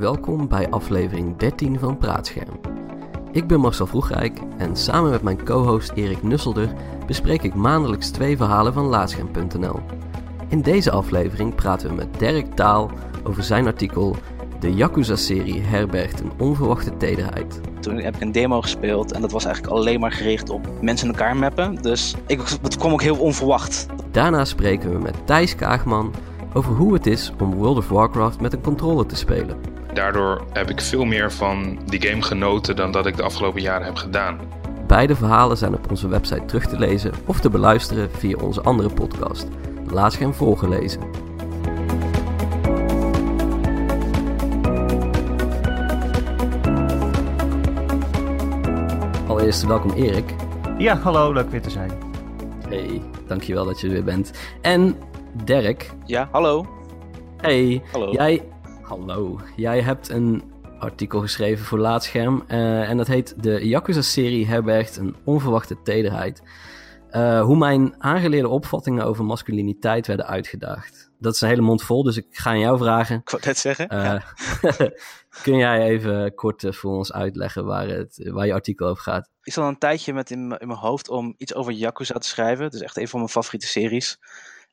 welkom 0.00 0.48
bij 0.48 0.70
aflevering 0.70 1.36
13 1.36 1.78
van 1.78 1.98
Praatscherm. 1.98 2.60
Ik 3.32 3.46
ben 3.46 3.60
Marcel 3.60 3.86
Vroegrijk 3.86 4.38
en 4.58 4.76
samen 4.76 5.10
met 5.10 5.22
mijn 5.22 5.44
co-host 5.44 5.92
Erik 5.94 6.22
Nusselder 6.22 6.72
bespreek 7.06 7.42
ik 7.42 7.54
maandelijks 7.54 8.10
twee 8.10 8.36
verhalen 8.36 8.72
van 8.72 8.84
Laatscherm.nl. 8.84 9.80
In 10.48 10.62
deze 10.62 10.90
aflevering 10.90 11.54
praten 11.54 11.88
we 11.88 11.94
met 11.94 12.18
Dirk 12.18 12.54
Taal 12.54 12.90
over 13.24 13.42
zijn 13.42 13.66
artikel 13.66 14.16
De 14.60 14.74
Yakuza-serie 14.74 15.60
herbergt 15.60 16.20
een 16.20 16.32
onverwachte 16.38 16.96
tederheid. 16.96 17.60
Toen 17.80 17.96
heb 17.96 18.14
ik 18.14 18.20
een 18.20 18.32
demo 18.32 18.60
gespeeld 18.60 19.12
en 19.12 19.20
dat 19.20 19.32
was 19.32 19.44
eigenlijk 19.44 19.74
alleen 19.74 20.00
maar 20.00 20.12
gericht 20.12 20.50
op 20.50 20.68
mensen 20.80 21.06
in 21.06 21.12
elkaar 21.12 21.36
mappen. 21.36 21.82
Dus 21.82 22.14
ik, 22.26 22.40
het 22.62 22.76
kwam 22.76 22.92
ook 22.92 23.02
heel 23.02 23.18
onverwacht. 23.18 23.86
Daarna 24.10 24.44
spreken 24.44 24.92
we 24.92 24.98
met 24.98 25.26
Thijs 25.26 25.54
Kaagman 25.54 26.14
over 26.52 26.74
hoe 26.74 26.92
het 26.92 27.06
is 27.06 27.32
om 27.40 27.54
World 27.54 27.76
of 27.76 27.88
Warcraft 27.88 28.40
met 28.40 28.52
een 28.52 28.62
controller 28.62 29.06
te 29.06 29.16
spelen. 29.16 29.69
Daardoor 29.94 30.44
heb 30.52 30.70
ik 30.70 30.80
veel 30.80 31.04
meer 31.04 31.32
van 31.32 31.78
die 31.86 32.02
game 32.02 32.22
genoten 32.22 32.76
dan 32.76 32.92
dat 32.92 33.06
ik 33.06 33.16
de 33.16 33.22
afgelopen 33.22 33.60
jaren 33.60 33.86
heb 33.86 33.96
gedaan. 33.96 34.38
Beide 34.86 35.16
verhalen 35.16 35.56
zijn 35.56 35.74
op 35.74 35.90
onze 35.90 36.08
website 36.08 36.44
terug 36.44 36.66
te 36.66 36.78
lezen 36.78 37.12
of 37.26 37.40
te 37.40 37.50
beluisteren 37.50 38.10
via 38.10 38.36
onze 38.36 38.62
andere 38.62 38.88
podcast, 38.88 39.48
Laatscherm 39.86 40.34
voorgelezen. 40.34 41.00
Allereerst 49.26 49.66
welkom 49.66 49.90
Erik. 49.90 50.34
Ja, 50.78 50.96
hallo, 50.96 51.32
leuk 51.32 51.50
weer 51.50 51.62
te 51.62 51.70
zijn. 51.70 51.90
Hey, 52.68 53.02
dankjewel 53.26 53.64
dat 53.64 53.80
je 53.80 53.86
er 53.86 53.92
weer 53.92 54.04
bent. 54.04 54.30
En 54.60 54.96
Dirk. 55.44 55.90
Ja, 56.06 56.28
hallo. 56.32 56.66
Hey, 57.36 57.82
Hallo. 57.92 58.12
jij... 58.12 58.42
Hallo. 58.90 59.40
Jij 59.56 59.80
hebt 59.80 60.08
een 60.08 60.42
artikel 60.78 61.20
geschreven 61.20 61.64
voor 61.64 61.78
Laatscherm 61.78 62.44
eh, 62.46 62.88
en 62.88 62.96
dat 62.96 63.06
heet 63.06 63.42
De 63.42 63.68
Yakuza-serie 63.68 64.46
herbergt 64.46 64.96
een 64.96 65.16
onverwachte 65.24 65.82
tederheid. 65.82 66.42
Eh, 67.10 67.42
hoe 67.42 67.56
mijn 67.56 67.94
aangeleerde 68.02 68.48
opvattingen 68.48 69.04
over 69.04 69.24
masculiniteit 69.24 70.06
werden 70.06 70.26
uitgedaagd. 70.26 71.10
Dat 71.18 71.34
is 71.34 71.40
een 71.40 71.48
hele 71.48 71.60
mond 71.60 71.82
vol, 71.82 72.02
dus 72.02 72.16
ik 72.16 72.26
ga 72.30 72.50
aan 72.50 72.58
jou 72.58 72.78
vragen. 72.78 73.16
Ik 73.16 73.30
wou 73.30 73.42
net 73.46 73.58
zeggen. 73.58 73.88
Eh, 73.88 74.02
ja. 74.04 74.22
kun 75.42 75.56
jij 75.56 75.82
even 75.82 76.34
kort 76.34 76.64
voor 76.70 76.96
ons 76.96 77.12
uitleggen 77.12 77.64
waar, 77.64 77.88
het, 77.88 78.28
waar 78.32 78.46
je 78.46 78.52
artikel 78.52 78.86
over 78.86 79.02
gaat? 79.02 79.30
Ik 79.42 79.52
zat 79.52 79.64
al 79.64 79.70
een 79.70 79.78
tijdje 79.78 80.12
met 80.12 80.30
in, 80.30 80.48
mijn- 80.48 80.60
in 80.60 80.66
mijn 80.66 80.78
hoofd 80.78 81.08
om 81.08 81.34
iets 81.36 81.54
over 81.54 81.72
Yakuza 81.72 82.14
te 82.14 82.28
schrijven. 82.28 82.64
Het 82.64 82.74
is 82.74 82.82
echt 82.82 82.96
een 82.96 83.08
van 83.08 83.18
mijn 83.18 83.30
favoriete 83.32 83.66
series. 83.66 84.18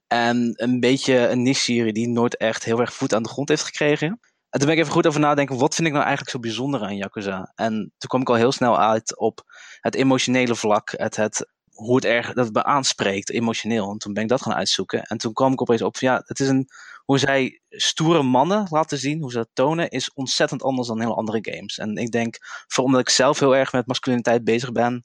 En 0.07 0.53
een 0.55 0.79
beetje 0.79 1.27
een 1.27 1.41
niche-serie 1.41 1.93
die 1.93 2.07
nooit 2.07 2.37
echt 2.37 2.63
heel 2.63 2.79
erg 2.79 2.93
voet 2.93 3.13
aan 3.13 3.23
de 3.23 3.29
grond 3.29 3.49
heeft 3.49 3.63
gekregen. 3.63 4.19
En 4.49 4.59
toen 4.59 4.67
ben 4.67 4.77
ik 4.77 4.81
even 4.81 4.93
goed 4.93 5.07
over 5.07 5.19
nadenken, 5.19 5.57
wat 5.57 5.75
vind 5.75 5.87
ik 5.87 5.93
nou 5.93 6.05
eigenlijk 6.05 6.35
zo 6.35 6.41
bijzonder 6.41 6.81
aan 6.81 6.95
Yakuza? 6.95 7.51
En 7.55 7.73
toen 7.97 8.09
kwam 8.09 8.21
ik 8.21 8.29
al 8.29 8.35
heel 8.35 8.51
snel 8.51 8.79
uit 8.79 9.17
op 9.17 9.43
het 9.79 9.95
emotionele 9.95 10.55
vlak, 10.55 10.93
het, 10.95 11.15
het, 11.15 11.47
hoe 11.71 11.95
het 11.95 12.05
erg, 12.05 12.33
dat 12.33 12.45
het 12.45 12.53
me 12.53 12.63
aanspreekt, 12.63 13.29
emotioneel. 13.29 13.91
En 13.91 13.97
toen 13.97 14.13
ben 14.13 14.23
ik 14.23 14.29
dat 14.29 14.41
gaan 14.41 14.53
uitzoeken. 14.53 15.01
En 15.01 15.17
toen 15.17 15.33
kwam 15.33 15.51
ik 15.51 15.61
opeens 15.61 15.81
op, 15.81 15.97
ja, 15.97 16.23
het 16.25 16.39
is 16.39 16.47
een, 16.47 16.67
hoe 17.03 17.17
zij 17.17 17.61
stoere 17.69 18.23
mannen 18.23 18.67
laten 18.69 18.97
zien, 18.97 19.21
hoe 19.21 19.31
ze 19.31 19.37
dat 19.37 19.49
tonen, 19.53 19.89
is 19.89 20.13
ontzettend 20.13 20.63
anders 20.63 20.87
dan 20.87 20.99
heel 20.99 21.17
andere 21.17 21.39
games. 21.41 21.77
En 21.77 21.95
ik 21.95 22.11
denk, 22.11 22.37
vooral 22.67 22.85
omdat 22.85 23.01
ik 23.01 23.09
zelf 23.09 23.39
heel 23.39 23.55
erg 23.55 23.71
met 23.71 23.87
masculiniteit 23.87 24.43
bezig 24.43 24.71
ben, 24.71 25.03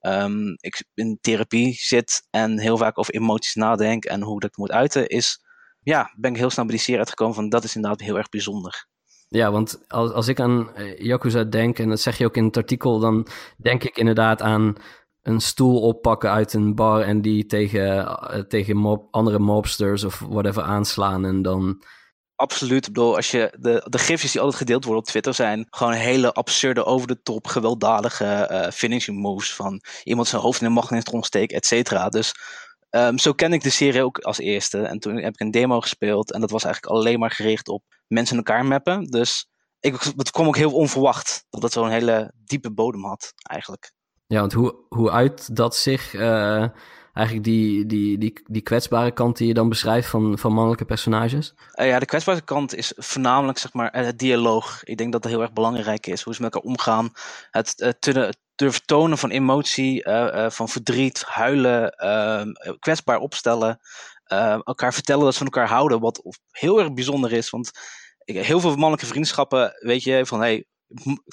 ehm, 0.00 0.46
ik 0.56 0.84
in 0.94 1.18
therapie 1.20 1.72
zit 1.72 2.26
en 2.30 2.58
heel 2.58 2.76
vaak 2.76 2.98
over 2.98 3.14
emoties 3.14 3.54
nadenk 3.54 4.04
en 4.04 4.22
hoe 4.22 4.40
dat 4.40 4.56
moet 4.56 4.70
uiten, 4.70 5.06
is, 5.08 5.44
ja, 5.82 6.14
ben 6.16 6.30
ik 6.30 6.36
heel 6.36 6.50
snel 6.50 6.64
bij 6.64 6.74
die 6.74 6.84
serie 6.84 6.98
uitgekomen 6.98 7.34
van, 7.34 7.48
dat 7.48 7.64
is 7.64 7.74
inderdaad 7.74 8.00
heel 8.00 8.16
erg 8.16 8.28
bijzonder. 8.28 8.88
Ja, 9.28 9.50
want 9.50 9.84
als, 9.88 10.12
als 10.12 10.28
ik 10.28 10.40
aan 10.40 10.74
eh, 10.74 10.98
Yakuza 10.98 11.44
denk, 11.44 11.78
en 11.78 11.88
dat 11.88 12.00
zeg 12.00 12.18
je 12.18 12.24
ook 12.24 12.36
in 12.36 12.44
het 12.44 12.56
artikel, 12.56 12.98
dan 12.98 13.26
denk 13.56 13.84
ik 13.84 13.96
inderdaad 13.96 14.42
aan 14.42 14.74
een 15.22 15.40
stoel 15.40 15.80
oppakken 15.80 16.30
uit 16.30 16.52
een 16.52 16.74
bar 16.74 17.02
en 17.02 17.22
die 17.22 17.46
tegen, 17.46 18.06
eh, 18.06 18.40
tegen 18.40 19.08
andere 19.10 19.38
mobsters 19.38 20.04
of 20.04 20.18
whatever 20.18 20.62
aanslaan 20.62 21.24
en 21.24 21.42
dan... 21.42 21.82
Absoluut. 22.40 22.86
Ik 22.86 22.92
bedoel, 22.92 23.16
als 23.16 23.30
je 23.30 23.56
de, 23.58 23.86
de 23.88 23.98
gifjes 23.98 24.32
die 24.32 24.40
altijd 24.40 24.58
gedeeld 24.58 24.84
worden 24.84 25.02
op 25.02 25.08
Twitter 25.08 25.34
zijn 25.34 25.66
gewoon 25.70 25.92
hele 25.92 26.32
absurde, 26.32 26.84
over 26.84 27.06
de 27.06 27.22
top, 27.22 27.46
gewelddadige 27.46 28.24
eh, 28.24 28.70
finishing 28.70 29.18
moves 29.18 29.54
van 29.54 29.80
iemand 30.04 30.28
zijn 30.28 30.42
hoofd 30.42 30.60
in 30.60 30.66
een 30.66 30.72
magnetron 30.72 31.22
steken, 31.22 31.56
et 31.56 31.66
cetera. 31.66 32.08
Dus 32.08 32.34
ehm, 32.90 33.16
zo 33.16 33.32
ken 33.32 33.52
ik 33.52 33.62
de 33.62 33.70
serie 33.70 34.04
ook 34.04 34.18
als 34.18 34.38
eerste. 34.38 34.82
En 34.82 34.98
toen 34.98 35.16
heb 35.16 35.32
ik 35.32 35.40
een 35.40 35.50
demo 35.50 35.80
gespeeld 35.80 36.32
en 36.32 36.40
dat 36.40 36.50
was 36.50 36.64
eigenlijk 36.64 36.94
alleen 36.94 37.18
maar 37.18 37.30
gericht 37.30 37.68
op 37.68 37.82
mensen 38.06 38.36
elkaar 38.36 38.64
mappen. 38.64 39.04
Dus 39.04 39.48
ik, 39.80 40.02
het 40.16 40.30
kwam 40.30 40.46
ook 40.46 40.56
heel 40.56 40.72
onverwacht 40.72 41.44
dat 41.50 41.62
het 41.62 41.72
zo'n 41.72 41.90
hele 41.90 42.32
diepe 42.44 42.70
bodem 42.70 43.04
had, 43.04 43.32
eigenlijk. 43.42 43.92
Ja, 44.26 44.40
want 44.40 44.52
hoe, 44.52 44.74
hoe 44.88 45.10
uit 45.10 45.56
dat 45.56 45.76
zich, 45.76 46.14
eh, 46.14 46.66
eigenlijk 47.12 47.46
die, 47.46 47.86
die, 47.86 48.18
die, 48.18 48.40
die 48.46 48.62
kwetsbare 48.62 49.10
kant 49.10 49.36
die 49.36 49.46
je 49.46 49.54
dan 49.54 49.68
beschrijft 49.68 50.08
van, 50.08 50.38
van 50.38 50.52
mannelijke 50.52 50.84
personages? 50.84 51.54
Eh, 51.72 51.88
ja, 51.88 51.98
de 51.98 52.06
kwetsbare 52.06 52.40
kant 52.40 52.74
is 52.74 52.92
voornamelijk 52.96 53.58
zeg 53.58 53.72
maar, 53.72 53.90
eh, 53.90 54.04
het 54.04 54.18
dialoog. 54.18 54.84
Ik 54.84 54.96
denk 54.98 55.12
dat 55.12 55.22
dat 55.22 55.30
heel 55.30 55.40
erg 55.40 55.52
belangrijk 55.52 56.06
is. 56.06 56.22
Hoe 56.22 56.34
ze 56.34 56.42
met 56.42 56.54
elkaar 56.54 56.70
omgaan. 56.70 57.12
Het 57.50 57.80
eh, 57.80 57.90
te- 57.98 58.18
het 58.20 58.38
durven 58.54 58.82
tonen 58.86 59.18
van 59.18 59.30
emotie, 59.30 60.02
eh, 60.04 60.44
eh, 60.44 60.50
van 60.50 60.68
verdriet, 60.68 61.24
huilen, 61.26 61.90
ehm, 61.90 62.50
eh, 62.50 62.72
kwetsbaar 62.78 63.18
opstellen. 63.18 63.78
eh, 64.24 64.58
elkaar 64.64 64.94
vertellen 64.94 65.24
dat 65.24 65.32
ze 65.32 65.38
van 65.38 65.46
elkaar 65.46 65.68
houden. 65.68 66.00
Wat 66.00 66.22
heel 66.50 66.78
erg 66.78 66.92
bijzonder 66.92 67.32
is. 67.32 67.50
Want 67.50 67.70
heel 68.24 68.60
veel 68.60 68.70
mannelijke 68.70 69.06
vriendschappen 69.06 69.72
weet 69.80 70.02
je 70.02 70.26
van... 70.26 70.40
Hey, 70.40 70.64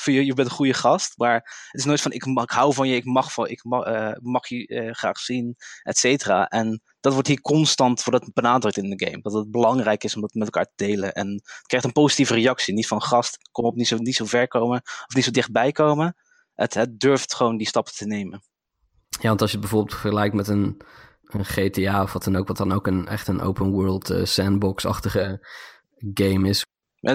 je, 0.03 0.25
je 0.25 0.33
bent 0.33 0.47
een 0.47 0.53
goede 0.53 0.73
gast, 0.73 1.17
maar 1.17 1.33
het 1.71 1.79
is 1.79 1.85
nooit 1.85 2.01
van 2.01 2.11
ik, 2.11 2.23
hou 2.45 2.73
van 2.73 2.87
je, 2.87 2.95
ik 2.95 3.05
mag, 3.05 3.33
van, 3.33 3.47
ik 3.47 3.63
mag, 3.63 3.83
eh, 3.83 4.11
mag 4.19 4.47
je 4.47 4.67
eh, 4.67 4.93
graag 4.93 5.19
zien, 5.19 5.55
et 5.83 5.97
cetera. 5.97 6.47
En 6.47 6.81
dat 6.99 7.13
wordt 7.13 7.27
hier 7.27 7.41
constant 7.41 8.03
wordt 8.03 8.25
dat 8.25 8.33
benadrukt 8.33 8.77
in 8.77 8.89
de 8.89 9.05
game. 9.05 9.21
Dat 9.21 9.33
het 9.33 9.51
belangrijk 9.51 10.03
is 10.03 10.15
om 10.15 10.21
dat 10.21 10.33
met 10.33 10.43
elkaar 10.43 10.65
te 10.65 10.85
delen. 10.85 11.13
En 11.13 11.31
het 11.31 11.65
krijgt 11.65 11.85
een 11.85 11.91
positieve 11.91 12.33
reactie. 12.33 12.73
Niet 12.73 12.87
van 12.87 13.01
gast, 13.01 13.49
kom 13.51 13.65
op, 13.65 13.75
niet 13.75 13.87
zo, 13.87 13.97
niet 13.97 14.15
zo 14.15 14.25
ver 14.25 14.47
komen. 14.47 14.81
Of 14.83 15.15
niet 15.15 15.23
zo 15.23 15.31
dichtbij 15.31 15.71
komen. 15.71 16.15
Het, 16.53 16.87
durft 16.89 17.35
gewoon 17.35 17.57
die 17.57 17.67
stappen 17.67 17.93
te 17.93 18.05
nemen. 18.05 18.43
Ja, 19.09 19.27
want 19.27 19.41
als 19.41 19.51
je 19.51 19.59
bijvoorbeeld 19.59 19.99
vergelijkt 19.99 20.35
met 20.35 20.47
een, 20.47 20.81
een 21.23 21.45
GTA 21.45 22.03
of 22.03 22.13
wat 22.13 22.23
dan 22.23 22.35
ook, 22.35 22.47
wat 22.47 22.57
dan 22.57 22.71
ook 22.71 22.87
een, 22.87 23.07
echt 23.07 23.27
een 23.27 23.41
open 23.41 23.69
world 23.69 24.09
eh, 24.09 24.25
sandbox-achtige 24.25 25.47
game 26.13 26.49
is. 26.49 26.65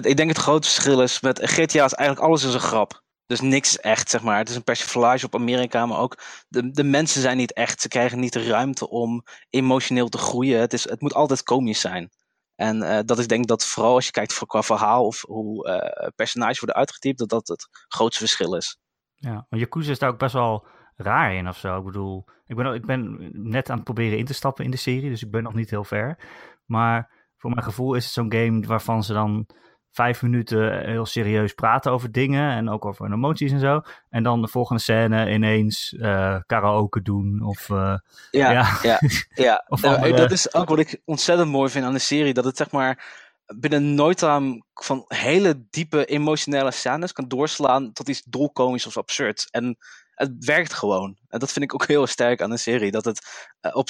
Ik 0.00 0.16
denk 0.16 0.28
het 0.28 0.38
grote 0.38 0.68
verschil 0.68 1.02
is 1.02 1.20
met 1.20 1.40
GTA 1.42 1.84
is 1.84 1.92
eigenlijk 1.92 2.28
alles 2.28 2.44
is 2.44 2.54
een 2.54 2.60
grap. 2.60 3.02
Dus 3.26 3.40
niks 3.40 3.80
echt, 3.80 4.10
zeg 4.10 4.22
maar. 4.22 4.38
Het 4.38 4.48
is 4.48 4.56
een 4.56 4.64
persiflage 4.64 5.26
op 5.26 5.34
Amerika, 5.34 5.86
maar 5.86 5.98
ook 5.98 6.18
de, 6.48 6.70
de 6.70 6.84
mensen 6.84 7.20
zijn 7.20 7.36
niet 7.36 7.52
echt. 7.52 7.80
Ze 7.80 7.88
krijgen 7.88 8.20
niet 8.20 8.32
de 8.32 8.46
ruimte 8.46 8.88
om 8.88 9.22
emotioneel 9.50 10.08
te 10.08 10.18
groeien. 10.18 10.60
Het, 10.60 10.72
is, 10.72 10.88
het 10.88 11.00
moet 11.00 11.14
altijd 11.14 11.42
komisch 11.42 11.80
zijn. 11.80 12.10
En 12.54 12.82
eh, 12.82 12.98
dat 13.04 13.18
is 13.18 13.26
denk 13.26 13.46
dat 13.46 13.66
vooral 13.66 13.94
als 13.94 14.06
je 14.06 14.10
kijkt 14.10 14.32
voor, 14.32 14.46
qua 14.46 14.62
verhaal 14.62 15.06
of 15.06 15.22
hoe 15.22 15.68
eh, 15.68 16.08
personages 16.14 16.58
worden 16.58 16.76
uitgetypt, 16.76 17.18
dat 17.18 17.28
dat 17.28 17.48
het 17.48 17.68
grootste 17.88 18.24
verschil 18.24 18.56
is. 18.56 18.78
Ja, 19.14 19.46
maar 19.48 19.60
Yakuza 19.60 19.90
is 19.90 19.98
daar 19.98 20.10
ook 20.10 20.18
best 20.18 20.32
wel 20.32 20.66
raar 20.96 21.34
in 21.34 21.48
of 21.48 21.56
zo. 21.56 21.78
Ik 21.78 21.84
bedoel, 21.84 22.26
ik 22.46 22.56
ben, 22.56 22.74
ik 22.74 22.86
ben 22.86 23.30
net 23.32 23.70
aan 23.70 23.76
het 23.76 23.84
proberen 23.84 24.18
in 24.18 24.24
te 24.24 24.34
stappen 24.34 24.64
in 24.64 24.70
de 24.70 24.76
serie, 24.76 25.10
dus 25.10 25.22
ik 25.22 25.30
ben 25.30 25.42
nog 25.42 25.54
niet 25.54 25.70
heel 25.70 25.84
ver. 25.84 26.18
Maar 26.66 27.10
voor 27.36 27.50
mijn 27.50 27.62
gevoel 27.62 27.94
is 27.94 28.04
het 28.04 28.12
zo'n 28.12 28.32
game 28.32 28.66
waarvan 28.66 29.04
ze 29.04 29.12
dan 29.12 29.46
vijf 29.92 30.22
minuten 30.22 30.84
heel 30.88 31.06
serieus 31.06 31.52
praten 31.52 31.92
over 31.92 32.12
dingen 32.12 32.50
en 32.50 32.68
ook 32.70 32.84
over 32.84 33.04
hun 33.04 33.14
emoties 33.14 33.52
en 33.52 33.60
zo. 33.60 33.80
En 34.10 34.22
dan 34.22 34.40
de 34.42 34.48
volgende 34.48 34.82
scène 34.82 35.30
ineens 35.32 35.92
eh, 36.00 36.36
karaoke 36.46 37.02
doen 37.02 37.42
of... 37.42 37.70
eh, 37.70 37.94
Ja, 38.30 38.50
Ja. 38.50 38.78
ja, 38.82 38.98
ja. 39.34 39.64
Of 39.68 39.82
Nou, 39.82 39.94
andere- 39.96 40.16
Dat 40.16 40.30
is 40.30 40.54
ook 40.54 40.68
wat 40.68 40.78
ik 40.78 41.00
ontzettend 41.04 41.50
mooi 41.50 41.70
vind 41.70 41.84
aan 41.84 41.92
de 41.92 41.98
serie. 41.98 42.32
Dat 42.34 42.44
het 42.44 42.56
zeg 42.56 42.70
maar 42.70 43.20
binnen 43.56 43.94
nooit 43.94 44.22
aan 44.22 44.62
van 44.74 45.04
hele 45.08 45.66
diepe 45.70 46.04
emotionele 46.04 46.70
scènes 46.70 47.12
kan 47.12 47.28
doorslaan 47.28 47.92
tot 47.92 48.08
iets 48.08 48.22
dolkomisch 48.22 48.86
of 48.86 48.96
absurd. 48.96 49.48
En 49.50 49.76
het 50.14 50.44
werkt 50.44 50.72
gewoon. 50.72 51.16
En 51.28 51.38
dat 51.38 51.52
vind 51.52 51.64
ik 51.64 51.74
ook 51.74 51.86
heel 51.86 52.06
sterk 52.06 52.42
aan 52.42 52.50
de 52.50 52.56
serie. 52.56 52.90
Dat 52.90 53.04
het 53.04 53.50
eh, 53.60 53.76
op, 53.76 53.88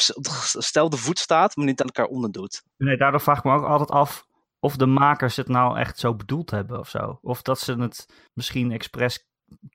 op 0.82 0.94
voet 0.99 1.19
staat, 1.19 1.56
maar 1.56 1.67
niet 1.67 1.81
aan 1.81 1.87
elkaar 1.87 2.06
onderdoet. 2.06 2.62
Nee, 2.77 2.97
daardoor 2.97 3.21
vraag 3.21 3.38
ik 3.38 3.44
me 3.44 3.53
ook 3.53 3.65
altijd 3.67 3.91
af 3.91 4.27
of 4.62 4.76
de 4.76 4.87
makers 4.87 5.37
het 5.37 5.49
nou 5.49 5.79
echt 5.79 5.99
zo 5.99 6.14
bedoeld 6.14 6.50
hebben 6.50 6.79
of 6.79 6.88
zo. 6.88 7.19
Of 7.23 7.43
dat 7.43 7.61
ze 7.61 7.75
het 7.75 8.06
misschien 8.32 8.73
expres 8.73 9.26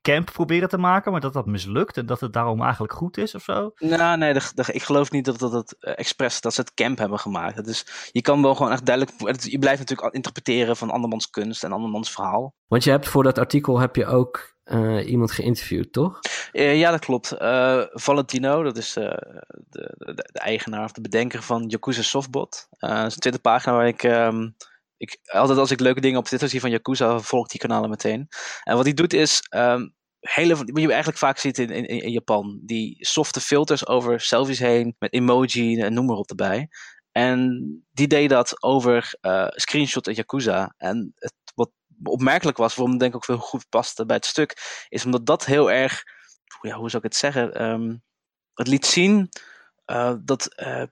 camp 0.02 0.32
proberen 0.34 0.70
te 0.70 0.78
maken, 0.78 1.12
maar 1.12 1.22
dat 1.22 1.34
dat 1.34 1.46
mislukt 1.46 1.98
en 1.98 2.06
dat 2.06 2.20
het 2.20 2.34
daarom 2.34 2.62
eigenlijk 2.62 2.94
goed 2.94 3.18
is 3.18 3.36
of 3.36 3.44
zo. 3.44 3.72
Nou, 3.78 4.18
nee, 4.18 4.34
de, 4.34 4.52
de- 4.56 4.74
ik 4.74 4.84
geloof 4.84 5.12
niet 5.12 5.26
dat 5.26 5.40
dat 5.40 5.52
het 5.52 5.76
eh, 5.80 5.94
expres 5.98 6.42
dat 6.42 6.54
ze 6.54 6.62
het 6.62 6.74
camp 6.74 6.98
hebben 6.98 7.20
gemaakt. 7.20 7.66
Dus 7.66 8.10
je 8.12 8.22
kan 8.22 8.42
wel 8.42 8.56
gewoon 8.56 8.72
echt 8.72 8.86
duidelijk. 8.86 9.16
het- 9.20 9.52
Je 9.52 9.60
blijft 9.60 9.80
natuurlijk 9.80 10.08
al 10.08 10.14
interpreteren 10.14 10.78
van 10.78 10.90
andermans 10.90 11.30
kunst 11.30 11.64
en 11.64 11.72
andermans 11.72 12.12
verhaal. 12.12 12.54
Want 12.68 12.84
je 12.84 12.90
hebt 12.90 13.08
voor 13.08 13.24
dat 13.24 13.38
artikel 13.38 13.80
heb 13.80 13.96
je 13.96 14.06
ook 14.06 14.56
eh, 14.64 15.10
iemand 15.10 15.32
geïnterviewd, 15.32 15.92
toch? 15.94 16.20
Eh, 16.52 16.80
ja, 16.80 16.92
dat 16.92 17.00
klopt. 17.06 17.32
Eh, 17.32 17.82
Valentino, 17.92 18.64
dat 18.64 18.78
is 18.78 18.96
eh, 18.96 19.04
de, 19.70 19.94
de, 19.98 20.14
de 20.14 20.40
eigenaar 20.40 20.84
of 20.84 20.92
de 20.92 21.02
bedenker 21.02 21.42
van 21.44 21.64
Yakuza 21.68 22.02
Softbot. 22.02 22.68
Eh, 22.70 22.90
dat 22.90 23.06
is 23.08 23.14
een 23.14 23.20
Twitterpagina 23.20 23.76
waar 23.76 23.88
ik 23.88 24.04
ehm, 24.04 24.50
ik, 24.98 25.20
altijd 25.26 25.60
als 25.60 25.72
ik 25.72 25.80
leuke 25.80 26.02
dingen 26.02 26.20
op 26.20 26.26
Twitter 26.26 26.50
zie 26.50 26.60
van 26.60 26.70
Yakuza, 26.70 27.20
volg 27.20 27.48
die 27.48 27.60
kanalen 27.60 27.90
meteen. 27.90 28.28
En 28.64 28.76
wat 28.76 28.86
hij 28.86 28.94
doet 28.94 29.14
is, 29.14 29.42
um, 29.56 29.96
hele, 30.20 30.56
wat 30.56 30.68
je 30.74 30.88
eigenlijk 30.88 31.18
vaak 31.18 31.38
ziet 31.38 31.60
in, 31.60 31.70
in, 31.70 31.86
in 31.86 32.12
Japan, 32.12 32.60
die 32.64 33.06
softe 33.06 33.42
filters 33.42 33.88
over 33.88 34.20
selfies 34.20 34.60
heen, 34.60 34.96
met 35.00 35.14
emoji 35.14 35.82
en 35.82 35.94
noem 35.94 36.06
maar 36.06 36.16
op 36.16 36.30
erbij. 36.30 36.70
En 37.12 37.62
die 37.92 38.08
deed 38.08 38.30
dat 38.30 38.64
over 38.64 39.16
uh, 39.22 39.48
screenshot 39.50 40.08
en 40.08 40.14
Yakuza. 40.14 40.74
En 40.78 41.14
het, 41.16 41.34
wat 41.56 41.72
opmerkelijk 42.04 42.58
was, 42.58 42.76
waarom 42.76 42.98
denk 42.98 43.12
ik 43.12 43.16
ook 43.16 43.26
veel 43.26 43.38
goed 43.38 43.70
paste 43.70 44.06
bij 44.06 44.16
het 44.16 44.26
stuk, 44.26 44.86
is 44.90 45.06
omdat 45.06 45.26
dat 45.26 45.46
heel 45.46 45.72
erg, 45.72 46.04
hoe 46.60 46.90
zou 46.90 46.98
ik 46.98 47.04
het 47.04 47.16
zeggen, 47.16 47.64
um, 47.64 48.04
het 48.54 48.68
liet 48.68 48.86
zien 48.86 49.30
uh, 49.92 50.14
dat 50.24 50.50
uh, 50.56 50.84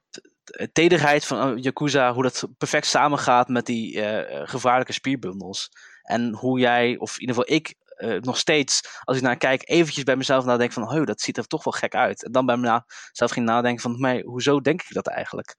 tederheid 0.71 1.25
van 1.25 1.57
Yakuza, 1.57 2.13
hoe 2.13 2.24
dat 2.24 2.47
perfect 2.57 2.86
samengaat 2.86 3.47
met 3.47 3.65
die 3.65 4.01
gevaarlijke 4.47 4.94
spierbundels. 4.94 5.69
En 6.01 6.33
hoe 6.33 6.59
jij, 6.59 6.97
of 6.97 7.13
in 7.13 7.19
ieder 7.19 7.36
geval 7.36 7.56
ik, 7.56 7.75
nog 8.25 8.38
steeds, 8.38 9.00
als 9.03 9.18
ik 9.18 9.24
naar 9.24 9.38
kijk, 9.38 9.69
eventjes 9.69 10.03
bij 10.03 10.15
mezelf 10.15 10.45
nadenk 10.45 10.71
van, 10.71 10.92
oh, 10.92 11.06
dat 11.06 11.21
ziet 11.21 11.38
er 11.38 11.47
toch 11.47 11.63
wel 11.63 11.74
gek 11.74 11.95
uit. 11.95 12.24
En 12.24 12.31
dan 12.31 12.45
bij 12.45 12.57
mezelf 12.57 13.31
ging 13.31 13.45
nadenken 13.45 13.81
van, 13.81 14.00
mij, 14.00 14.21
hoezo 14.25 14.62
denk 14.62 14.81
ik 14.81 14.94
dat 14.94 15.07
eigenlijk? 15.07 15.56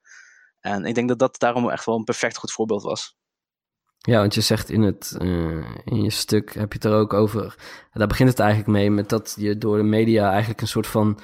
En 0.61 0.85
ik 0.85 0.95
denk 0.95 1.09
dat 1.09 1.19
dat 1.19 1.39
daarom 1.39 1.71
echt 1.71 1.85
wel 1.85 1.97
een 1.97 2.05
perfect 2.05 2.37
goed 2.37 2.53
voorbeeld 2.53 2.83
was. 2.83 3.17
Ja, 3.99 4.19
want 4.19 4.35
je 4.35 4.41
zegt 4.41 4.71
in, 4.71 4.83
het, 4.83 5.17
in 5.85 6.03
je 6.03 6.11
stuk, 6.11 6.55
heb 6.55 6.73
je 6.73 6.79
het 6.79 6.85
er 6.85 6.99
ook 6.99 7.13
over, 7.13 7.55
daar 7.93 8.07
begint 8.07 8.29
het 8.29 8.39
eigenlijk 8.39 8.71
mee, 8.71 8.91
met 8.91 9.09
dat 9.09 9.35
je 9.39 9.59
door 9.59 9.77
de 9.77 9.83
media 9.83 10.31
eigenlijk 10.31 10.61
een 10.61 10.69
soort 10.69 10.87
van 10.87 11.21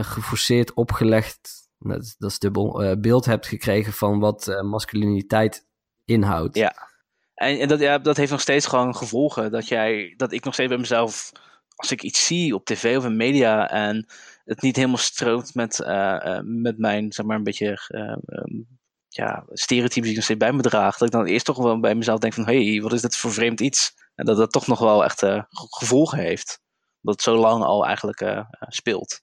geforceerd 0.00 0.74
opgelegd, 0.74 1.69
dat, 1.88 2.14
dat 2.18 2.30
is 2.30 2.38
dubbel, 2.38 2.96
beeld 3.00 3.24
hebt 3.24 3.46
gekregen 3.46 3.92
van 3.92 4.18
wat 4.18 4.60
masculiniteit 4.62 5.66
inhoudt. 6.04 6.56
Ja. 6.56 6.88
En, 7.34 7.58
en 7.58 7.68
dat, 7.68 7.80
ja, 7.80 7.98
dat 7.98 8.16
heeft 8.16 8.30
nog 8.30 8.40
steeds 8.40 8.66
gewoon 8.66 8.96
gevolgen. 8.96 9.50
Dat, 9.50 9.68
jij, 9.68 10.14
dat 10.16 10.32
ik 10.32 10.44
nog 10.44 10.54
steeds 10.54 10.68
bij 10.68 10.78
mezelf, 10.78 11.32
als 11.74 11.90
ik 11.90 12.02
iets 12.02 12.26
zie 12.26 12.54
op 12.54 12.64
tv 12.64 12.96
of 12.96 13.04
in 13.04 13.16
media 13.16 13.70
en 13.70 14.06
het 14.44 14.62
niet 14.62 14.76
helemaal 14.76 14.96
stroomt 14.96 15.54
met, 15.54 15.78
uh, 15.78 16.38
met 16.42 16.78
mijn, 16.78 17.12
zeg 17.12 17.26
maar, 17.26 17.36
een 17.36 17.42
beetje 17.42 17.78
uh, 17.88 18.62
ja, 19.08 19.44
stereotypes 19.52 20.02
die 20.02 20.10
ik 20.10 20.16
nog 20.16 20.24
steeds 20.24 20.38
bij 20.38 20.52
me 20.52 20.62
draag. 20.62 20.96
Dat 20.96 21.08
ik 21.08 21.14
dan 21.14 21.26
eerst 21.26 21.44
toch 21.44 21.56
wel 21.56 21.80
bij 21.80 21.94
mezelf 21.94 22.18
denk 22.18 22.32
van, 22.32 22.46
hé, 22.46 22.70
hey, 22.70 22.82
wat 22.82 22.92
is 22.92 23.02
dit 23.02 23.16
voor 23.16 23.32
vreemd 23.32 23.60
iets? 23.60 23.94
En 24.14 24.24
dat 24.24 24.36
dat 24.36 24.52
toch 24.52 24.66
nog 24.66 24.78
wel 24.78 25.04
echt 25.04 25.26
gevolgen 25.54 26.18
heeft. 26.18 26.60
Dat 27.00 27.14
het 27.14 27.22
zo 27.22 27.36
lang 27.36 27.62
al 27.62 27.86
eigenlijk 27.86 28.44
speelt. 28.58 29.20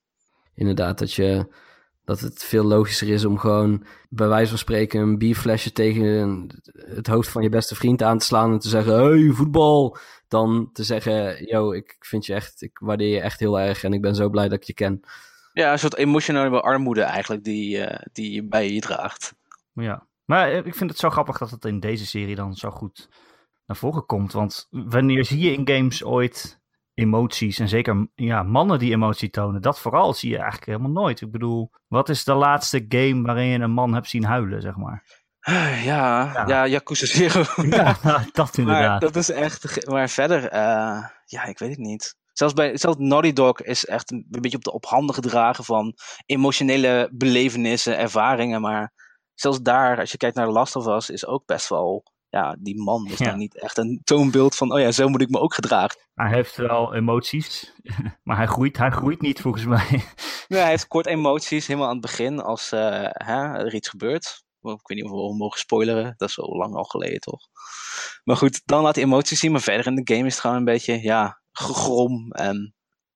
Inderdaad, 0.54 0.98
dat 1.00 1.14
je 1.14 1.48
dat 2.08 2.20
het 2.20 2.44
veel 2.44 2.64
logischer 2.64 3.10
is 3.10 3.26
om 3.26 3.38
gewoon 3.38 3.86
bij 4.10 4.28
wijze 4.28 4.50
van 4.50 4.58
spreken 4.58 5.02
een 5.02 5.18
bierflesje 5.18 5.72
tegen 5.72 6.48
het 6.74 7.08
hoofd 7.08 7.30
van 7.30 7.44
je 7.44 7.50
beste 7.50 7.76
vriend 7.76 8.04
aan 8.04 8.18
te 8.18 8.26
slaan 8.26 8.52
en 8.52 8.60
te 8.60 8.70
zeggen: 8.70 8.94
Hey, 8.94 9.30
voetbal! 9.32 9.98
Dan 10.28 10.70
te 10.74 10.84
zeggen: 10.84 11.46
Yo, 11.46 11.72
ik 11.72 11.96
vind 12.00 12.26
je 12.26 12.34
echt, 12.34 12.62
ik 12.62 12.78
waardeer 12.80 13.14
je 13.14 13.22
echt 13.22 13.40
heel 13.40 13.60
erg 13.60 13.84
en 13.84 13.94
ik 13.94 14.02
ben 14.02 14.16
zo 14.16 14.30
blij 14.30 14.48
dat 14.48 14.58
ik 14.58 14.64
je 14.64 14.74
ken. 14.74 15.00
Ja, 15.54 15.72
een 15.72 15.80
soort 15.80 15.96
emotionele 15.96 16.62
armoede 16.62 17.02
eigenlijk 17.02 17.44
die, 17.44 17.78
uh, 17.78 18.00
die 18.12 18.32
je 18.32 18.44
bij 18.44 18.72
je 18.72 18.82
draagt. 18.82 19.36
Ja, 19.74 20.08
maar 20.26 20.52
ik 20.52 20.76
vind 20.76 20.90
het 20.90 21.00
zo 21.00 21.10
grappig 21.10 21.38
dat 21.38 21.52
het 21.52 21.66
in 21.66 21.80
deze 21.80 22.06
serie 22.06 22.36
dan 22.36 22.56
zo 22.56 22.70
goed 22.70 23.10
naar 23.66 23.78
voren 23.78 24.06
komt. 24.06 24.34
Want 24.34 24.68
wanneer 24.70 25.26
zie 25.26 25.40
je 25.40 25.54
in 25.54 25.68
games 25.68 26.04
ooit 26.04 26.60
emoties. 26.98 27.60
En 27.60 27.68
zeker 27.68 28.08
ja, 28.16 28.44
mannen 28.44 28.80
die 28.80 28.92
emotie 28.92 29.30
tonen. 29.30 29.62
Dat 29.62 29.80
vooral 29.80 30.14
zie 30.14 30.30
je 30.30 30.38
eigenlijk 30.38 30.66
helemaal 30.66 30.92
nooit. 30.92 31.22
Ik 31.22 31.32
bedoel, 31.32 31.72
wat 31.88 32.10
is 32.10 32.24
de 32.24 32.34
laatste 32.34 32.86
game 32.90 33.22
waarin 33.22 33.46
je 33.46 33.60
een 33.60 33.72
man 33.72 33.94
hebt 33.94 34.10
zien 34.10 34.24
huilen, 34.24 34.62
zeg 34.62 34.76
maar? 34.76 35.26
Ja, 35.42 35.76
ja, 35.84 36.44
ja 36.48 36.68
Yakuza 36.68 37.06
Zero. 37.06 37.44
ja, 37.70 37.98
dat 38.32 38.58
inderdaad. 38.58 38.90
Maar 38.90 39.00
dat 39.00 39.16
is 39.16 39.32
echt... 39.32 39.88
Maar 39.88 40.10
verder, 40.10 40.44
uh, 40.44 41.06
ja, 41.26 41.44
ik 41.44 41.60
weet 41.60 41.70
het 41.70 41.78
niet. 41.78 42.16
Zelfs, 42.34 42.54
bij, 42.54 42.78
zelfs 42.78 42.98
Naughty 43.00 43.34
Dog 43.34 43.62
is 43.62 43.86
echt 43.86 44.12
een, 44.12 44.26
beetje 44.30 44.58
op 44.58 44.64
de 44.64 44.74
op 44.74 44.86
handen 44.86 45.16
gedragen 45.16 45.64
van 45.64 45.94
emotionele 46.26 47.10
belevenissen, 47.14 47.98
ervaringen. 47.98 48.62
Maar 48.62 48.94
zelfs 49.34 49.62
daar, 49.62 50.00
als 50.00 50.12
je 50.12 50.18
kijkt 50.18 50.36
naar 50.36 50.46
The 50.46 50.52
Last 50.52 50.76
of 50.76 50.88
Us, 50.88 51.10
is 51.10 51.26
ook 51.26 51.46
best 51.46 51.70
wel 51.70 52.04
ja, 52.38 52.56
die 52.60 52.82
man 52.82 53.08
is 53.08 53.18
ja. 53.18 53.26
dan 53.26 53.38
niet 53.38 53.62
echt 53.62 53.78
een 53.78 54.02
toonbeeld 54.04 54.56
van, 54.56 54.74
oh 54.74 54.80
ja, 54.80 54.92
zo 54.92 55.08
moet 55.08 55.22
ik 55.22 55.30
me 55.30 55.40
ook 55.40 55.54
gedragen. 55.54 56.00
Hij 56.14 56.34
heeft 56.34 56.56
wel 56.56 56.94
emoties, 56.94 57.74
maar 58.24 58.38
hij 58.38 58.48
groeit, 58.48 58.78
hij 58.78 58.92
groeit 58.92 59.22
niet 59.22 59.42
volgens 59.42 59.66
mij. 59.66 59.88
Nee, 60.48 60.60
hij 60.60 60.70
heeft 60.70 60.88
kort 60.88 61.06
emoties, 61.06 61.68
helemaal 61.68 61.88
aan 61.88 61.98
het 61.98 62.06
begin, 62.06 62.40
als 62.40 62.72
uh, 62.74 62.80
hè, 63.12 63.58
er 63.58 63.74
iets 63.74 63.90
gebeurt. 63.90 64.46
Ik 64.62 64.88
weet 64.88 64.98
niet 64.98 65.04
of 65.04 65.12
we 65.12 65.38
mogen 65.38 65.60
spoileren, 65.60 66.14
dat 66.18 66.28
is 66.28 66.34
zo 66.34 66.42
lang 66.42 66.76
al 66.76 66.84
geleden 66.84 67.20
toch. 67.20 67.48
Maar 68.24 68.38
goed, 68.38 68.62
dan 68.66 68.82
laat 68.82 68.96
hij 68.96 69.04
emoties 69.04 69.40
zien, 69.40 69.52
maar 69.52 69.62
verder 69.62 69.88
in 69.88 69.96
de 69.96 70.14
game 70.14 70.26
is 70.26 70.34
het 70.34 70.42
gewoon 70.42 70.56
een 70.56 70.64
beetje, 70.64 71.02
ja, 71.02 71.42
gegrom. 71.52 72.32
En 72.32 72.76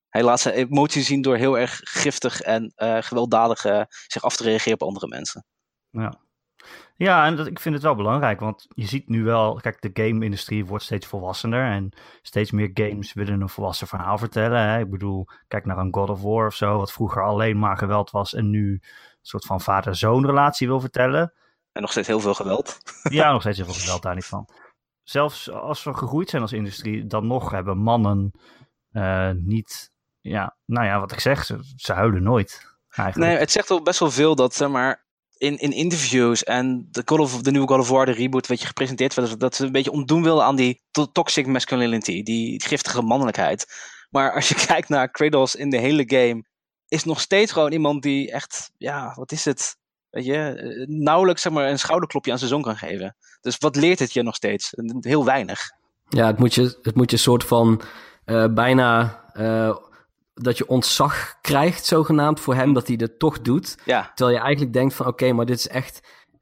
hij 0.09 0.23
laat 0.23 0.39
zijn 0.39 0.55
emoties 0.55 1.07
zien 1.07 1.21
door 1.21 1.35
heel 1.35 1.57
erg 1.57 1.79
giftig 1.83 2.41
en 2.41 2.73
uh, 2.75 2.97
gewelddadig 3.01 3.65
uh, 3.65 3.81
zich 4.07 4.23
af 4.23 4.35
te 4.35 4.43
reageren 4.43 4.73
op 4.73 4.87
andere 4.87 5.07
mensen. 5.07 5.45
Ja. 5.89 6.20
Ja, 7.01 7.25
en 7.25 7.35
dat, 7.35 7.47
ik 7.47 7.59
vind 7.59 7.75
het 7.75 7.83
wel 7.83 7.95
belangrijk, 7.95 8.39
want 8.39 8.67
je 8.75 8.85
ziet 8.85 9.09
nu 9.09 9.23
wel, 9.23 9.55
kijk, 9.55 9.81
de 9.81 10.03
game-industrie 10.03 10.65
wordt 10.65 10.83
steeds 10.83 11.07
volwassener 11.07 11.71
en 11.71 11.89
steeds 12.21 12.51
meer 12.51 12.69
games 12.73 13.13
willen 13.13 13.41
een 13.41 13.49
volwassen 13.49 13.87
verhaal 13.87 14.17
vertellen. 14.17 14.59
Hè? 14.59 14.79
Ik 14.79 14.89
bedoel, 14.89 15.27
kijk 15.47 15.65
naar 15.65 15.77
een 15.77 15.93
God 15.93 16.09
of 16.09 16.21
War 16.21 16.45
of 16.45 16.55
zo, 16.55 16.77
wat 16.77 16.91
vroeger 16.91 17.23
alleen 17.23 17.59
maar 17.59 17.77
geweld 17.77 18.11
was 18.11 18.33
en 18.33 18.49
nu 18.49 18.71
een 18.71 18.81
soort 19.21 19.45
van 19.45 19.61
vader-zoon 19.61 20.25
relatie 20.25 20.67
wil 20.67 20.79
vertellen. 20.79 21.33
En 21.71 21.81
nog 21.81 21.91
steeds 21.91 22.07
heel 22.07 22.19
veel 22.19 22.33
geweld. 22.33 22.77
Ja, 23.09 23.31
nog 23.31 23.41
steeds 23.41 23.57
heel 23.57 23.65
veel 23.65 23.81
geweld, 23.81 24.01
daar 24.01 24.15
niet 24.15 24.25
van. 24.25 24.49
Zelfs 25.03 25.51
als 25.51 25.83
we 25.83 25.93
gegroeid 25.93 26.29
zijn 26.29 26.41
als 26.41 26.53
industrie, 26.53 27.05
dan 27.07 27.27
nog 27.27 27.51
hebben 27.51 27.77
mannen 27.77 28.31
uh, 28.91 29.31
niet, 29.31 29.91
ja, 30.19 30.57
nou 30.65 30.85
ja, 30.85 30.99
wat 30.99 31.11
ik 31.11 31.19
zeg, 31.19 31.45
ze, 31.45 31.59
ze 31.75 31.93
huilen 31.93 32.23
nooit. 32.23 32.69
Eigenlijk. 32.89 33.31
Nee, 33.31 33.39
het 33.39 33.51
zegt 33.51 33.69
wel 33.69 33.81
best 33.81 33.99
wel 33.99 34.11
veel 34.11 34.35
dat, 34.35 34.67
maar, 34.69 35.00
in, 35.41 35.57
in 35.57 35.71
interviews 35.71 36.43
en 36.43 36.87
de, 36.91 37.03
Call 37.03 37.19
of, 37.19 37.41
de 37.41 37.51
nieuwe 37.51 37.67
Call 37.67 37.79
of 37.79 37.89
War, 37.89 38.05
de 38.05 38.11
reboot, 38.11 38.47
weet 38.47 38.59
je, 38.59 38.65
gepresenteerd 38.65 39.13
werd, 39.13 39.39
dat 39.39 39.55
ze 39.55 39.65
een 39.65 39.71
beetje 39.71 39.91
ontdoen 39.91 40.23
wilden 40.23 40.43
aan 40.43 40.55
die 40.55 40.81
toxic 41.11 41.47
masculinity, 41.47 42.23
die 42.23 42.63
giftige 42.63 43.01
mannelijkheid. 43.01 43.65
Maar 44.09 44.33
als 44.33 44.49
je 44.49 44.55
kijkt 44.67 44.89
naar 44.89 45.11
Kratos 45.11 45.55
in 45.55 45.69
de 45.69 45.77
hele 45.77 46.03
game, 46.05 46.43
is 46.87 47.03
nog 47.03 47.21
steeds 47.21 47.51
gewoon 47.51 47.71
iemand 47.71 48.03
die 48.03 48.31
echt, 48.31 48.71
ja, 48.77 49.13
wat 49.15 49.31
is 49.31 49.45
het? 49.45 49.75
Weet 50.09 50.25
je, 50.25 50.37
eh, 50.37 50.87
nauwelijks 50.87 51.41
zeg 51.41 51.51
maar, 51.51 51.69
een 51.69 51.79
schouderklopje 51.79 52.31
aan 52.31 52.37
zijn 52.37 52.49
zoon 52.49 52.61
kan 52.61 52.77
geven. 52.77 53.15
Dus 53.41 53.57
wat 53.57 53.75
leert 53.75 53.99
het 53.99 54.13
je 54.13 54.23
nog 54.23 54.35
steeds? 54.35 54.69
Heel 54.99 55.25
weinig. 55.25 55.59
Ja, 56.09 56.27
het 56.27 56.39
moet 56.39 56.53
je, 56.53 56.79
het 56.81 56.95
moet 56.95 57.11
je 57.11 57.17
soort 57.17 57.43
van 57.43 57.81
uh, 58.25 58.53
bijna 58.53 59.21
uh, 59.33 59.75
dat 60.43 60.57
je 60.57 60.67
ontzag 60.67 61.35
krijgt, 61.41 61.85
zogenaamd, 61.85 62.39
voor 62.39 62.55
hem 62.55 62.73
dat 62.73 62.87
hij 62.87 62.95
het 62.99 63.19
toch 63.19 63.41
doet. 63.41 63.77
Ja. 63.85 64.11
Terwijl 64.15 64.37
je 64.37 64.43
eigenlijk 64.43 64.73
denkt 64.73 64.93
van, 64.93 65.07
oké, 65.07 65.31
maar 65.31 65.45
dit 65.45 65.57
is 65.57 65.67
echt 65.67 66.01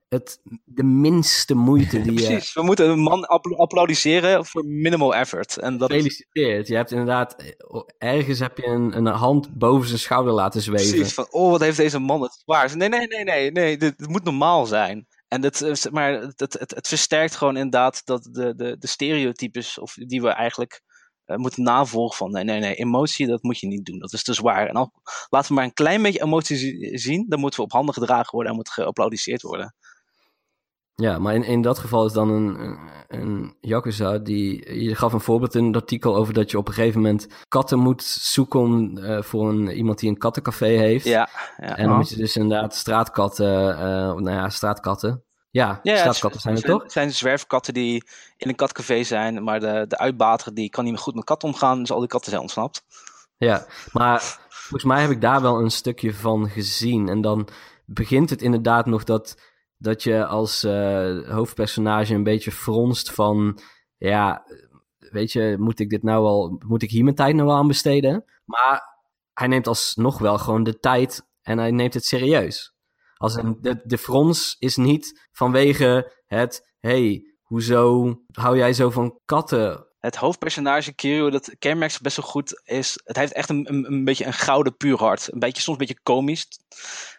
het, 0.09 0.39
de 0.65 0.83
minste 0.83 1.55
moeite 1.55 2.01
die 2.01 2.13
Precies, 2.23 2.53
we 2.53 2.61
moeten 2.61 2.89
een 2.89 2.99
man 2.99 3.25
applaudisseren 3.57 4.45
voor 4.45 4.65
minimal 4.65 5.15
effort. 5.15 5.57
En 5.57 5.77
dat 5.77 5.91
Gefeliciteerd. 5.91 6.67
Je 6.67 6.75
hebt 6.75 6.91
inderdaad, 6.91 7.55
ergens 7.97 8.39
heb 8.39 8.57
je 8.57 8.65
een, 8.65 8.97
een 8.97 9.05
hand 9.05 9.57
boven 9.57 9.87
zijn 9.87 9.99
schouder 9.99 10.33
laten 10.33 10.61
zweven. 10.61 10.95
Precies, 10.95 11.13
van, 11.13 11.27
oh, 11.29 11.51
wat 11.51 11.61
heeft 11.61 11.77
deze 11.77 11.99
man 11.99 12.21
het 12.21 12.41
zwaar. 12.43 12.77
Nee, 12.77 12.89
nee, 12.89 13.07
nee, 13.07 13.23
nee, 13.23 13.51
nee, 13.51 13.77
dit, 13.77 14.07
moet 14.07 14.23
normaal 14.23 14.65
zijn. 14.65 15.07
En 15.27 15.41
dat, 15.41 15.87
maar 15.91 16.13
het, 16.13 16.39
het, 16.39 16.53
het, 16.59 16.75
het 16.75 16.87
versterkt 16.87 17.35
gewoon 17.35 17.55
inderdaad 17.55 18.05
dat 18.05 18.23
de, 18.31 18.55
de, 18.55 18.77
de 18.77 18.87
stereotypes 18.87 19.79
of 19.79 19.93
die 19.93 20.21
we 20.21 20.29
eigenlijk 20.29 20.81
uh, 21.29 21.37
moeten 21.37 21.63
navolgen 21.63 22.17
van 22.17 22.31
nee, 22.31 22.43
nee, 22.43 22.59
nee, 22.59 22.75
emotie, 22.75 23.27
dat 23.27 23.43
moet 23.43 23.59
je 23.59 23.67
niet 23.67 23.85
doen. 23.85 23.99
Dat 23.99 24.13
is 24.13 24.23
te 24.23 24.33
zwaar. 24.33 24.67
En 24.67 24.75
al, 24.75 24.91
laten 25.29 25.47
we 25.47 25.53
maar 25.53 25.63
een 25.63 25.73
klein 25.73 26.01
beetje 26.01 26.23
emotie 26.23 26.97
zien, 26.97 27.25
dan 27.27 27.39
moeten 27.39 27.59
we 27.59 27.65
op 27.65 27.71
handen 27.71 27.93
gedragen 27.93 28.31
worden 28.31 28.51
en 28.51 28.57
moet 28.57 28.69
geapplaudiseerd 28.69 29.41
worden. 29.41 29.75
Ja, 30.95 31.19
maar 31.19 31.35
in, 31.35 31.43
in 31.43 31.61
dat 31.61 31.79
geval 31.79 32.05
is 32.05 32.13
dan 32.13 32.29
een, 32.29 32.77
een, 33.07 33.55
Yakuza 33.61 34.17
die... 34.17 34.73
Je 34.83 34.95
gaf 34.95 35.13
een 35.13 35.19
voorbeeld 35.19 35.55
in 35.55 35.65
het 35.65 35.75
artikel 35.75 36.15
over 36.15 36.33
dat 36.33 36.51
je 36.51 36.57
op 36.57 36.67
een 36.67 36.73
gegeven 36.73 37.01
moment 37.01 37.27
katten 37.47 37.79
moet 37.79 38.03
zoeken 38.03 38.97
uh, 38.97 39.21
voor 39.21 39.49
een, 39.49 39.67
iemand 39.67 39.99
die 39.99 40.09
een 40.09 40.17
kattencafé 40.17 40.65
heeft. 40.65 41.05
Ja, 41.05 41.29
ja. 41.57 41.77
En 41.77 41.87
dan 41.87 41.97
moet 41.97 42.09
je 42.09 42.15
dus 42.15 42.35
inderdaad 42.35 42.75
straatkatten, 42.75 43.69
uh, 43.69 43.77
nou 44.13 44.31
ja, 44.31 44.49
straatkatten, 44.49 45.23
ja, 45.51 45.79
ja 45.83 45.97
straatkatten 45.97 46.41
zijn 46.41 46.55
het 46.55 46.65
toch? 46.65 46.83
Het 46.83 46.91
zijn 46.91 47.13
zwerfkatten 47.13 47.73
die 47.73 48.03
in 48.37 48.49
een 48.49 48.55
katcafé 48.55 49.03
zijn, 49.03 49.43
maar 49.43 49.59
de, 49.59 49.85
de 49.87 49.97
uitbater 49.97 50.53
die 50.53 50.69
kan 50.69 50.83
niet 50.83 50.93
meer 50.93 51.01
goed 51.01 51.15
met 51.15 51.23
katten 51.23 51.49
omgaan, 51.49 51.79
dus 51.79 51.91
al 51.91 51.99
die 51.99 52.07
katten 52.07 52.29
zijn 52.29 52.41
ontsnapt. 52.41 52.83
Ja, 53.37 53.65
maar 53.91 54.39
volgens 54.49 54.83
mij 54.83 55.01
heb 55.01 55.09
ik 55.09 55.21
daar 55.21 55.41
wel 55.41 55.59
een 55.59 55.71
stukje 55.71 56.13
van 56.13 56.49
gezien. 56.49 57.09
En 57.09 57.21
dan 57.21 57.47
begint 57.85 58.29
het 58.29 58.41
inderdaad 58.41 58.85
nog 58.85 59.03
dat, 59.03 59.41
dat 59.77 60.03
je 60.03 60.25
als 60.25 60.63
uh, 60.63 61.29
hoofdpersonage 61.29 62.13
een 62.13 62.23
beetje 62.23 62.51
fronst 62.51 63.11
van, 63.11 63.59
ja, 63.97 64.45
weet 64.97 65.31
je, 65.31 65.55
moet 65.59 65.79
ik 65.79 65.89
dit 65.89 66.03
nou 66.03 66.23
wel, 66.23 66.61
moet 66.65 66.83
ik 66.83 66.89
hier 66.89 67.03
mijn 67.03 67.15
tijd 67.15 67.35
nou 67.35 67.47
wel 67.47 67.57
aan 67.57 67.67
besteden? 67.67 68.25
Maar 68.45 68.97
hij 69.33 69.47
neemt 69.47 69.67
alsnog 69.67 70.17
wel 70.17 70.37
gewoon 70.37 70.63
de 70.63 70.79
tijd 70.79 71.27
en 71.41 71.57
hij 71.57 71.71
neemt 71.71 71.93
het 71.93 72.05
serieus. 72.05 72.73
Als 73.19 73.35
een, 73.35 73.57
de, 73.61 73.81
de 73.83 73.97
frons 73.97 74.55
is 74.59 74.75
niet 74.75 75.27
vanwege 75.31 76.13
het, 76.25 76.73
hey, 76.79 77.21
hoezo 77.41 78.15
hou 78.31 78.57
jij 78.57 78.73
zo 78.73 78.89
van 78.89 79.19
katten? 79.25 79.87
Het 79.99 80.15
hoofdpersonage 80.15 80.93
Kiryu, 80.93 81.29
dat 81.29 81.55
kenmerkt 81.57 82.01
best 82.01 82.15
wel 82.17 82.25
goed, 82.25 82.61
is... 82.63 82.99
Het 83.03 83.15
heeft 83.15 83.33
echt 83.33 83.49
een, 83.49 83.73
een, 83.91 84.03
beetje 84.03 84.25
een 84.25 84.33
gouden 84.33 84.77
puur 84.77 84.97
hart. 84.97 85.33
Een 85.33 85.39
beetje, 85.39 85.61
soms 85.61 85.79
een 85.79 85.85
beetje 85.85 86.01
komisch. 86.03 86.47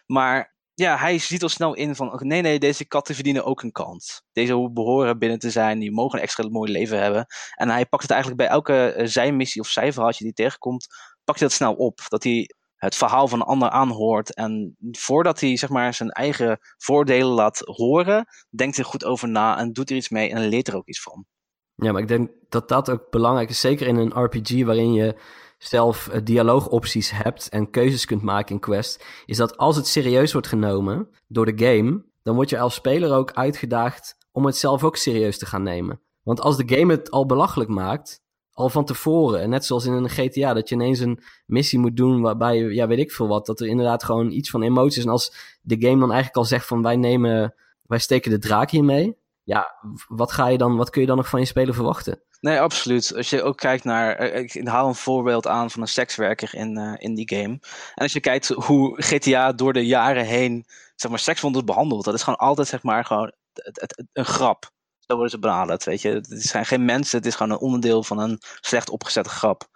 Maar 0.05 0.55
ja, 0.73 0.97
hij 0.97 1.17
ziet 1.17 1.43
al 1.43 1.49
snel 1.49 1.73
in 1.73 1.95
van... 1.95 2.19
Nee, 2.23 2.41
nee, 2.41 2.59
deze 2.59 2.85
katten 2.85 3.15
verdienen 3.15 3.45
ook 3.45 3.61
een 3.61 3.71
kans. 3.71 4.23
Deze 4.31 4.69
behoren 4.71 5.19
binnen 5.19 5.39
te 5.39 5.49
zijn. 5.49 5.79
Die 5.79 5.91
mogen 5.91 6.17
een 6.17 6.23
extra 6.23 6.49
mooi 6.49 6.71
leven 6.71 7.01
hebben. 7.01 7.25
En 7.55 7.69
hij 7.69 7.85
pakt 7.85 8.03
het 8.03 8.11
eigenlijk 8.11 8.41
bij 8.41 8.51
elke 8.51 8.95
uh, 8.97 9.05
zijmissie 9.07 9.61
of 9.61 9.67
zijverhaaltje 9.67 10.23
die 10.23 10.33
tegenkomt... 10.33 10.87
Pakt 11.23 11.39
hij 11.39 11.47
dat 11.47 11.57
snel 11.57 11.73
op. 11.73 11.99
Dat 12.07 12.23
hij 12.23 12.49
het 12.81 12.95
verhaal 12.95 13.27
van 13.27 13.39
een 13.39 13.45
ander 13.45 13.69
aanhoort. 13.69 14.33
En 14.33 14.75
voordat 14.91 15.39
hij 15.39 15.57
zeg 15.57 15.69
maar, 15.69 15.93
zijn 15.93 16.09
eigen 16.09 16.59
voordelen 16.77 17.31
laat 17.31 17.59
horen, 17.59 18.25
denkt 18.49 18.75
hij 18.75 18.85
goed 18.85 19.05
over 19.05 19.29
na 19.29 19.57
en 19.57 19.73
doet 19.73 19.89
er 19.89 19.95
iets 19.95 20.09
mee 20.09 20.29
en 20.29 20.47
leert 20.47 20.67
er 20.67 20.75
ook 20.75 20.87
iets 20.87 21.01
van. 21.01 21.25
Ja, 21.75 21.91
maar 21.91 22.01
ik 22.01 22.07
denk 22.07 22.29
dat 22.49 22.69
dat 22.69 22.89
ook 22.89 23.09
belangrijk 23.09 23.49
is. 23.49 23.59
Zeker 23.59 23.87
in 23.87 23.95
een 23.95 24.23
RPG 24.23 24.63
waarin 24.63 24.93
je 24.93 25.15
zelf 25.57 26.07
uh, 26.07 26.19
dialoogopties 26.23 27.11
hebt 27.11 27.49
en 27.49 27.69
keuzes 27.69 28.05
kunt 28.05 28.21
maken 28.21 28.55
in 28.55 28.61
Quest. 28.61 29.05
Is 29.25 29.37
dat 29.37 29.57
als 29.57 29.75
het 29.75 29.87
serieus 29.87 30.31
wordt 30.31 30.47
genomen 30.47 31.09
door 31.27 31.55
de 31.55 31.65
game, 31.65 32.05
dan 32.23 32.35
word 32.35 32.49
je 32.49 32.59
als 32.59 32.73
speler 32.73 33.13
ook 33.13 33.31
uitgedaagd 33.31 34.15
om 34.31 34.45
het 34.45 34.57
zelf 34.57 34.83
ook 34.83 34.95
serieus 34.95 35.37
te 35.37 35.45
gaan 35.45 35.63
nemen. 35.63 36.01
Want 36.23 36.41
als 36.41 36.57
de 36.57 36.75
game 36.77 36.93
het 36.93 37.11
al 37.11 37.25
belachelijk 37.25 37.69
maakt, 37.69 38.21
al 38.53 38.69
van 38.69 38.85
tevoren. 38.85 39.49
Net 39.49 39.65
zoals 39.65 39.85
in 39.85 39.93
een 39.93 40.09
GTA, 40.09 40.53
dat 40.53 40.69
je 40.69 40.75
ineens 40.75 40.99
een 40.99 41.23
missie 41.45 41.79
moet 41.79 41.97
doen 41.97 42.21
waarbij, 42.21 42.57
ja, 42.57 42.87
weet 42.87 42.99
ik 42.99 43.11
veel 43.11 43.27
wat, 43.27 43.45
dat 43.45 43.59
er 43.59 43.67
inderdaad 43.67 44.03
gewoon 44.03 44.31
iets 44.31 44.49
van 44.49 44.61
emoties. 44.61 45.03
En 45.03 45.09
als 45.09 45.33
de 45.61 45.75
game 45.79 45.99
dan 45.99 46.11
eigenlijk 46.11 46.35
al 46.35 46.45
zegt 46.45 46.65
van 46.65 46.81
wij 46.81 46.95
nemen, 46.95 47.55
wij 47.81 47.99
steken 47.99 48.31
de 48.31 48.39
draak 48.39 48.69
hiermee. 48.69 49.17
Ja, 49.43 49.75
wat 50.07 50.31
ga 50.31 50.47
je 50.47 50.57
dan, 50.57 50.75
wat 50.75 50.89
kun 50.89 51.01
je 51.01 51.07
dan 51.07 51.17
nog 51.17 51.29
van 51.29 51.39
je 51.39 51.45
speler 51.45 51.73
verwachten? 51.73 52.21
Nee, 52.41 52.59
absoluut. 52.59 53.15
Als 53.15 53.29
je 53.29 53.43
ook 53.43 53.57
kijkt 53.57 53.83
naar, 53.83 54.19
ik 54.19 54.67
haal 54.67 54.87
een 54.87 54.95
voorbeeld 54.95 55.47
aan 55.47 55.71
van 55.71 55.81
een 55.81 55.87
sekswerker 55.87 56.55
in, 56.55 56.77
uh, 56.77 56.93
in 56.97 57.15
die 57.15 57.29
game. 57.29 57.59
En 57.95 58.03
als 58.03 58.13
je 58.13 58.19
kijkt 58.19 58.47
hoe 58.47 59.01
GTA 59.01 59.51
door 59.51 59.73
de 59.73 59.85
jaren 59.85 60.25
heen, 60.25 60.65
zeg 60.95 61.11
maar, 61.11 61.19
sekswonders 61.19 61.65
behandelt, 61.65 62.05
dat 62.05 62.13
is 62.13 62.23
gewoon 62.23 62.39
altijd, 62.39 62.67
zeg 62.67 62.83
maar, 62.83 63.05
gewoon 63.05 63.31
het, 63.53 64.03
een 64.13 64.25
grap. 64.25 64.71
Zo 65.11 65.17
worden 65.17 65.39
ze 65.39 65.47
benaderd, 65.47 65.83
weet 65.83 66.01
je. 66.01 66.09
Het 66.09 66.41
zijn 66.41 66.65
geen 66.65 66.85
mensen, 66.85 67.17
het 67.17 67.25
is 67.25 67.35
gewoon 67.35 67.51
een 67.51 67.59
onderdeel 67.59 68.03
van 68.03 68.19
een 68.19 68.37
slecht 68.59 68.89
opgezette 68.89 69.29
grap. 69.29 69.67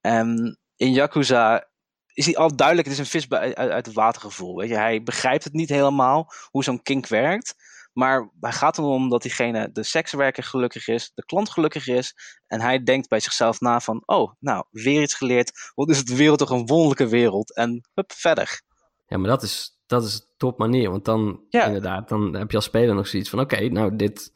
En 0.00 0.58
in 0.76 0.92
Yakuza 0.92 1.68
is 2.12 2.24
hij 2.24 2.36
al 2.36 2.56
duidelijk, 2.56 2.88
het 2.88 2.98
is 2.98 3.02
een 3.02 3.20
vis 3.20 3.30
uit, 3.30 3.54
uit 3.54 3.86
het 3.86 3.94
watergevoel, 3.94 4.56
weet 4.56 4.68
je. 4.68 4.76
Hij 4.76 5.02
begrijpt 5.02 5.44
het 5.44 5.52
niet 5.52 5.68
helemaal, 5.68 6.32
hoe 6.50 6.64
zo'n 6.64 6.82
kink 6.82 7.06
werkt. 7.06 7.54
Maar 7.92 8.30
hij 8.40 8.52
gaat 8.52 8.78
erom 8.78 9.08
dat 9.08 9.22
diegene, 9.22 9.70
de 9.72 9.82
sekswerker 9.82 10.42
gelukkig 10.42 10.88
is, 10.88 11.12
de 11.14 11.24
klant 11.24 11.50
gelukkig 11.50 11.86
is. 11.86 12.14
En 12.46 12.60
hij 12.60 12.82
denkt 12.82 13.08
bij 13.08 13.20
zichzelf 13.20 13.60
na 13.60 13.80
van, 13.80 14.02
oh, 14.06 14.32
nou, 14.38 14.64
weer 14.70 15.02
iets 15.02 15.14
geleerd. 15.14 15.72
Wat 15.74 15.88
is 15.88 16.04
de 16.04 16.16
wereld 16.16 16.38
toch 16.38 16.50
een 16.50 16.66
wonderlijke 16.66 17.08
wereld. 17.08 17.54
En 17.54 17.88
hup, 17.94 18.12
verder. 18.12 18.60
Ja, 19.06 19.18
maar 19.18 19.30
dat 19.30 19.42
is, 19.42 19.78
dat 19.86 20.04
is 20.04 20.32
top 20.36 20.58
manier. 20.58 20.90
Want 20.90 21.04
dan, 21.04 21.40
ja. 21.48 21.64
inderdaad, 21.64 22.08
dan 22.08 22.34
heb 22.34 22.50
je 22.50 22.56
als 22.56 22.64
speler 22.64 22.94
nog 22.94 23.06
zoiets 23.06 23.30
van, 23.30 23.40
oké, 23.40 23.68
nou, 23.68 23.96
dit 23.96 24.32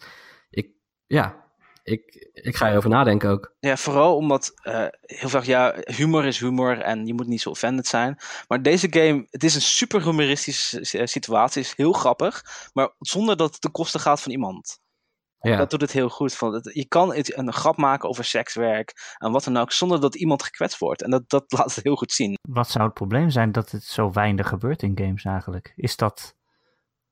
ja, 1.13 1.45
ik, 1.83 2.31
ik 2.33 2.57
ga 2.57 2.71
erover 2.71 2.91
nadenken 2.91 3.31
ook. 3.31 3.55
Ja, 3.61 3.77
vooral 3.77 4.17
omdat 4.17 4.53
uh, 4.65 4.87
heel 5.01 5.29
vaak, 5.29 5.45
ja, 5.45 5.75
humor 5.85 6.25
is 6.25 6.39
humor 6.39 6.79
en 6.81 7.07
je 7.07 7.15
moet 7.15 7.27
niet 7.27 7.41
zo 7.41 7.51
offended 7.51 7.87
zijn. 7.87 8.19
Maar 8.49 8.63
deze 8.63 8.87
game, 8.91 9.27
het 9.31 9.45
is 9.45 9.55
een 9.55 9.61
super 9.61 10.03
humoristische 10.03 11.07
situatie, 11.07 11.63
is 11.63 11.77
heel 11.77 11.93
grappig, 11.93 12.45
maar 12.73 12.95
zonder 12.99 13.37
dat 13.37 13.51
het 13.53 13.61
ten 13.61 13.71
koste 13.71 13.99
gaat 13.99 14.23
van 14.23 14.33
iemand. 14.33 14.81
Ja. 15.41 15.57
Dat 15.57 15.71
doet 15.71 15.81
het 15.81 15.93
heel 15.93 16.09
goed. 16.09 16.35
Van, 16.35 16.61
je 16.73 16.87
kan 16.89 17.15
een 17.15 17.53
grap 17.53 17.77
maken 17.77 18.09
over 18.09 18.25
sekswerk 18.25 19.17
en 19.19 19.33
wat 19.33 19.45
dan 19.45 19.57
ook, 19.57 19.73
zonder 19.73 20.01
dat 20.01 20.15
iemand 20.15 20.43
gekwetst 20.43 20.79
wordt. 20.79 21.03
En 21.03 21.11
dat, 21.11 21.23
dat 21.27 21.53
laat 21.59 21.75
het 21.75 21.85
heel 21.85 21.97
goed 21.97 22.13
zien. 22.13 22.39
Wat 22.49 22.71
zou 22.71 22.85
het 22.85 22.95
probleem 22.95 23.31
zijn 23.31 23.53
dat 23.53 23.71
het 23.71 23.85
zo 23.85 24.13
weinig 24.13 24.49
gebeurt 24.49 24.83
in 24.83 24.99
games 24.99 25.25
eigenlijk? 25.25 25.73
Is 25.77 25.97
dat 25.97 26.35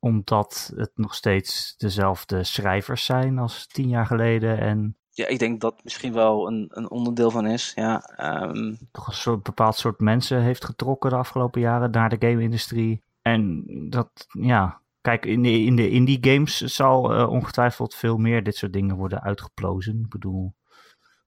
omdat 0.01 0.73
het 0.77 0.91
nog 0.95 1.15
steeds 1.15 1.75
dezelfde 1.77 2.45
schrijvers 2.45 3.05
zijn 3.05 3.39
als 3.39 3.67
tien 3.67 3.89
jaar 3.89 4.07
geleden. 4.07 4.59
En 4.59 4.97
ja, 5.11 5.27
ik 5.27 5.39
denk 5.39 5.61
dat 5.61 5.85
misschien 5.85 6.13
wel 6.13 6.49
een, 6.49 6.67
een 6.71 6.91
onderdeel 6.91 7.31
van 7.31 7.47
is. 7.47 7.73
Ja, 7.75 8.19
um... 8.43 8.79
Toch 8.93 9.07
een 9.07 9.13
soort, 9.13 9.43
bepaald 9.43 9.77
soort 9.77 10.01
mensen 10.01 10.43
heeft 10.43 10.65
getrokken 10.65 11.11
de 11.11 11.17
afgelopen 11.17 11.61
jaren 11.61 11.91
naar 11.91 12.09
de 12.09 12.29
game-industrie. 12.29 13.03
En 13.23 13.65
dat, 13.91 14.27
ja, 14.29 14.81
kijk, 15.01 15.27
in 15.27 15.43
de, 15.43 15.61
in 15.61 15.77
de 15.77 15.91
indie 15.91 16.19
games 16.21 16.57
zal 16.57 17.15
uh, 17.15 17.29
ongetwijfeld 17.29 17.95
veel 17.95 18.17
meer 18.17 18.43
dit 18.43 18.57
soort 18.57 18.73
dingen 18.73 18.97
worden 18.97 19.23
uitgeplozen. 19.23 20.01
Ik 20.01 20.09
bedoel, 20.09 20.55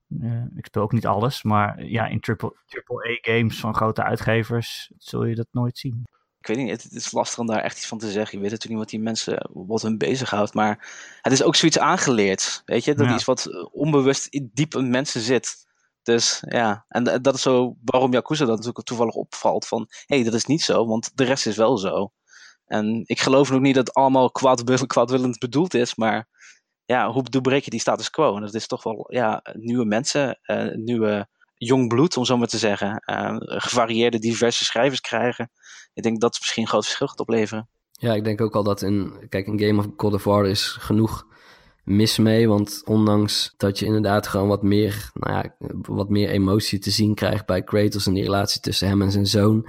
uh, 0.08 0.46
ik 0.56 0.66
speel 0.66 0.82
ook 0.82 0.92
niet 0.92 1.08
alles, 1.08 1.44
maar 1.44 1.84
ja, 1.86 2.08
in 2.08 2.20
triple-A-games 2.20 3.60
van 3.60 3.76
grote 3.76 4.04
uitgevers 4.04 4.92
zul 4.98 5.26
je 5.26 5.36
dat 5.36 5.48
nooit 5.52 5.78
zien 5.78 6.06
ik 6.48 6.56
weet 6.56 6.66
niet, 6.66 6.84
het, 6.84 6.92
is 6.92 7.12
lastig 7.12 7.40
om 7.40 7.48
daar 7.48 7.64
echt 7.64 7.78
iets 7.78 7.88
van 7.88 7.98
te 7.98 8.12
zeggen. 8.12 8.38
Je 8.38 8.44
weet 8.44 8.52
natuurlijk 8.52 8.70
niet 8.70 8.80
wat 8.80 8.90
die 8.90 9.00
mensen, 9.00 9.50
wat 9.68 9.82
hun 9.82 9.98
bezighoudt. 9.98 10.54
Maar 10.54 10.90
het 11.22 11.34
is 11.34 11.44
ook 11.44 11.56
zoiets 11.56 11.80
aangeleerd. 11.80 12.62
Weet 12.66 12.84
je, 12.84 12.96
dat 12.96 13.10
is 13.10 13.26
wat 13.26 13.46
eh, 13.46 13.66
onbewust 13.72 14.40
diep 14.54 14.76
in 14.76 14.90
mensen 14.90 15.22
zit. 15.22 15.66
Dus 16.02 16.44
ja, 16.48 16.86
en 16.88 17.22
dat 17.22 17.36
is 17.36 17.42
zo 17.42 17.76
waarom 17.84 18.14
Yakuza 18.14 18.46
dat 18.46 18.56
natuurlijk 18.58 18.86
toevallig 18.86 19.14
opvalt. 19.14 19.68
Van 19.68 19.86
hé, 20.06 20.16
hey, 20.16 20.24
dat 20.24 20.34
is 20.34 20.46
niet 20.46 20.62
zo, 20.62 20.86
want 20.86 21.12
de 21.16 21.24
rest 21.24 21.46
is 21.46 21.56
wel 21.56 21.78
zo. 21.78 22.12
En 22.66 23.02
ik 23.06 23.20
geloof 23.20 23.50
nog 23.50 23.62
niet 23.62 23.76
dat 23.76 23.88
het 23.88 23.96
allemaal 23.96 24.32
kwaadwillend, 24.32 24.88
kwaadwillend 24.94 25.40
bedoeld 25.40 25.74
is, 25.74 25.96
maar 25.96 26.28
ja, 26.86 27.12
hoe 27.12 27.24
doorbreek 27.24 27.64
je 27.64 27.70
die 27.70 27.80
status 27.80 28.10
quo? 28.10 28.36
En 28.36 28.42
dat 28.42 28.54
is 28.54 28.68
toch 28.68 28.84
wel 28.84 29.06
ja, 29.08 29.42
nieuwe 29.54 29.86
mensen, 29.86 30.40
uh, 30.46 30.74
nieuwe 30.74 31.28
jong 31.66 31.88
bloed, 31.88 32.18
om 32.18 32.26
zo 32.26 32.38
maar 32.38 32.48
te 32.48 32.58
zeggen. 32.58 33.04
Uh, 33.12 33.36
gevarieerde, 33.40 34.20
diverse 34.20 34.66
schrijvers 34.66 35.02
krijgen. 35.02 35.52
Ik 35.94 36.04
denk 36.04 36.22
dat 36.22 36.34
het 36.34 36.40
misschien 36.40 36.64
een 36.64 36.70
groot 36.70 36.84
verschil 36.84 37.08
gaat 37.08 37.20
opleveren. 37.20 37.70
Ja, 37.92 38.14
ik 38.14 38.24
denk 38.24 38.42
ook 38.42 38.56
al 38.56 38.64
dat 38.64 38.82
in, 38.82 39.26
kijk, 39.30 39.48
een 39.48 39.60
Game 39.60 39.80
of 39.80 39.88
God 39.98 40.14
of 40.14 40.24
War 40.24 40.48
is 40.48 40.68
genoeg 40.80 41.26
mis 41.84 42.18
mee. 42.18 42.48
Want 42.48 42.82
ondanks 42.86 43.54
dat 43.58 43.80
je 43.80 43.86
inderdaad 43.86 44.28
gewoon 44.28 44.48
wat 44.48 44.64
meer, 44.64 45.12
nou 45.14 45.34
ja, 45.34 45.56
wat 45.82 46.10
meer 46.10 46.30
emotie 46.30 46.80
te 46.80 46.92
zien 46.92 47.16
krijgt 47.16 47.46
bij 47.46 47.64
Kratos 47.64 48.08
en 48.08 48.14
die 48.14 48.24
relatie 48.24 48.62
tussen 48.62 48.88
hem 48.88 49.02
en 49.02 49.12
zijn 49.12 49.28
zoon, 49.28 49.68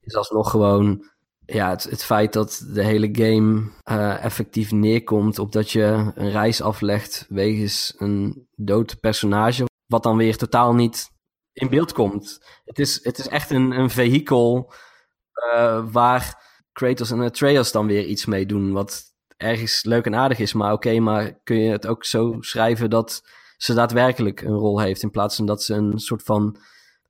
is 0.00 0.14
alsnog 0.14 0.50
gewoon 0.50 1.12
ja, 1.46 1.70
het, 1.70 1.84
het 1.84 2.04
feit 2.04 2.32
dat 2.32 2.66
de 2.72 2.84
hele 2.84 3.08
game 3.12 3.70
uh, 3.90 4.24
effectief 4.24 4.72
neerkomt 4.72 5.38
op 5.38 5.52
dat 5.52 5.70
je 5.70 6.12
een 6.14 6.30
reis 6.30 6.62
aflegt 6.62 7.26
wegens 7.28 7.94
een 7.98 8.46
dood 8.56 9.00
personage, 9.00 9.64
wat 9.86 10.02
dan 10.02 10.16
weer 10.16 10.36
totaal 10.36 10.74
niet 10.74 11.12
in 11.54 11.68
beeld 11.68 11.92
komt. 11.92 12.46
Het 12.64 12.78
is, 12.78 13.04
het 13.04 13.18
is 13.18 13.28
echt 13.28 13.50
een, 13.50 13.70
een 13.70 13.90
vehikel 13.90 14.72
uh, 15.54 15.92
waar 15.92 16.42
Kratos 16.72 17.10
en 17.10 17.20
Atreus 17.20 17.72
dan 17.72 17.86
weer 17.86 18.04
iets 18.04 18.24
mee 18.24 18.46
doen. 18.46 18.72
Wat 18.72 19.02
ergens 19.36 19.84
leuk 19.84 20.06
en 20.06 20.14
aardig 20.14 20.38
is. 20.38 20.52
Maar 20.52 20.72
oké, 20.72 20.98
maar 20.98 21.42
kun 21.42 21.56
je 21.56 21.70
het 21.70 21.86
ook 21.86 22.04
zo 22.04 22.36
schrijven 22.40 22.90
dat 22.90 23.28
ze 23.56 23.74
daadwerkelijk 23.74 24.40
een 24.40 24.54
rol 24.54 24.80
heeft. 24.80 25.02
In 25.02 25.10
plaats 25.10 25.36
van 25.36 25.46
dat 25.46 25.62
ze 25.62 25.74
een 25.74 25.98
soort 25.98 26.22
van 26.22 26.56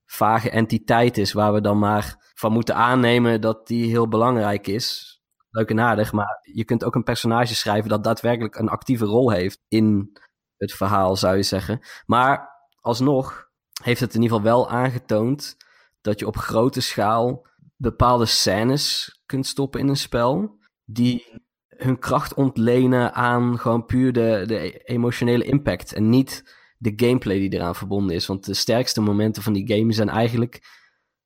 vage 0.06 0.50
entiteit 0.50 1.18
is. 1.18 1.32
Waar 1.32 1.52
we 1.52 1.60
dan 1.60 1.78
maar 1.78 2.32
van 2.34 2.52
moeten 2.52 2.74
aannemen 2.74 3.40
dat 3.40 3.66
die 3.66 3.90
heel 3.90 4.08
belangrijk 4.08 4.66
is. 4.66 5.12
Leuk 5.50 5.70
en 5.70 5.80
aardig, 5.80 6.12
maar 6.12 6.38
je 6.52 6.64
kunt 6.64 6.84
ook 6.84 6.94
een 6.94 7.02
personage 7.02 7.54
schrijven 7.54 7.88
dat 7.88 8.04
daadwerkelijk 8.04 8.56
een 8.56 8.68
actieve 8.68 9.04
rol 9.04 9.30
heeft 9.30 9.60
in 9.68 10.18
het 10.56 10.72
verhaal, 10.72 11.16
zou 11.16 11.36
je 11.36 11.42
zeggen. 11.42 11.80
Maar 12.06 12.48
alsnog 12.80 13.48
heeft 13.84 14.00
het 14.00 14.14
in 14.14 14.22
ieder 14.22 14.36
geval 14.36 14.52
wel 14.52 14.70
aangetoond 14.70 15.56
dat 16.00 16.18
je 16.18 16.26
op 16.26 16.36
grote 16.36 16.80
schaal 16.80 17.46
bepaalde 17.76 18.26
scènes 18.26 19.16
kunt 19.26 19.46
stoppen 19.46 19.80
in 19.80 19.88
een 19.88 19.96
spel. 19.96 20.58
Die 20.84 21.42
hun 21.68 21.98
kracht 21.98 22.34
ontlenen 22.34 23.14
aan 23.14 23.58
gewoon 23.58 23.86
puur 23.86 24.12
de, 24.12 24.44
de 24.46 24.72
emotionele 24.84 25.44
impact. 25.44 25.92
En 25.92 26.08
niet 26.08 26.54
de 26.78 26.92
gameplay 26.96 27.38
die 27.38 27.52
eraan 27.52 27.74
verbonden 27.74 28.16
is. 28.16 28.26
Want 28.26 28.44
de 28.44 28.54
sterkste 28.54 29.00
momenten 29.00 29.42
van 29.42 29.52
die 29.52 29.76
game 29.76 29.92
zijn 29.92 30.08
eigenlijk 30.08 30.60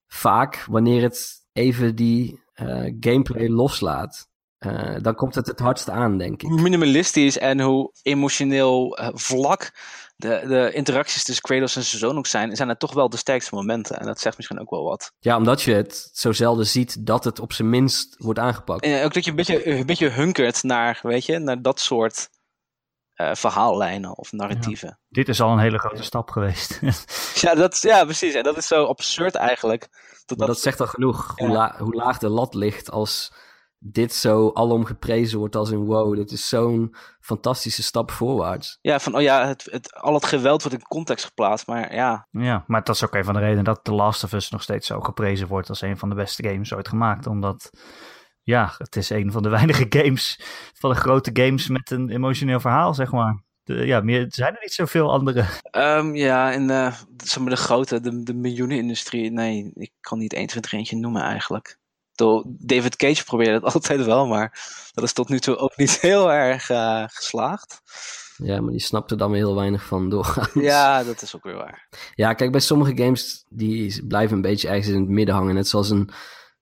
vaak 0.07 0.65
wanneer 0.69 1.03
het 1.03 1.31
even 1.53 1.97
die 1.97 2.43
uh, 2.63 2.95
gameplay 3.01 3.49
loslaat. 3.49 4.27
Uh, 4.67 4.97
dan 5.01 5.15
komt 5.15 5.35
het 5.35 5.47
het 5.47 5.59
hardst 5.59 5.91
aan, 5.91 6.19
denk 6.19 6.43
ik. 6.43 6.49
Minimalistisch 6.49 7.39
en 7.39 7.61
hoe 7.61 7.93
emotioneel 8.03 9.01
uh, 9.01 9.09
vlak 9.13 9.73
de, 10.19 10.45
de 10.47 10.73
interacties 10.73 11.25
tussen 11.25 11.45
Kratos 11.45 11.77
en 11.77 11.83
zijn 11.83 12.01
zoon 12.01 12.19
ook 12.19 12.27
zijn, 12.27 12.57
zijn 12.57 12.69
het 12.69 12.79
toch 12.79 12.93
wel 12.93 13.09
de 13.09 13.17
sterkste 13.17 13.55
momenten. 13.55 13.99
En 14.01 14.07
dat 14.07 14.21
zegt 14.21 14.37
misschien 14.37 14.61
ook 14.61 14.71
wel 14.71 14.85
wat. 14.85 15.13
Ja, 15.19 15.37
omdat 15.37 15.63
je 15.63 15.75
het 15.75 16.11
zo 16.13 16.33
zelden 16.33 16.67
ziet 16.67 17.07
dat 17.07 17.25
het 17.25 17.41
op 17.41 17.53
zijn 17.53 17.71
minst 17.71 18.17
wordt 18.19 18.39
aangepakt. 18.39 18.85
En 18.85 19.05
ook 19.05 19.15
dat 19.15 19.25
je 19.25 19.31
een 19.31 19.37
beetje, 19.37 19.69
een 19.69 19.87
beetje 19.87 20.09
hunkert 20.09 20.63
naar, 20.63 20.99
weet 21.03 21.27
je, 21.27 21.39
naar 21.39 21.63
dat 21.63 21.81
soort 21.81 22.29
uh, 23.17 23.35
verhaallijnen 23.35 24.17
of 24.17 24.33
narratieven. 24.33 24.89
Ja, 24.89 24.99
dit 25.09 25.29
is 25.29 25.41
al 25.41 25.53
een 25.53 25.59
hele 25.59 25.79
grote 25.79 26.03
stap 26.03 26.31
geweest. 26.31 26.81
ja, 27.43 27.55
dat, 27.55 27.81
ja, 27.81 28.05
precies. 28.05 28.35
En 28.35 28.43
dat 28.43 28.57
is 28.57 28.67
zo 28.67 28.85
absurd 28.85 29.35
eigenlijk. 29.35 29.89
Dat, 30.27 30.39
dat, 30.39 30.47
dat 30.47 30.61
zegt 30.61 30.81
al 30.81 30.87
genoeg 30.87 31.33
hoe, 31.37 31.49
la, 31.49 31.75
hoe 31.79 31.95
laag 31.95 32.19
de 32.19 32.29
lat 32.29 32.55
ligt 32.55 32.91
als 32.91 33.33
dit 33.79 34.15
zo 34.15 34.51
alom 34.55 34.85
geprezen 34.85 35.39
wordt 35.39 35.57
als 35.57 35.71
een 35.71 35.85
wow, 35.85 36.17
dit 36.17 36.31
is 36.31 36.49
zo'n 36.49 36.95
fantastische 37.21 37.83
stap 37.83 38.11
voorwaarts. 38.11 38.79
Ja, 38.81 38.99
van 38.99 39.15
oh 39.15 39.21
ja, 39.21 39.47
het, 39.47 39.69
het, 39.71 39.95
al 39.95 40.15
het 40.15 40.25
geweld 40.25 40.63
wordt 40.63 40.79
in 40.79 40.87
context 40.87 41.25
geplaatst, 41.25 41.67
maar 41.67 41.95
ja. 41.95 42.27
Ja, 42.31 42.65
maar 42.67 42.85
dat 42.85 42.95
is 42.95 43.05
ook 43.05 43.15
een 43.15 43.25
van 43.25 43.35
de 43.35 43.41
redenen 43.41 43.65
dat 43.65 43.85
The 43.85 43.93
Last 43.93 44.25
of 44.25 44.33
Us 44.33 44.51
nog 44.51 44.63
steeds 44.63 44.87
zo 44.87 45.01
geprezen 45.01 45.49
wordt 45.49 45.69
als 45.69 45.81
een 45.81 45.99
van 45.99 46.09
de 46.09 46.15
beste 46.15 46.49
games 46.49 46.73
ooit 46.73 46.89
gemaakt. 46.89 47.27
Omdat, 47.27 47.71
ja, 48.43 48.75
het 48.79 48.97
is 48.97 49.11
een 49.11 49.33
van 49.33 49.43
de 49.43 49.49
weinige 49.59 49.87
games, 49.89 50.41
van 50.75 50.91
de 50.91 50.97
grote 50.97 51.31
games 51.33 51.69
met 51.69 51.91
een 51.91 52.11
emotioneel 52.11 52.61
verhaal, 52.61 52.95
zeg 52.95 53.13
maar. 53.13 53.43
De, 53.63 53.87
ja, 53.87 54.01
meer 54.01 54.27
zijn 54.29 54.55
er 54.55 54.61
niet 54.61 54.73
zoveel 54.73 55.13
andere. 55.13 55.45
Um, 55.71 56.15
ja, 56.15 56.53
in 56.53 56.67
de, 56.67 56.93
zeg 57.17 57.39
maar 57.39 57.51
de 57.51 57.57
grote, 57.57 58.01
de, 58.01 58.23
de 58.23 58.35
miljoenenindustrie, 58.35 59.31
nee, 59.31 59.71
ik 59.75 59.93
kan 60.01 60.19
niet 60.19 60.33
1, 60.33 60.47
2, 60.47 60.63
3 60.63 60.79
eentje 60.79 60.97
noemen 60.97 61.23
eigenlijk. 61.23 61.79
David 62.59 62.97
Cage 62.97 63.25
probeerde 63.25 63.53
het 63.53 63.63
altijd 63.75 64.05
wel, 64.05 64.27
maar 64.27 64.67
dat 64.93 65.05
is 65.05 65.13
tot 65.13 65.29
nu 65.29 65.39
toe 65.39 65.57
ook 65.57 65.77
niet 65.77 66.01
heel 66.09 66.33
erg 66.33 66.71
uh, 66.71 67.05
geslaagd. 67.07 67.81
Ja, 68.37 68.61
maar 68.61 68.71
die 68.71 68.81
snapte 68.81 69.17
dan 69.17 69.31
weer 69.31 69.41
heel 69.41 69.55
weinig 69.55 69.85
van 69.85 70.11
doorgaans. 70.11 70.53
Ja, 70.55 71.05
dat 71.05 71.23
is 71.23 71.37
ook 71.37 71.45
weer 71.45 71.57
waar. 71.57 71.89
Ja, 72.15 72.33
kijk, 72.35 72.51
bij 72.51 72.61
sommige 72.61 72.97
games 72.97 73.45
die 73.49 74.07
blijven 74.07 74.37
een 74.37 74.43
beetje 74.43 74.69
ergens 74.69 74.89
in 74.89 75.01
het 75.01 75.09
midden 75.09 75.35
hangen. 75.35 75.55
Net 75.55 75.69
zoals 75.69 75.91
een, 75.91 76.11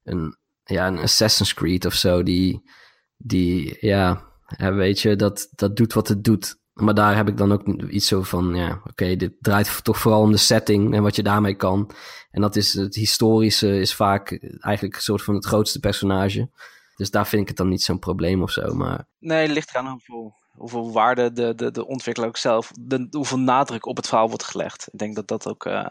een, 0.03 0.37
ja, 0.65 0.87
een 0.87 0.99
Assassin's 0.99 1.55
Creed 1.55 1.85
of 1.85 1.95
zo. 1.95 2.23
Die, 2.23 2.71
die 3.17 3.77
ja, 3.81 4.25
weet 4.57 5.01
je, 5.01 5.17
dat, 5.17 5.49
dat 5.51 5.77
doet 5.77 5.93
wat 5.93 6.09
het 6.09 6.25
doet. 6.25 6.57
Maar 6.77 6.95
daar 6.95 7.17
heb 7.17 7.29
ik 7.29 7.37
dan 7.37 7.53
ook 7.53 7.67
iets 7.67 8.07
zo 8.07 8.23
van, 8.23 8.55
ja, 8.55 8.81
oké, 8.87 9.17
dit 9.17 9.33
draait 9.41 9.85
toch 9.85 9.99
vooral 9.99 10.21
om 10.21 10.31
de 10.31 10.37
setting 10.37 10.95
en 10.95 11.03
wat 11.03 11.17
je 11.17 11.23
daarmee 11.23 11.55
kan. 11.55 11.91
En 12.31 12.41
dat 12.41 12.57
is 12.57 12.75
het 12.75 12.95
historische 12.95 13.81
is 13.81 13.95
vaak 13.95 14.31
eigenlijk 14.61 14.95
een 14.97 15.03
soort 15.03 15.23
van 15.23 15.35
het 15.35 15.47
grootste 15.47 15.81
personage. 15.81 16.51
Dus 16.97 17.11
daar 17.11 17.27
vind 17.27 17.43
ik 17.43 17.49
het 17.49 17.57
dan 17.57 17.69
niet 17.69 17.83
zo'n 17.83 17.99
probleem 17.99 18.43
of 18.43 18.51
zo. 18.51 18.75
Maar... 18.75 19.07
Nee, 19.19 19.43
het 19.43 19.51
ligt 19.51 19.77
aan 19.77 19.89
hoeveel, 19.89 20.35
hoeveel 20.53 20.93
waarde 20.93 21.33
de, 21.33 21.55
de, 21.55 21.71
de 21.71 21.87
ontwikkelaar 21.87 22.29
ook 22.29 22.37
zelf, 22.37 22.71
de, 22.81 23.07
hoeveel 23.11 23.39
nadruk 23.39 23.87
op 23.87 23.97
het 23.97 24.09
verhaal 24.09 24.29
wordt 24.29 24.45
gelegd. 24.45 24.89
Ik 24.93 24.99
denk 24.99 25.15
dat 25.15 25.29
dat 25.29 25.49
ook 25.49 25.65
uh, 25.65 25.89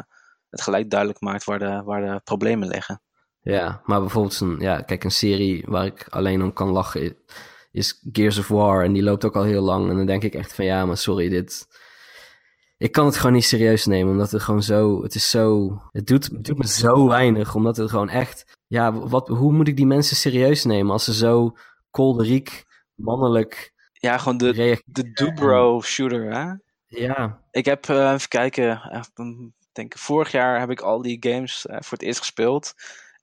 het 0.50 0.62
gelijk 0.62 0.90
duidelijk 0.90 1.22
maakt 1.22 1.44
waar 1.44 1.60
de, 1.60 1.82
waar 1.86 2.02
de 2.02 2.22
problemen 2.24 2.68
liggen. 2.68 3.02
Ja, 3.42 3.82
maar 3.86 4.00
bijvoorbeeld 4.00 4.40
een, 4.40 4.60
ja, 4.60 4.82
kijk, 4.82 5.04
een 5.04 5.12
serie 5.12 5.64
waar 5.68 5.86
ik 5.86 6.08
alleen 6.10 6.44
om 6.44 6.54
kan 6.54 6.70
lachen 6.70 7.18
is 7.76 8.02
Gears 8.12 8.38
of 8.38 8.48
War. 8.48 8.84
En 8.84 8.94
die 8.94 9.04
loopt 9.04 9.26
ook 9.26 9.36
al 9.36 9.44
heel 9.44 9.62
lang. 9.62 9.90
En 9.90 9.96
dan 9.96 10.06
denk 10.06 10.24
ik 10.24 10.34
echt 10.34 10.54
van 10.54 10.66
ja, 10.66 10.86
maar 10.86 10.98
sorry, 10.98 11.30
dit. 11.30 11.68
Ik 12.78 12.92
kan 12.92 13.06
het 13.06 13.18
gewoon 13.18 13.34
niet 13.34 13.46
serieus 13.46 13.86
nemen. 13.86 14.12
Omdat 14.12 14.32
het 14.32 14.42
gewoon 14.42 14.64
zo. 14.64 15.04
Het 15.04 15.16
is 15.16 15.30
zo. 15.30 15.78
Het 15.92 16.08
doet, 16.08 16.26
het 16.26 16.44
doet 16.44 16.58
me 16.58 16.68
zo 16.68 17.08
weinig. 17.08 17.56
Omdat 17.56 17.78
het 17.78 17.90
gewoon 17.90 18.10
echt. 18.10 18.58
Ja, 18.68 18.94
wat, 18.94 19.28
hoe 19.28 19.52
moet 19.52 19.68
ik 19.68 19.76
die 19.76 19.86
mensen 19.86 20.16
serieus 20.16 20.64
nemen 20.64 20.92
als 20.92 21.04
ze 21.04 21.14
zo 21.14 21.56
kolderiek, 21.96 22.66
mannelijk. 22.96 23.74
Ja, 23.92 24.18
gewoon 24.18 24.38
de, 24.38 24.82
de 24.86 25.12
Dubro 25.12 25.82
shooter, 25.82 26.34
hè? 26.34 26.54
Ja. 26.86 27.42
Ik 27.52 27.66
heb, 27.66 27.88
uh, 27.88 28.12
even 28.12 28.28
kijken, 28.28 28.82
ik 29.60 29.70
denk 29.72 29.98
vorig 29.98 30.32
jaar 30.32 30.60
heb 30.60 30.70
ik 30.70 30.82
al 30.82 31.02
die 31.02 31.18
games 31.20 31.66
uh, 31.70 31.76
voor 31.80 31.98
het 31.98 32.08
eerst 32.08 32.20
gespeeld. 32.20 32.74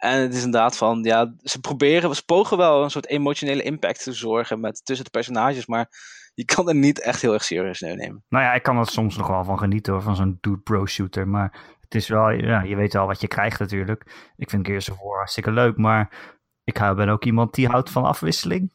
En 0.02 0.20
het 0.20 0.34
is 0.34 0.44
inderdaad 0.44 0.76
van, 0.76 1.02
ja, 1.02 1.34
ze 1.42 1.60
proberen, 1.60 2.14
ze 2.14 2.24
pogen 2.24 2.56
wel 2.56 2.82
een 2.82 2.90
soort 2.90 3.06
emotionele 3.06 3.62
impact 3.62 4.02
te 4.02 4.12
zorgen 4.12 4.60
met, 4.60 4.84
tussen 4.84 5.04
de 5.04 5.10
personages, 5.10 5.66
maar 5.66 5.88
je 6.34 6.44
kan 6.44 6.68
er 6.68 6.74
niet 6.74 7.00
echt 7.00 7.22
heel 7.22 7.32
erg 7.32 7.44
serieus 7.44 7.80
nemen. 7.80 8.24
Nou 8.28 8.44
ja, 8.44 8.52
ik 8.52 8.62
kan 8.62 8.78
er 8.78 8.86
soms 8.86 9.16
nog 9.16 9.26
wel 9.26 9.44
van 9.44 9.58
genieten 9.58 9.92
hoor, 9.92 10.02
van 10.02 10.16
zo'n 10.16 10.38
dude 10.40 10.58
pro 10.58 10.86
shooter, 10.86 11.28
maar 11.28 11.76
het 11.80 11.94
is 11.94 12.08
wel, 12.08 12.30
ja, 12.30 12.62
je 12.62 12.76
weet 12.76 12.92
wel 12.92 13.06
wat 13.06 13.20
je 13.20 13.28
krijgt 13.28 13.58
natuurlijk. 13.58 14.30
Ik 14.36 14.50
vind 14.50 14.66
Gears 14.66 14.90
of 14.90 15.00
War 15.00 15.16
hartstikke 15.16 15.50
leuk, 15.50 15.76
maar 15.76 16.32
ik 16.64 16.74
ben 16.74 17.08
ook 17.08 17.24
iemand 17.24 17.54
die 17.54 17.68
houdt 17.68 17.90
van 17.90 18.04
afwisseling. 18.04 18.72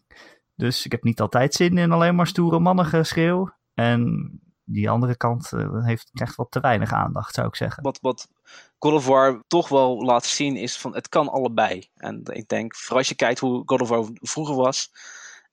Dus 0.55 0.85
ik 0.85 0.91
heb 0.91 1.03
niet 1.03 1.21
altijd 1.21 1.53
zin 1.53 1.77
in 1.77 1.91
alleen 1.91 2.15
maar 2.15 2.27
stoere 2.27 2.59
mannen 2.59 2.85
geschreeuw. 2.85 3.49
En 3.73 4.31
die 4.63 4.89
andere 4.89 5.17
kant 5.17 5.51
uh, 5.53 5.85
heeft 5.85 6.09
echt 6.13 6.35
wat 6.35 6.51
te 6.51 6.59
weinig 6.59 6.91
aandacht, 6.91 7.33
zou 7.33 7.47
ik 7.47 7.55
zeggen. 7.55 7.83
Wat, 7.83 7.99
wat 8.01 8.27
God 8.79 8.93
of 8.93 9.05
War 9.05 9.43
toch 9.47 9.69
wel 9.69 10.03
laat 10.03 10.25
zien 10.25 10.55
is 10.55 10.77
van 10.77 10.95
het 10.95 11.09
kan 11.09 11.29
allebei. 11.29 11.89
En 11.95 12.21
ik 12.23 12.47
denk, 12.47 12.75
vooral 12.75 12.97
als 12.97 13.09
je 13.09 13.15
kijkt 13.15 13.39
hoe 13.39 13.61
God 13.65 13.81
of 13.81 13.89
War 13.89 14.09
vroeger 14.13 14.55
was 14.55 14.91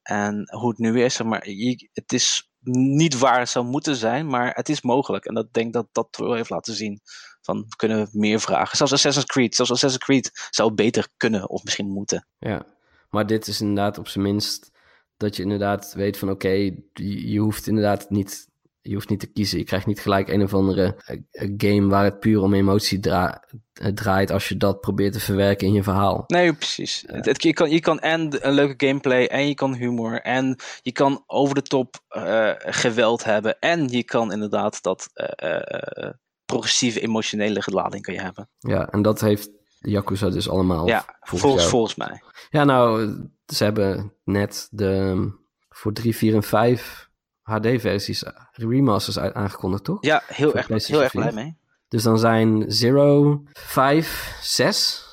en 0.02 0.48
hoe 0.50 0.68
het 0.68 0.78
nu 0.78 1.02
is, 1.02 1.22
maar 1.22 1.46
het 1.92 2.12
is 2.12 2.50
niet 2.70 3.18
waar 3.18 3.38
het 3.38 3.48
zou 3.48 3.64
moeten 3.64 3.96
zijn, 3.96 4.26
maar 4.26 4.54
het 4.54 4.68
is 4.68 4.83
mogelijk. 4.83 5.24
En 5.24 5.35
dat 5.35 5.52
denk 5.52 5.72
dat 5.72 5.87
dat 5.92 6.16
wel 6.16 6.35
heeft 6.35 6.50
laten 6.50 6.74
zien. 6.74 7.00
Van 7.40 7.61
we 7.68 7.76
kunnen 7.76 8.09
meer 8.12 8.40
vragen. 8.40 8.76
Zelfs 8.76 8.92
Assassin's 8.92 9.26
Creed, 9.26 9.54
zelfs 9.54 9.70
Assassin's 9.70 10.04
Creed 10.04 10.48
zou 10.50 10.72
beter 10.72 11.09
kunnen 11.16 11.48
of 11.48 11.64
misschien 11.64 11.90
moeten. 11.90 12.26
Ja, 12.38 12.66
maar 13.11 13.26
dit 13.26 13.46
is 13.46 13.61
inderdaad 13.61 13.98
op 13.98 14.09
zijn 14.09 14.24
minst 14.24 14.70
dat 15.16 15.37
je 15.37 15.42
inderdaad 15.42 15.92
weet 15.92 16.18
van 16.18 16.30
oké, 16.30 16.48
je, 16.48 17.30
je 17.30 17.38
hoeft 17.38 17.66
inderdaad 17.66 18.11
niet 18.11 18.48
je 18.87 18.94
hoeft 18.94 19.09
niet 19.09 19.20
te 19.20 19.33
kiezen. 19.33 19.59
Je 19.59 19.64
krijgt 19.64 19.87
niet 19.87 20.01
gelijk 20.01 20.29
een 20.29 20.42
of 20.42 20.55
andere 20.55 20.97
eh, 21.05 21.18
eh, 21.31 21.53
game 21.57 21.88
waar 21.88 22.05
het 22.05 22.20
puur 22.20 22.40
om 22.40 22.55
emotie 22.55 23.01
dra 23.01 23.44
eh, 23.73 23.88
draait 23.88 24.31
als 24.31 24.49
je 24.49 24.57
dat 24.57 24.81
probeert 24.81 25.12
te 25.12 25.20
verwerken 25.20 25.66
in 25.66 25.73
je 25.73 25.83
verhaal. 25.83 26.25
Nee, 26.27 26.53
precies. 26.53 27.05
Het, 27.07 27.42
je, 27.42 27.53
kan, 27.53 27.70
je 27.70 27.81
kan 27.81 28.01
en 28.01 28.47
een 28.47 28.53
leuke 28.53 28.87
gameplay 28.87 29.25
en 29.25 29.49
je 29.49 29.55
kan 29.55 29.75
humor 29.75 30.20
en 30.20 30.59
je 30.83 30.92
kan 30.92 31.23
over 31.27 31.55
de 31.55 31.62
top 31.62 31.97
uh, 32.16 32.51
geweld 32.57 33.25
hebben 33.25 33.59
en 33.59 33.88
je 33.88 34.05
kan 34.05 34.33
inderdaad 34.33 34.83
dat 34.83 35.11
uh, 35.14 36.11
progressieve 36.44 37.01
emotionele 37.01 37.62
lading 37.64 38.03
kan 38.03 38.14
je 38.14 38.20
hebben. 38.20 38.49
Ja, 38.59 38.88
en 38.88 39.03
dat 39.03 39.20
heeft 39.20 39.51
Yakuza 39.79 40.31
dus 40.31 40.49
allemaal. 40.49 40.87
Ja, 40.87 41.05
volgens, 41.20 41.66
volgens 41.66 41.94
mij. 41.94 42.23
Ja, 42.51 42.64
nou, 42.64 43.16
ze 43.47 43.64
hebben 43.64 44.12
net 44.25 44.68
de 44.70 45.42
voor 45.68 45.92
3, 45.92 46.16
4 46.16 46.35
en 46.35 46.42
5 46.42 47.04
HD-versies, 47.44 48.24
eh, 48.24 48.33
remasters 48.52 49.18
aangekondigd, 49.18 49.85
toch? 49.85 49.98
Ja, 50.00 50.22
heel 50.26 50.54
erg, 50.54 50.87
heel 50.87 51.02
erg 51.02 51.12
blij 51.12 51.33
mee. 51.33 51.57
Dus 51.88 52.02
dan 52.02 52.18
zijn 52.18 52.64
0, 52.66 53.42
5, 53.52 54.38
6. 54.40 55.07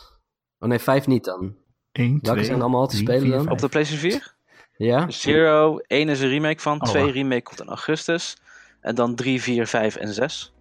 Oh 0.60 0.70
nee, 0.70 0.80
5 0.80 1.08
niet 1.08 1.24
dan. 1.24 1.56
1, 1.92 2.20
Welke 2.22 2.44
zijn 2.44 2.62
allemaal 2.62 2.88
te 2.88 2.96
spelen 2.96 3.30
dan? 3.30 3.50
Op 3.50 3.60
de 3.60 3.68
PlayStation 3.68 4.12
4? 4.12 4.36
Ja. 4.78 5.10
Zero, 5.10 5.78
1 5.88 6.10
is 6.10 6.22
een 6.22 6.30
remake 6.30 6.62
van, 6.62 6.80
2 6.80 7.06
oh, 7.06 7.12
remake 7.12 7.42
komt 7.42 7.60
in 7.60 7.68
augustus. 7.68 8.38
En 8.80 8.96
dan 8.96 9.16
3, 9.16 9.42
4, 9.42 9.68
5 9.68 9.96
en 9.96 10.14
6. 10.14 10.54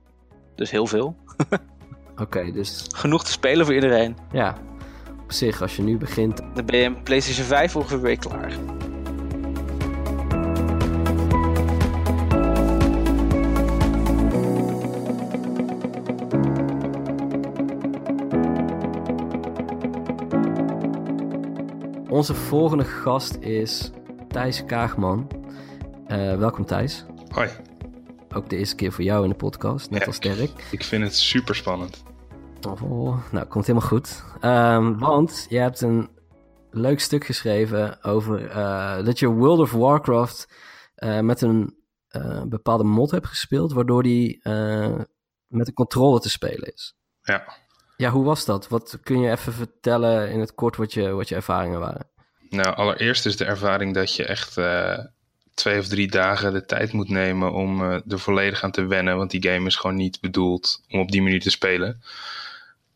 Dus 0.55 0.71
heel 0.71 0.87
veel. 0.87 1.17
Oké, 2.11 2.23
okay, 2.23 2.53
dus... 2.53 2.87
Genoeg 2.95 3.25
te 3.25 3.31
spelen 3.31 3.65
voor 3.65 3.75
iedereen. 3.75 4.17
Ja, 4.33 4.57
op 5.23 5.33
zich, 5.33 5.63
als 5.63 5.77
je 5.77 5.83
nu 5.83 5.97
begint... 5.97 6.37
Dan 6.55 6.67
ben 6.67 6.79
je 6.79 6.93
PlayStation 7.03 7.47
5 7.47 7.77
ongeveer 7.77 8.01
weer 8.01 8.19
klaar. 8.19 8.53
Onze 22.21 22.35
volgende 22.35 22.85
gast 22.85 23.37
is 23.37 23.91
Thijs 24.29 24.65
Kaagman. 24.65 25.31
Uh, 26.09 26.37
welkom 26.39 26.65
Thijs. 26.65 27.05
Hoi. 27.29 27.51
Ook 28.35 28.49
de 28.49 28.57
eerste 28.57 28.75
keer 28.75 28.93
voor 28.93 29.05
jou 29.05 29.25
in 29.25 29.31
de 29.31 29.37
podcast, 29.37 29.91
net 29.91 30.07
als 30.07 30.21
Dirk. 30.21 30.69
Ik 30.71 30.85
vind 30.85 31.03
het 31.03 31.15
super 31.15 31.55
spannend. 31.55 32.03
Oh, 32.69 33.33
nou, 33.33 33.47
komt 33.47 33.67
helemaal 33.67 33.89
goed. 33.89 34.25
Um, 34.41 34.99
want 34.99 35.47
je 35.49 35.59
hebt 35.59 35.81
een 35.81 36.11
leuk 36.71 37.01
stuk 37.01 37.25
geschreven 37.25 38.05
over 38.05 38.51
uh, 38.51 39.05
dat 39.05 39.19
je 39.19 39.29
World 39.29 39.59
of 39.59 39.73
Warcraft 39.73 40.49
uh, 40.97 41.21
met 41.21 41.41
een 41.41 41.77
bepaalde 42.49 42.85
mod 42.85 43.11
hebt 43.11 43.27
gespeeld, 43.27 43.73
waardoor 43.73 44.03
die 44.03 44.41
met 45.47 45.69
een 45.69 45.75
controle 45.75 46.21
te 46.21 46.31
spelen 46.31 46.73
is. 46.73 46.95
Ja. 47.23 47.45
Ja, 48.01 48.11
hoe 48.11 48.25
was 48.25 48.45
dat? 48.45 48.69
Wat 48.69 48.99
kun 49.03 49.21
je 49.21 49.31
even 49.31 49.53
vertellen 49.53 50.31
in 50.31 50.41
het 50.41 50.55
kort 50.55 50.77
wat 50.77 50.93
je, 50.93 51.11
wat 51.11 51.29
je 51.29 51.35
ervaringen 51.35 51.81
waren? 51.81 52.07
Nou, 52.51 52.75
allereerst 52.75 53.27
is 53.27 53.37
de 53.37 53.45
ervaring 53.45 53.95
dat 53.95 54.17
je 54.17 54.25
echt 54.25 54.57
uh, 54.57 54.99
twee 55.55 55.79
of 55.79 55.87
drie 55.87 56.11
dagen 56.11 56.53
de 56.53 56.65
tijd 56.65 56.93
moet 56.93 57.09
nemen 57.09 57.53
om 57.53 57.83
uh, 57.83 57.99
er 58.09 58.19
volledig 58.19 58.63
aan 58.63 58.71
te 58.71 58.87
wennen. 58.87 59.17
Want 59.17 59.31
die 59.31 59.51
game 59.51 59.67
is 59.67 59.77
gewoon 59.77 59.97
niet 59.97 60.21
bedoeld 60.21 60.83
om 60.89 61.01
op 61.01 61.11
die 61.11 61.23
manier 61.23 61.41
te 61.41 61.51
spelen. 61.51 62.03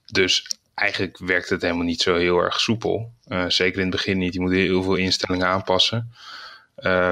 Dus 0.07 0.47
eigenlijk 0.75 1.19
werkt 1.19 1.49
het 1.49 1.63
helemaal 1.63 1.85
niet 1.85 2.03
zo 2.03 2.17
heel 2.17 2.39
erg 2.39 2.61
soepel. 2.61 3.13
Uh, 3.29 3.45
zeker 3.49 3.79
in 3.79 3.87
het 3.87 3.97
begin 3.97 4.19
niet. 4.19 4.35
Je 4.35 4.41
moet 4.41 4.53
heel 4.53 4.83
veel 4.83 4.95
instellingen 4.95 5.47
aanpassen. 5.47 6.13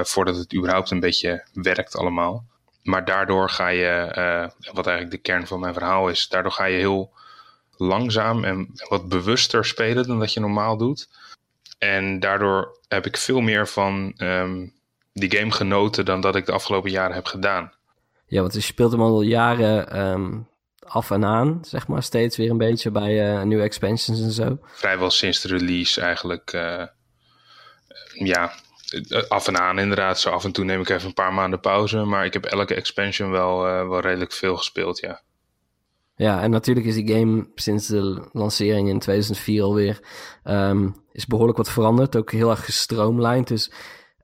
voordat 0.03 0.35
het 0.35 0.55
überhaupt 0.55 0.91
een 0.91 0.99
beetje 0.99 1.45
werkt 1.53 1.95
allemaal. 1.95 2.45
Maar 2.83 3.05
daardoor 3.05 3.49
ga 3.49 3.67
je, 3.67 4.11
wat 4.71 4.87
eigenlijk 4.87 5.11
de 5.11 5.31
kern 5.31 5.47
van 5.47 5.59
mijn 5.59 5.73
verhaal 5.73 6.09
is, 6.09 6.27
daardoor 6.27 6.51
ga 6.51 6.65
je 6.65 6.77
heel 6.77 7.13
langzaam 7.77 8.43
en 8.43 8.69
wat 8.89 9.09
bewuster 9.09 9.65
spelen 9.65 10.07
dan 10.07 10.19
dat 10.19 10.33
je 10.33 10.39
normaal 10.39 10.77
doet. 10.77 11.09
En 11.77 12.19
daardoor 12.19 12.77
heb 12.87 13.05
ik 13.05 13.17
veel 13.17 13.41
meer 13.41 13.67
van 13.67 14.13
um, 14.17 14.73
die 15.13 15.37
game 15.37 15.51
genoten 15.51 16.05
dan 16.05 16.21
dat 16.21 16.35
ik 16.35 16.45
de 16.45 16.51
afgelopen 16.51 16.91
jaren 16.91 17.15
heb 17.15 17.25
gedaan. 17.25 17.73
Ja, 18.25 18.41
want 18.41 18.53
je 18.53 18.61
speelt 18.61 18.91
hem 18.91 19.01
al 19.01 19.21
jaren 19.21 19.99
um, 19.99 20.47
af 20.79 21.11
en 21.11 21.25
aan, 21.25 21.59
zeg 21.61 21.87
maar, 21.87 22.03
steeds 22.03 22.37
weer 22.37 22.49
een 22.49 22.57
beetje 22.57 22.91
bij 22.91 23.33
uh, 23.33 23.41
nieuwe 23.41 23.63
expansions 23.63 24.21
en 24.21 24.31
zo. 24.31 24.57
Vrijwel 24.65 25.09
sinds 25.09 25.41
de 25.41 25.47
release 25.47 26.01
eigenlijk. 26.01 26.53
Uh, 26.53 26.83
ja, 28.13 28.53
af 29.27 29.47
en 29.47 29.59
aan 29.59 29.79
inderdaad. 29.79 30.19
Zo 30.19 30.29
af 30.29 30.43
en 30.43 30.51
toe 30.51 30.65
neem 30.65 30.81
ik 30.81 30.89
even 30.89 31.07
een 31.07 31.13
paar 31.13 31.33
maanden 31.33 31.59
pauze. 31.59 31.97
Maar 31.97 32.25
ik 32.25 32.33
heb 32.33 32.45
elke 32.45 32.75
expansion 32.75 33.31
wel, 33.31 33.67
uh, 33.67 33.87
wel 33.87 33.99
redelijk 33.99 34.31
veel 34.31 34.57
gespeeld, 34.57 34.99
ja. 34.99 35.21
Ja, 36.15 36.41
en 36.41 36.49
natuurlijk 36.51 36.85
is 36.85 36.95
die 36.95 37.13
game 37.13 37.47
sinds 37.55 37.87
de 37.87 38.29
lancering 38.31 38.89
in 38.89 38.99
2004 38.99 39.63
alweer 39.63 39.99
um, 40.43 40.95
is 41.11 41.25
behoorlijk 41.25 41.57
wat 41.57 41.69
veranderd. 41.69 42.15
Ook 42.15 42.31
heel 42.31 42.49
erg 42.49 42.65
gestroomlijnd. 42.65 43.47
Dus 43.47 43.71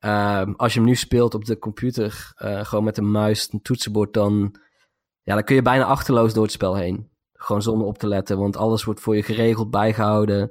um, 0.02 0.56
als 0.56 0.73
je 0.73 0.80
hem 0.80 0.88
nu 0.88 0.95
speelt 0.95 1.34
op 1.34 1.45
de 1.45 1.58
computer, 1.58 2.34
uh, 2.43 2.65
gewoon 2.65 2.84
met 2.84 2.97
een 2.97 3.12
muis, 3.12 3.49
een 3.52 3.62
toetsenbord, 3.62 4.13
dan, 4.13 4.56
ja, 5.23 5.34
dan 5.34 5.43
kun 5.43 5.56
je 5.56 5.62
bijna 5.62 5.84
achterloos 5.84 6.34
door 6.34 6.43
het 6.43 6.52
spel 6.52 6.75
heen. 6.75 7.10
Gewoon 7.34 7.62
zonder 7.62 7.88
op 7.88 7.97
te 7.97 8.08
letten, 8.08 8.38
want 8.38 8.58
alles 8.58 8.84
wordt 8.84 8.99
voor 8.99 9.15
je 9.15 9.23
geregeld 9.23 9.69
bijgehouden. 9.69 10.49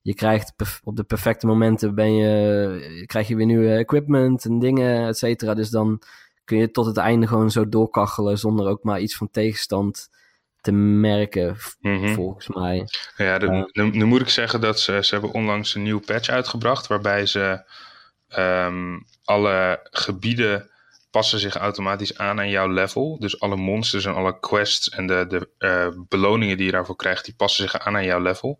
Je 0.00 0.14
krijgt 0.14 0.54
op 0.84 0.96
de 0.96 1.04
perfecte 1.04 1.46
momenten 1.46 1.94
ben 1.94 2.14
je, 2.14 3.02
krijg 3.06 3.28
je 3.28 3.36
weer 3.36 3.46
nieuwe 3.46 3.74
equipment 3.74 4.44
en 4.44 4.58
dingen, 4.58 5.06
et 5.06 5.18
cetera. 5.18 5.54
Dus 5.54 5.70
dan 5.70 6.02
kun 6.44 6.58
je 6.58 6.70
tot 6.70 6.86
het 6.86 6.96
einde 6.96 7.26
gewoon 7.26 7.50
zo 7.50 7.68
doorkachelen 7.68 8.38
zonder 8.38 8.66
ook 8.66 8.82
maar 8.82 9.00
iets 9.00 9.16
van 9.16 9.30
tegenstand 9.30 10.08
te 10.60 10.72
merken, 10.72 11.56
Mhm. 11.80 12.14
volgens 12.14 12.48
mij. 12.48 12.86
Ja, 13.16 13.38
nu, 13.72 13.90
nu 13.90 14.04
moet 14.04 14.20
ik 14.20 14.28
zeggen 14.28 14.60
dat 14.60 14.80
ze, 14.80 14.98
ze 15.02 15.14
hebben 15.14 15.32
onlangs 15.32 15.74
een 15.74 15.82
nieuw 15.82 16.00
patch 16.00 16.28
uitgebracht. 16.28 16.86
Waarbij 16.86 17.26
ze 17.26 17.62
ehm, 18.28 18.98
alle 19.24 19.80
gebieden 19.90 20.70
passen 21.10 21.38
zich 21.38 21.56
automatisch 21.56 22.18
aan 22.18 22.38
aan 22.38 22.50
jouw 22.50 22.68
level. 22.72 23.18
Dus 23.18 23.40
alle 23.40 23.56
monsters 23.56 24.04
en 24.04 24.14
alle 24.14 24.40
quests 24.40 24.88
en 24.88 25.06
de, 25.06 25.24
de 25.28 25.48
eh, 25.58 25.88
beloningen 26.08 26.56
die 26.56 26.66
je 26.66 26.72
daarvoor 26.72 26.96
krijgt, 26.96 27.24
die 27.24 27.34
passen 27.34 27.68
zich 27.68 27.80
aan 27.80 27.96
aan 27.96 28.04
jouw 28.04 28.20
level. 28.22 28.58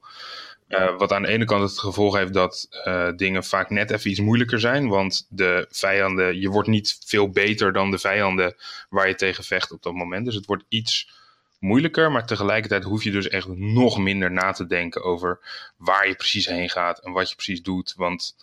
Eh, 0.69 0.97
wat 0.99 1.13
aan 1.13 1.23
de 1.23 1.29
ene 1.29 1.45
kant 1.45 1.63
het 1.71 1.79
gevolg 1.79 2.17
heeft 2.17 2.33
dat 2.33 2.67
eh, 2.85 3.09
dingen 3.17 3.45
vaak 3.45 3.71
net 3.71 3.91
even 3.91 4.11
iets 4.11 4.21
moeilijker 4.21 4.61
zijn. 4.61 4.89
Want 4.89 5.27
de 5.29 5.67
vijanden, 5.71 6.41
je 6.41 6.49
wordt 6.49 6.69
niet 6.69 6.99
veel 7.07 7.31
beter 7.31 7.73
dan 7.73 7.91
de 7.91 7.99
vijanden 7.99 8.55
waar 8.89 9.09
je 9.09 9.15
tegen 9.15 9.45
vecht 9.45 9.73
op 9.73 9.83
dat 9.83 9.93
moment. 9.95 10.25
Dus 10.25 10.35
het 10.35 10.47
wordt 10.47 10.65
iets 10.69 11.11
moeilijker, 11.59 12.13
maar 12.13 12.27
tegelijkertijd 12.27 12.85
hoef 12.85 13.05
je 13.05 13.11
dus 13.11 13.29
echt 13.29 13.49
nog 13.49 13.99
minder 13.99 14.31
na 14.31 14.53
te 14.53 14.67
denken 14.67 15.03
over 15.03 15.41
waar 15.77 16.09
je 16.09 16.15
precies 16.15 16.47
heen 16.47 16.71
gaat 16.71 16.99
en 16.99 17.13
wat 17.13 17.29
je 17.29 17.35
precies 17.35 17.63
doet. 17.63 17.95
Want 17.97 18.37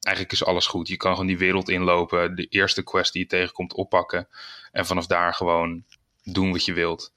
eigenlijk 0.00 0.34
is 0.34 0.44
alles 0.44 0.66
goed. 0.66 0.88
Je 0.88 0.96
kan 0.96 1.12
gewoon 1.12 1.26
die 1.26 1.38
wereld 1.38 1.68
inlopen, 1.68 2.36
de 2.36 2.46
eerste 2.46 2.82
quest 2.82 3.12
die 3.12 3.22
je 3.22 3.28
tegenkomt 3.28 3.74
oppakken 3.74 4.28
en 4.72 4.86
vanaf 4.86 5.06
daar 5.06 5.34
gewoon 5.34 5.84
doen 6.22 6.52
wat 6.52 6.64
je 6.64 6.72
wilt. 6.72 7.12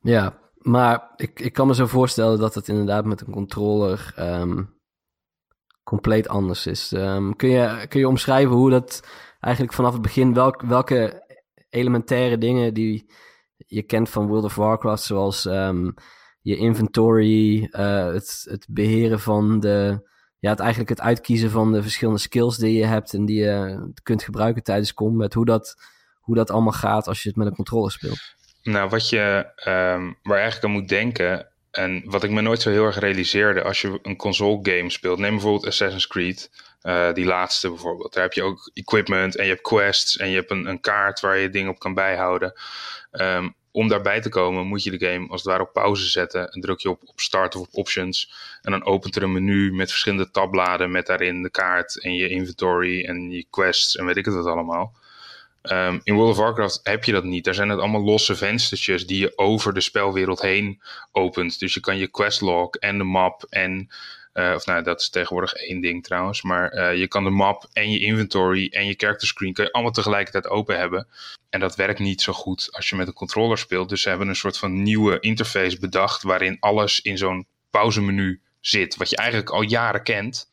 Ja, 0.00 0.38
maar 0.58 1.10
ik, 1.16 1.40
ik 1.40 1.52
kan 1.52 1.66
me 1.66 1.74
zo 1.74 1.86
voorstellen 1.86 2.38
dat 2.38 2.54
het 2.54 2.68
inderdaad 2.68 3.04
met 3.04 3.20
een 3.20 3.32
controller 3.32 4.12
ehm, 4.16 4.62
compleet 5.82 6.28
anders 6.28 6.66
is. 6.66 6.92
Ehm, 6.92 7.32
kun, 7.32 7.48
je, 7.48 7.86
kun 7.88 8.00
je 8.00 8.08
omschrijven 8.08 8.54
hoe 8.54 8.70
dat 8.70 9.02
eigenlijk 9.40 9.74
vanaf 9.74 9.92
het 9.92 10.02
begin, 10.02 10.34
welk, 10.34 10.62
welke 10.62 11.22
elementaire 11.70 12.38
dingen 12.38 12.74
die 12.74 13.06
je 13.66 13.82
kent 13.82 14.10
van 14.10 14.26
World 14.26 14.44
of 14.44 14.54
Warcraft, 14.54 15.02
zoals 15.02 15.46
ehm, 15.46 15.90
je 16.40 16.56
inventory, 16.56 17.68
eh, 17.70 18.06
het, 18.06 18.46
het 18.50 18.66
beheren 18.68 19.20
van 19.20 19.60
de, 19.60 20.08
ja, 20.38 20.50
het 20.50 20.60
eigenlijk 20.60 20.90
het 20.90 21.00
uitkiezen 21.00 21.50
van 21.50 21.72
de 21.72 21.82
verschillende 21.82 22.20
skills 22.20 22.56
die 22.56 22.78
je 22.78 22.84
hebt 22.84 23.14
en 23.14 23.24
die 23.24 23.44
je 23.44 23.92
kunt 24.02 24.22
gebruiken 24.22 24.62
tijdens 24.62 24.94
combat, 24.94 25.34
hoe 25.34 25.44
dat, 25.44 25.76
hoe 26.20 26.34
dat 26.34 26.50
allemaal 26.50 26.72
gaat 26.72 27.06
als 27.06 27.22
je 27.22 27.28
het 27.28 27.38
met 27.38 27.46
een 27.46 27.54
controller 27.54 27.90
speelt. 27.90 28.34
Nou, 28.62 28.88
wat 28.88 29.08
je, 29.08 29.52
ehm, 29.56 30.12
waar 30.22 30.38
eigenlijk 30.38 30.64
aan 30.64 30.80
moet 30.80 30.88
denken, 30.88 31.48
en 31.76 32.02
wat 32.04 32.24
ik 32.24 32.30
me 32.30 32.40
nooit 32.40 32.62
zo 32.62 32.70
heel 32.70 32.84
erg 32.84 32.98
realiseerde 32.98 33.62
als 33.62 33.80
je 33.80 33.98
een 34.02 34.16
console 34.16 34.58
game 34.62 34.90
speelt, 34.90 35.18
neem 35.18 35.30
bijvoorbeeld 35.30 35.66
Assassin's 35.66 36.06
Creed, 36.06 36.50
eh, 36.80 37.12
die 37.12 37.24
laatste 37.24 37.68
bijvoorbeeld. 37.68 38.12
Daar 38.12 38.22
heb 38.22 38.32
je 38.32 38.42
ook 38.42 38.70
equipment 38.74 39.36
en 39.36 39.44
je 39.44 39.50
hebt 39.50 39.62
quests 39.62 40.16
en 40.16 40.28
je 40.28 40.36
hebt 40.36 40.50
een, 40.50 40.66
een 40.66 40.80
kaart 40.80 41.20
waar 41.20 41.38
je 41.38 41.50
dingen 41.50 41.70
op 41.70 41.78
kan 41.78 41.94
bijhouden. 41.94 42.52
Ehm, 43.14 43.48
om 43.70 43.88
daarbij 43.88 44.20
te 44.20 44.28
komen 44.28 44.66
moet 44.66 44.82
je 44.82 44.98
de 44.98 45.06
game 45.06 45.28
als 45.28 45.42
het 45.42 45.50
ware 45.50 45.62
op 45.62 45.72
pauze 45.72 46.08
zetten. 46.08 46.48
En 46.48 46.60
druk 46.60 46.80
je 46.80 46.90
op, 46.90 47.00
op 47.04 47.20
start 47.20 47.56
of 47.56 47.60
op 47.60 47.68
options. 47.72 48.32
En 48.62 48.70
dan 48.70 48.84
opent 48.84 49.16
er 49.16 49.22
een 49.22 49.32
menu 49.32 49.72
met 49.72 49.90
verschillende 49.90 50.30
tabbladen 50.30 50.90
met 50.90 51.06
daarin 51.06 51.42
de 51.42 51.50
kaart 51.50 52.00
en 52.02 52.14
je 52.14 52.28
inventory 52.28 53.04
en 53.04 53.30
je 53.30 53.46
quests 53.50 53.96
en 53.96 54.06
weet 54.06 54.16
ik 54.16 54.24
het 54.24 54.34
wat 54.34 54.46
allemaal. 54.46 54.94
Um, 55.70 56.00
in 56.02 56.14
World 56.14 56.30
of 56.30 56.36
Warcraft 56.36 56.80
heb 56.82 57.04
je 57.04 57.12
dat 57.12 57.24
niet. 57.24 57.44
Daar 57.44 57.54
zijn 57.54 57.68
het 57.68 57.78
allemaal 57.78 58.04
losse 58.04 58.36
venstertjes 58.36 59.06
die 59.06 59.18
je 59.18 59.38
over 59.38 59.74
de 59.74 59.80
spelwereld 59.80 60.40
heen 60.40 60.82
opent. 61.12 61.58
Dus 61.58 61.74
je 61.74 61.80
kan 61.80 61.96
je 61.96 62.08
questlog 62.08 62.74
en 62.74 62.98
de 62.98 63.04
map 63.04 63.46
en... 63.48 63.88
Uh, 64.34 64.52
of 64.54 64.66
nou, 64.66 64.82
dat 64.82 65.00
is 65.00 65.10
tegenwoordig 65.10 65.52
één 65.52 65.80
ding 65.80 66.04
trouwens. 66.04 66.42
Maar 66.42 66.74
uh, 66.74 66.98
je 66.98 67.08
kan 67.08 67.24
de 67.24 67.30
map 67.30 67.66
en 67.72 67.90
je 67.90 68.00
inventory 68.00 68.68
en 68.72 68.86
je 68.86 68.94
character 68.96 69.28
screen... 69.28 69.52
kan 69.52 69.64
je 69.64 69.72
allemaal 69.72 69.92
tegelijkertijd 69.92 70.48
open 70.48 70.78
hebben. 70.78 71.06
En 71.54 71.60
dat 71.60 71.76
werkt 71.76 71.98
niet 71.98 72.22
zo 72.22 72.32
goed 72.32 72.68
als 72.72 72.88
je 72.88 72.96
met 72.96 73.06
een 73.06 73.12
controller 73.12 73.58
speelt. 73.58 73.88
Dus 73.88 74.02
ze 74.02 74.08
hebben 74.08 74.28
een 74.28 74.36
soort 74.36 74.58
van 74.58 74.82
nieuwe 74.82 75.20
interface 75.20 75.78
bedacht... 75.78 76.22
waarin 76.22 76.56
alles 76.60 77.00
in 77.00 77.18
zo'n 77.18 77.46
pauzemenu 77.70 78.40
zit. 78.60 78.96
Wat 78.96 79.10
je 79.10 79.16
eigenlijk 79.16 79.50
al 79.50 79.62
jaren 79.62 80.02
kent. 80.02 80.50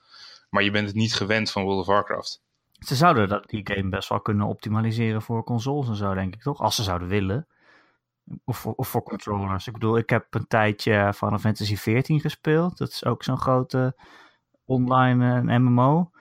Maar 0.50 0.64
je 0.64 0.72
bent 0.72 0.88
het 0.88 0.96
niet 0.96 1.14
gewend 1.14 1.52
van 1.52 1.64
World 1.64 1.80
of 1.80 1.86
Warcraft. 1.86 2.42
Ze 2.72 2.96
zouden 2.96 3.30
dat, 3.30 3.50
die 3.50 3.62
game 3.64 3.90
best 3.90 4.10
wel 4.10 4.22
kunnen 4.22 4.48
optimaliseren 4.48 5.22
voor 5.22 5.44
consoles 5.44 5.88
en 5.88 5.96
zo, 5.96 6.14
denk 6.14 6.34
ik 6.34 6.42
toch? 6.42 6.60
Als 6.60 6.76
ze 6.76 6.84
zouden 6.84 7.08
willen. 7.08 7.48
Of, 8.46 8.58
voor- 8.58 8.74
of 8.76 8.88
voor 8.88 9.04
controllers. 9.04 9.68
Ik 9.68 9.74
bedoel, 9.74 9.98
ik 9.98 10.10
heb 10.10 10.26
een 10.30 10.48
tijdje 10.48 11.14
Final 11.14 11.40
Fantasy 11.40 11.76
XIV 11.76 12.22
gespeeld. 12.22 12.78
Dat 12.78 12.90
is 12.90 13.06
ook 13.06 13.24
zo'n 13.24 13.38
grote 13.38 13.96
online 14.66 15.52
eh, 15.52 15.58
MMO. 15.60 16.12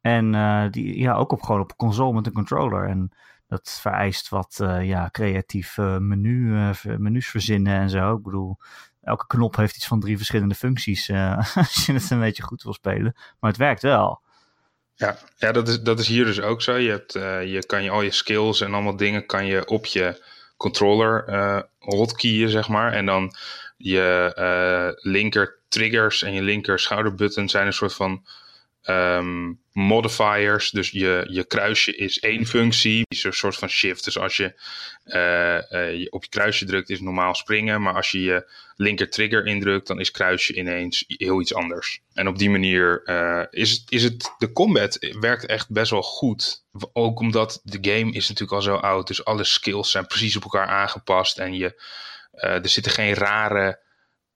En 0.00 0.34
eh, 0.34 0.70
die, 0.70 0.98
ja, 0.98 1.14
ook 1.14 1.32
op, 1.32 1.42
gewoon 1.42 1.60
op 1.60 1.76
console 1.76 2.12
met 2.12 2.26
een 2.26 2.32
controller. 2.32 2.88
En 2.88 3.12
dat 3.50 3.78
vereist 3.80 4.28
wat 4.28 4.58
eh, 4.60 4.88
ja, 4.88 5.08
creatief 5.12 5.76
menu, 5.98 6.56
eh, 6.56 6.96
menus 6.96 7.26
verzinnen 7.26 7.80
en 7.80 7.90
zo. 7.90 8.16
Ik 8.16 8.22
bedoel, 8.22 8.58
elke 9.02 9.26
knop 9.26 9.56
heeft 9.56 9.76
iets 9.76 9.86
van 9.86 10.00
drie 10.00 10.16
verschillende 10.16 10.54
functies. 10.54 11.08
eh, 11.08 11.56
als 11.56 11.86
je 11.86 11.92
het 11.92 12.10
een 12.10 12.20
beetje 12.20 12.42
goed 12.42 12.62
wil 12.62 12.72
spelen. 12.72 13.14
Maar 13.40 13.50
het 13.50 13.58
werkt 13.58 13.82
wel. 13.82 14.20
Ja, 14.94 15.18
ja 15.36 15.52
dat, 15.52 15.68
is, 15.68 15.80
dat 15.80 15.98
is 15.98 16.08
hier 16.08 16.24
dus 16.24 16.40
ook 16.40 16.62
zo. 16.62 16.76
Je, 16.76 16.90
hebt, 16.90 17.12
je 17.48 17.64
kan 17.66 17.82
je 17.82 17.90
al 17.90 18.02
je 18.02 18.10
skills 18.10 18.60
en 18.60 18.74
allemaal 18.74 18.96
dingen 18.96 19.26
kan 19.26 19.46
je 19.46 19.66
op 19.66 19.86
je 19.86 20.24
controller 20.56 21.24
hotkeyen, 21.78 22.48
zeg 22.50 22.68
maar. 22.68 22.92
En 22.92 23.06
dan 23.06 23.34
je 23.76 24.94
linker 25.02 25.58
triggers 25.68 26.22
en 26.22 26.32
je 26.32 26.42
linker 26.42 26.78
schouderbutton 26.78 27.48
zijn 27.48 27.66
een 27.66 27.72
soort 27.72 27.94
van 27.94 28.26
ehm, 28.82 29.52
modifiers. 29.72 30.70
Dus 30.70 30.90
je, 30.90 31.26
je 31.28 31.44
kruisje 31.44 31.96
is 31.96 32.18
één 32.18 32.46
functie, 32.46 33.04
is 33.08 33.24
een 33.24 33.32
soort 33.32 33.56
van 33.56 33.68
shift. 33.68 34.04
Dus 34.04 34.18
als 34.18 34.36
je, 34.36 34.54
eh, 35.04 35.92
eh, 35.92 36.06
op 36.10 36.22
je 36.22 36.28
kruisje 36.28 36.64
drukt 36.64 36.90
is 36.90 37.00
normaal 37.00 37.34
springen, 37.34 37.82
maar 37.82 37.94
als 37.94 38.10
je 38.10 38.20
je 38.20 38.50
linker 38.76 39.10
trigger 39.10 39.46
indrukt, 39.46 39.86
dan 39.86 40.00
is 40.00 40.10
kruisje 40.10 40.54
ineens 40.54 41.04
heel 41.06 41.40
iets 41.40 41.54
anders. 41.54 42.00
En 42.14 42.28
op 42.28 42.38
die 42.38 42.50
manier 42.50 43.02
eh, 43.04 43.42
is, 43.50 43.70
het, 43.70 43.82
is 43.88 44.02
het, 44.02 44.34
de 44.38 44.52
combat 44.52 44.98
werkt 45.20 45.46
echt 45.46 45.70
best 45.70 45.90
wel 45.90 46.02
goed. 46.02 46.64
Ook 46.92 47.20
omdat 47.20 47.60
de 47.64 47.78
game 47.90 48.12
is 48.12 48.28
natuurlijk 48.28 48.52
al 48.52 48.62
zo 48.62 48.74
oud, 48.74 49.06
dus 49.06 49.24
alle 49.24 49.44
skills 49.44 49.90
zijn 49.90 50.06
precies 50.06 50.36
op 50.36 50.42
elkaar 50.42 50.66
aangepast 50.66 51.38
en 51.38 51.54
je, 51.54 51.82
er 52.32 52.68
zitten 52.68 52.92
geen 52.92 53.14
rare 53.14 53.78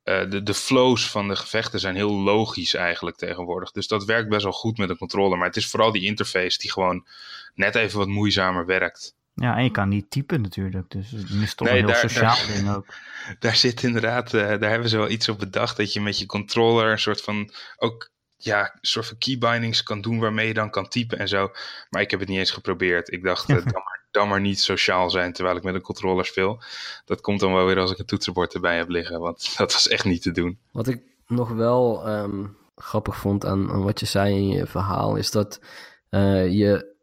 eh, 0.04 0.30
de, 0.30 0.42
de 0.42 0.54
flows 0.54 1.10
van 1.10 1.28
de 1.28 1.36
gevechten 1.36 1.80
zijn 1.80 1.94
heel 1.94 2.12
logisch 2.12 2.74
eigenlijk 2.74 3.16
tegenwoordig. 3.16 3.70
Dus 3.70 3.86
dat 3.86 4.04
werkt 4.04 4.28
best 4.28 4.42
wel 4.42 4.52
goed 4.52 4.78
met 4.78 4.90
een 4.90 4.96
controller. 4.96 5.38
Maar 5.38 5.46
het 5.46 5.56
is 5.56 5.66
vooral 5.70 5.92
die 5.92 6.04
interface 6.04 6.58
die 6.58 6.72
gewoon 6.72 7.06
net 7.54 7.74
even 7.74 7.98
wat 7.98 8.08
moeizamer 8.08 8.66
werkt. 8.66 9.14
Ja, 9.34 9.56
en 9.56 9.64
je 9.64 9.70
kan 9.70 9.88
niet 9.88 10.10
typen 10.10 10.40
natuurlijk. 10.40 10.90
Dus 10.90 11.10
het 11.10 11.30
is 11.30 11.54
toch 11.54 11.68
Nee, 11.68 11.78
een 11.78 11.84
heel 11.84 11.92
daar- 11.94 12.10
sociaal 12.10 12.36
daar- 12.36 12.46
ding 12.56 12.70
ook. 12.74 12.86
Daar 13.38 13.56
zit 13.56 13.82
inderdaad, 13.82 14.34
eh, 14.34 14.40
daar 14.40 14.70
hebben 14.70 14.88
ze 14.88 14.96
wel 14.96 15.10
iets 15.10 15.28
op 15.28 15.38
bedacht. 15.38 15.76
Dat 15.76 15.92
je 15.92 16.00
met 16.00 16.18
je 16.18 16.26
controller 16.26 16.90
een 16.90 16.98
soort 16.98 17.20
van 17.20 17.52
ook 17.76 18.10
ja, 18.36 18.78
soort 18.80 19.06
van 19.06 19.18
keybindings 19.18 19.82
kan 19.82 20.00
doen 20.00 20.18
waarmee 20.18 20.46
je 20.46 20.54
dan 20.54 20.70
kan 20.70 20.88
typen 20.88 21.18
en 21.18 21.28
zo. 21.28 21.50
Maar 21.90 22.02
ik 22.02 22.10
heb 22.10 22.20
het 22.20 22.28
niet 22.28 22.38
eens 22.38 22.50
geprobeerd. 22.50 23.12
Ik 23.12 23.22
dacht, 23.22 23.48
eh, 23.50 23.56
dan, 23.64 23.82
dan 24.14 24.28
maar 24.28 24.40
niet 24.40 24.60
sociaal 24.60 25.10
zijn 25.10 25.32
terwijl 25.32 25.56
ik 25.56 25.62
met 25.62 25.74
een 25.74 25.80
controller 25.80 26.24
speel. 26.24 26.62
Dat 27.04 27.20
komt 27.20 27.40
dan 27.40 27.52
wel 27.52 27.66
weer 27.66 27.78
als 27.78 27.90
ik 27.90 27.98
een 27.98 28.06
toetsenbord 28.06 28.54
erbij 28.54 28.76
heb 28.76 28.88
liggen. 28.88 29.20
Want 29.20 29.48
dat 29.58 29.72
was 29.72 29.88
echt 29.88 30.04
niet 30.04 30.22
te 30.22 30.30
doen. 30.30 30.58
Wat 30.72 30.86
ik 30.86 31.02
nog 31.26 31.48
wel 31.48 32.06
ehm, 32.06 32.46
grappig 32.76 33.16
vond 33.16 33.44
aan, 33.44 33.70
aan 33.70 33.82
wat 33.82 34.00
je 34.00 34.06
zei 34.06 34.34
in 34.34 34.48
je 34.48 34.66
verhaal, 34.66 35.16
is 35.16 35.30
dat, 35.30 35.60
eh, 36.08 36.48
je, 36.52 36.94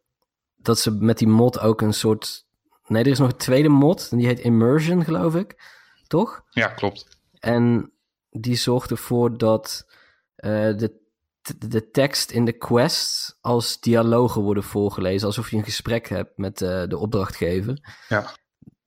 dat 0.56 0.80
ze 0.80 0.92
met 0.92 1.18
die 1.18 1.28
mod 1.28 1.60
ook 1.60 1.82
een 1.82 1.94
soort. 1.94 2.46
Nee, 2.88 3.04
er 3.04 3.12
is 3.12 3.20
nog 3.20 3.32
een 3.32 3.38
tweede 3.38 3.70
mod, 3.70 4.08
en 4.12 4.18
die 4.18 4.28
heet 4.28 4.40
Immersion, 4.40 5.04
geloof 5.04 5.36
ik. 5.36 5.56
Toch? 6.08 6.44
Ja, 6.50 6.68
klopt. 6.68 7.18
En 7.40 7.92
die 8.30 8.56
zorgt 8.56 8.92
ervoor 8.92 9.38
dat 9.38 9.88
eh, 10.36 10.50
de, 10.52 11.01
de 11.58 11.90
tekst 11.90 12.32
in 12.32 12.46
de 12.46 12.58
quest 12.58 13.38
als 13.42 13.80
dialogen 13.80 14.42
worden 14.42 14.64
voorgelezen, 14.64 15.28
alsof 15.28 15.52
je 15.52 15.58
een 15.58 15.64
gesprek 15.64 16.10
hebt 16.10 16.38
met 16.38 16.62
eh, 16.62 16.84
de 16.88 16.98
opdrachtgever. 16.98 17.96
Ja. 18.08 18.36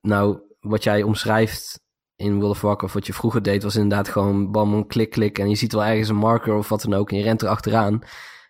Nou, 0.00 0.40
wat 0.60 0.84
jij 0.84 1.02
omschrijft 1.02 1.82
in 2.16 2.34
World 2.34 2.50
of 2.50 2.60
Warcraft, 2.60 2.94
wat 2.94 3.06
je 3.06 3.12
vroeger 3.12 3.42
deed, 3.42 3.62
was 3.62 3.74
inderdaad 3.76 4.08
gewoon 4.08 4.50
bam, 4.50 4.74
een 4.74 4.86
klik, 4.86 5.10
klik. 5.10 5.38
En 5.38 5.48
je 5.48 5.54
ziet 5.56 5.72
wel 5.72 5.84
ergens 5.84 6.08
een 6.08 6.16
marker 6.16 6.54
of 6.54 6.68
wat 6.68 6.82
dan 6.82 6.94
ook 6.94 7.10
en 7.10 7.16
je 7.16 7.22
rent 7.22 7.42
er 7.42 7.48
achteraan. 7.48 8.02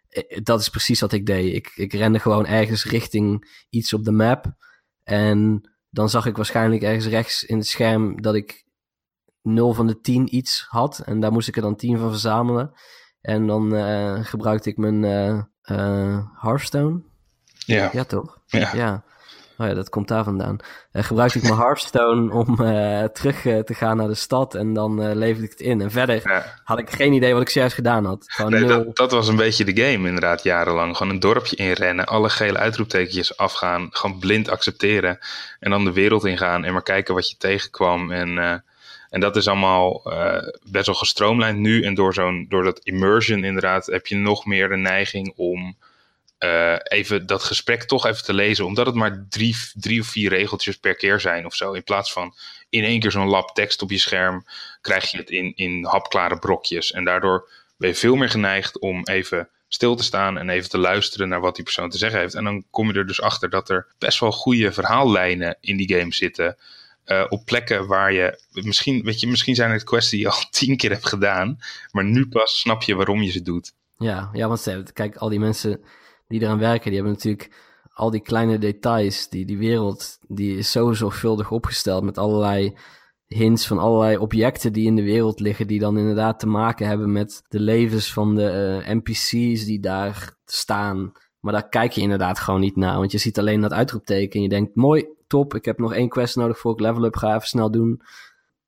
eh, 0.09 0.41
dat 0.43 0.61
is 0.61 0.69
precies 0.69 1.01
wat 1.01 1.13
ik 1.13 1.27
deed. 1.27 1.55
Ik, 1.55 1.73
ik 1.75 1.93
rende 1.93 2.19
gewoon 2.19 2.47
ergens 2.47 2.85
richting 2.85 3.57
iets 3.71 3.93
op 3.93 4.05
de 4.05 4.13
map. 4.13 4.47
En 5.03 5.71
dan 5.91 6.11
zag 6.11 6.27
ik 6.27 6.37
waarschijnlijk 6.37 6.83
ergens 6.83 7.07
rechts 7.07 7.45
in 7.45 7.57
het 7.57 7.67
scherm 7.67 8.23
dat 8.23 8.35
ik 8.35 8.65
0 9.43 9.75
van 9.75 9.87
de 9.87 10.01
10 10.01 10.35
iets 10.35 10.67
had. 10.69 10.99
En 10.99 11.21
daar 11.21 11.33
moest 11.33 11.49
ik 11.49 11.57
er 11.57 11.63
dan 11.63 11.77
10 11.77 11.99
van 11.99 12.11
verzamelen. 12.11 12.73
En 13.25 13.47
dan 13.47 13.75
uh, 13.75 14.19
gebruikte 14.23 14.69
ik 14.71 14.77
mijn 14.77 15.03
uh, 15.03 15.39
uh, 15.79 16.19
Hearthstone. 16.41 17.01
Ja. 17.67 17.89
Ja, 17.93 18.05
toch? 18.05 18.39
Ja. 18.47 18.71
ja. 18.75 19.03
Oh 19.59 19.67
ja, 19.67 19.75
dat 19.75 19.89
komt 19.89 20.09
daar 20.09 20.25
vandaan. 20.25 20.57
Gebruikte 20.93 21.39
ik 21.39 21.45
mijn 21.45 21.57
Hearthstone 21.65 22.33
om 22.33 22.57
terug 23.13 23.41
te 23.41 23.75
gaan 23.75 23.97
naar 23.97 24.09
de 24.09 24.15
stad 24.15 24.55
en 24.55 24.73
dan 24.73 25.13
leverde 25.17 25.45
ik 25.45 25.51
het 25.51 25.61
in. 25.61 25.81
En 25.81 25.91
verder 25.91 26.21
Ja. 26.31 26.45
had 26.65 26.79
ik 26.79 26.91
geen 26.91 27.13
idee 27.13 27.33
wat 27.33 27.43
ik 27.43 27.49
juist 27.49 27.75
gedaan 27.75 28.05
had. 28.05 28.25
Gewoon 28.27 28.51
Nee, 28.51 28.65
nul. 28.65 28.85
dat, 28.85 28.97
dat 28.97 29.11
was 29.13 29.29
een 29.29 29.37
beetje 29.37 29.65
de 29.65 29.83
game 29.83 30.07
inderdaad, 30.09 30.43
jarenlang. 30.43 30.97
Gewoon 30.97 31.13
een 31.13 31.21
dorpje 31.21 31.57
inrennen, 31.57 32.07
alle 32.07 32.31
gele 32.31 32.59
uitroeptekentjes 32.59 33.37
afgaan, 33.37 33.89
gewoon 33.91 34.19
blind 34.19 34.49
accepteren. 34.49 35.19
En 35.61 35.71
dan 35.71 35.85
de 35.85 35.93
wereld 35.93 36.25
ingaan 36.25 36.65
en 36.65 36.73
maar 36.73 36.83
kijken 36.83 37.15
wat 37.15 37.31
je 37.31 37.37
tegenkwam. 37.37 38.11
En, 38.13 38.39
eh, 38.39 38.55
en 39.15 39.21
dat 39.21 39.37
is 39.37 39.49
allemaal 39.49 40.03
eh, 40.05 40.49
best 40.63 40.87
wel 40.87 40.95
gestroomlijnd 40.95 41.59
nu. 41.59 41.85
En 41.85 41.95
door, 41.95 42.15
zo'n, 42.15 42.47
door 42.49 42.65
dat 42.65 42.81
immersion 42.83 43.45
inderdaad 43.45 43.87
heb 43.87 44.07
je 44.07 44.17
nog 44.17 44.47
meer 44.47 44.69
de 44.69 44.77
neiging 44.77 45.33
om 45.37 45.77
eh, 46.39 46.77
even 46.83 47.27
dat 47.27 47.45
gesprek 47.45 47.83
toch 47.83 48.07
even 48.07 48.25
te 48.25 48.35
lezen. 48.35 48.65
Omdat 48.65 48.87
het 48.87 48.95
maar 48.95 49.27
drie, 49.29 49.57
drie 49.75 50.01
of 50.01 50.07
vier 50.07 50.29
regeltjes 50.31 50.77
per 50.77 50.95
keer 50.95 51.21
zijn 51.21 51.47
of 51.47 51.55
zo. 51.55 51.73
In 51.73 51.85
plaats 51.85 52.13
van 52.13 52.35
in 52.69 52.85
één 52.85 53.01
keer 53.01 53.11
zo'n 53.11 53.29
lab 53.29 53.55
tekst 53.55 53.83
op 53.83 53.91
je 53.91 53.99
scherm 53.99 54.45
krijg 54.81 55.11
je 55.11 55.17
het 55.17 55.31
in, 55.31 55.53
in 55.57 55.85
hapklare 55.85 56.39
brokjes. 56.39 56.93
En 56.93 57.05
daardoor 57.05 57.49
ben 57.77 57.89
je 57.89 57.95
veel 57.95 58.17
meer 58.17 58.31
geneigd 58.31 58.79
om 58.79 59.05
even 59.05 59.49
stil 59.69 59.95
te 59.95 60.05
staan 60.05 60.39
en 60.39 60.49
even 60.49 60.71
te 60.71 60.79
luisteren 60.79 61.29
naar 61.29 61.41
wat 61.41 61.55
die 61.55 61.65
persoon 61.65 61.91
te 61.91 61.99
zeggen 61.99 62.21
heeft. 62.21 62.35
En 62.35 62.45
dan 62.45 62.65
kom 62.71 62.93
je 62.93 62.99
er 62.99 63.07
dus 63.07 63.21
achter 63.21 63.51
dat 63.51 63.71
er 63.71 63.87
best 63.99 64.21
wel 64.21 64.33
goede 64.33 64.73
verhaallijnen 64.73 65.57
in 65.61 65.77
die 65.77 65.99
game 65.99 66.15
zitten. 66.15 66.57
Eh, 67.05 67.25
op 67.29 67.45
plekken 67.45 67.87
waar 67.87 68.13
je 68.13 68.43
misschien, 68.51 69.03
weet 69.03 69.21
je, 69.21 69.27
misschien 69.27 69.55
zijn 69.55 69.71
het 69.71 69.85
quests 69.85 70.11
die 70.11 70.21
je 70.21 70.29
al 70.29 70.45
tien 70.51 70.77
keer 70.77 70.91
hebt 70.91 71.09
gedaan, 71.09 71.59
maar 71.91 72.05
nu 72.05 72.29
pas 72.29 72.59
snap 72.59 72.83
je 72.83 72.95
waarom 72.95 73.23
je 73.23 73.31
ze 73.31 73.43
doet. 73.43 73.75
Ja, 73.97 74.31
ja, 74.33 74.49
want 74.49 74.93
kijk, 74.93 75.17
al 75.17 75.29
die 75.29 75.39
mensen 75.39 75.81
die 76.29 76.43
eraan 76.43 76.59
werken, 76.59 76.91
die 76.91 76.95
hebben 76.95 77.13
natuurlijk 77.13 77.51
al 77.95 78.11
die 78.11 78.21
kleine 78.21 78.59
details. 78.59 79.29
Die, 79.29 79.45
die 79.45 79.59
wereld 79.59 80.19
die 80.29 80.57
is 80.57 80.71
zo 80.71 80.93
zorgvuldig 80.93 81.51
opgesteld 81.51 82.05
met 82.05 82.19
allerlei 82.19 82.77
hints 83.27 83.67
van 83.67 83.79
allerlei 83.79 84.17
objecten 84.17 84.73
die 84.73 84.87
in 84.87 84.97
de 84.97 85.03
wereld 85.03 85.41
liggen, 85.41 85.67
die 85.67 85.79
dan 85.79 85.99
inderdaad 85.99 86.39
te 86.39 86.47
maken 86.47 86.87
hebben 86.87 87.13
met 87.13 87.43
de 87.49 87.61
levens 87.61 88.13
van 88.13 88.35
de 88.35 88.49
eh, 88.85 88.95
NPC's 88.95 89.65
die 89.65 89.81
daar 89.81 90.37
staan. 90.45 91.13
Maar 91.41 91.53
daar 91.53 91.69
kijk 91.69 91.93
je 91.93 92.01
inderdaad 92.01 92.39
gewoon 92.39 92.61
niet 92.61 92.77
naar, 92.77 92.99
want 92.99 93.13
je 93.13 93.19
ziet 93.19 93.39
alleen 93.39 93.61
dat 93.61 93.73
uitroepteken 93.73 94.37
en 94.37 94.43
je 94.43 94.49
denkt, 94.49 94.75
mooi, 94.75 95.07
top, 95.35 95.55
ik 95.55 95.65
heb 95.65 95.79
nog 95.79 95.95
één 95.95 96.09
quest 96.09 96.37
nodig 96.37 96.59
voor 96.59 96.73
ik 96.73 96.81
level 96.81 97.05
up 97.05 97.17
ga, 97.17 97.35
even 97.35 97.49
snel 97.49 97.71
doen. 97.71 98.01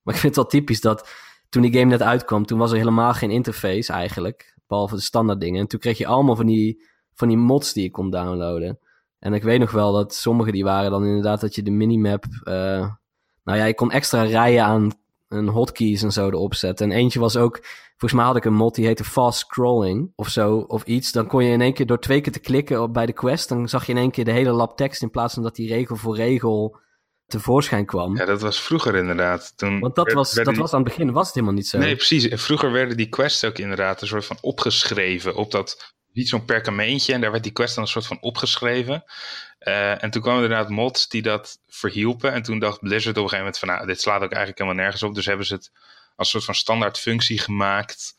Maar 0.02 0.14
ik 0.14 0.20
vind 0.20 0.37
het 0.37 0.37
wel 0.37 0.61
typisch 0.61 0.81
dat 0.81 1.09
toen 1.48 1.62
die 1.62 1.72
game 1.72 1.90
net 1.90 2.02
uitkwam, 2.02 2.46
toen 2.46 2.59
was 2.59 2.70
er 2.70 2.76
helemaal 2.76 3.12
geen 3.12 3.31
interface 3.31 3.92
eigenlijk, 3.92 4.59
behalve 4.66 4.94
de 4.94 5.00
standaard 5.00 5.40
dingen. 5.40 5.61
En 5.61 5.66
toen 5.66 5.81
kreeg 5.81 5.98
je 5.98 6.07
allemaal 6.07 6.37
van 6.37 6.46
die, 6.46 6.87
van 7.14 7.29
die 7.29 7.37
mods 7.37 7.72
die 7.72 7.83
je 7.83 7.90
kon 7.90 8.11
downloaden. 8.11 8.79
En 9.18 9.35
ik 9.35 9.42
weet 9.42 9.59
nog 9.59 9.70
wel 9.70 9.92
dat 9.92 10.14
sommige 10.14 10.52
die 10.52 10.64
waren 10.64 10.90
dan 10.90 11.05
inderdaad 11.05 11.40
dat 11.40 11.55
je 11.55 11.62
de 11.62 11.70
minimap, 11.70 12.24
eh 12.42 12.90
nou 13.44 13.59
ja, 13.59 13.64
je 13.64 13.74
kon 13.74 13.90
extra 13.90 14.22
rijen 14.22 14.64
aan 14.64 14.92
een 15.29 15.48
hotkeys 15.48 16.02
en 16.02 16.12
zo 16.12 16.26
erop 16.26 16.55
zetten. 16.55 16.90
En 16.90 16.96
eentje 16.96 17.20
was 17.20 17.37
ook, 17.37 17.64
volgens 17.96 18.12
mij 18.20 18.24
had 18.24 18.37
ik 18.37 18.44
een 18.44 18.54
mod 18.54 18.74
die 18.74 18.87
heette 18.87 19.04
fast 19.04 19.38
scrolling 19.38 20.12
of 20.16 20.28
zo, 20.28 20.56
of 20.56 20.85
iets. 20.85 21.12
Dan 21.12 21.26
kon 21.26 21.44
je 21.44 21.52
in 21.52 21.61
één 21.61 21.74
keer 21.74 21.87
door 21.87 22.00
twee 22.00 22.20
keer 22.20 22.32
te 22.32 22.38
klikken 22.40 22.82
op, 22.82 22.92
bij 22.92 23.06
de 23.06 23.12
quest, 23.12 23.48
dan 23.48 23.68
zag 23.68 23.87
je 23.87 23.92
in 23.92 23.98
één 23.98 24.11
keer 24.11 24.24
de 24.24 24.32
hele 24.32 24.50
lab 24.50 24.76
tekst 24.76 25.02
in 25.02 25.11
plaats 25.11 25.35
van 25.35 25.42
dat 25.42 25.54
die 25.56 25.68
regel 25.68 25.96
voor 25.96 26.16
regel 26.16 26.78
tevoorschijn 27.26 27.87
kwam. 27.87 28.16
Ja, 28.16 28.24
dat 28.24 28.40
was 28.40 28.61
vroeger 28.61 28.94
inderdaad. 28.96 29.52
Toen 29.56 29.80
Want 29.80 29.94
dat 29.94 30.04
werd- 30.04 30.16
was, 30.16 30.32
dat 30.32 30.44
die- 30.46 30.56
was 30.56 30.72
aan 30.72 30.80
het 30.82 30.88
begin, 30.88 31.12
was 31.12 31.26
het 31.26 31.35
helemaal 31.35 31.54
niet 31.56 31.66
zo. 31.68 31.78
Nee, 31.78 31.96
precies. 31.96 32.28
En 32.28 32.38
vroeger 32.38 32.72
werden 32.72 32.96
die 32.96 33.09
quests 33.09 33.44
ook 33.44 33.59
inderdaad 33.59 34.00
een 34.02 34.06
soort 34.09 34.24
van 34.26 34.38
opgeschreven 34.40 35.35
op 35.35 35.50
dat, 35.50 35.94
niet 36.12 36.28
zo'n 36.28 36.44
perkamentje. 36.44 37.12
En 37.12 37.20
daar 37.20 37.30
werd 37.30 37.42
die 37.42 37.52
quest 37.52 37.74
dan 37.74 37.85
een 37.85 37.90
soort 37.90 38.06
van 38.06 38.20
opgeschreven. 38.20 39.04
Eh, 39.59 40.02
en 40.02 40.11
toen 40.11 40.22
kwamen 40.22 40.42
inderdaad 40.42 40.68
mods 40.68 41.09
die 41.09 41.22
dat 41.22 41.59
verhielpen. 41.66 42.32
En 42.32 42.42
toen 42.42 42.59
dacht 42.59 42.80
Blizzard 42.80 43.16
op 43.16 43.22
een 43.22 43.28
gegeven 43.28 43.38
moment 43.38 43.59
van, 43.59 43.68
nou, 43.68 43.87
dit 43.87 44.00
slaat 44.00 44.22
ook 44.22 44.30
eigenlijk 44.30 44.59
helemaal 44.59 44.82
nergens 44.82 45.02
op. 45.02 45.14
Dus 45.14 45.26
hebben 45.26 45.46
ze 45.46 45.54
het 45.54 45.70
als 46.16 46.31
soort 46.31 46.44
van 46.44 46.55
standaard 46.55 46.98
functie 46.98 47.38
gemaakt. 47.38 48.14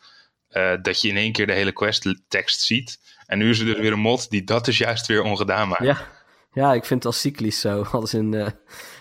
eh, 0.48 0.74
dat 0.82 1.02
je 1.02 1.08
in 1.08 1.18
één 1.18 1.32
keer 1.32 1.48
de 1.48 1.54
hele 1.54 1.72
quest 1.72 2.16
tekst 2.28 2.62
ziet. 2.62 3.00
En 3.26 3.38
nu 3.38 3.50
is 3.50 3.60
er 3.60 3.66
dus 3.66 3.78
weer 3.78 3.92
een 3.92 4.00
mod 4.00 4.30
die 4.30 4.44
dat 4.44 4.66
dus 4.66 4.78
juist 4.78 5.08
weer 5.08 5.24
ongedaan 5.24 5.68
maakt. 5.68 5.84
Ja, 5.84 6.08
ja, 6.52 6.74
ik 6.74 6.86
vind 6.86 7.04
het 7.04 7.14
al 7.14 7.20
cyclisch 7.20 7.60
zo. 7.60 7.84
Als 7.92 8.14
in, 8.14 8.34
eh, 8.34 8.48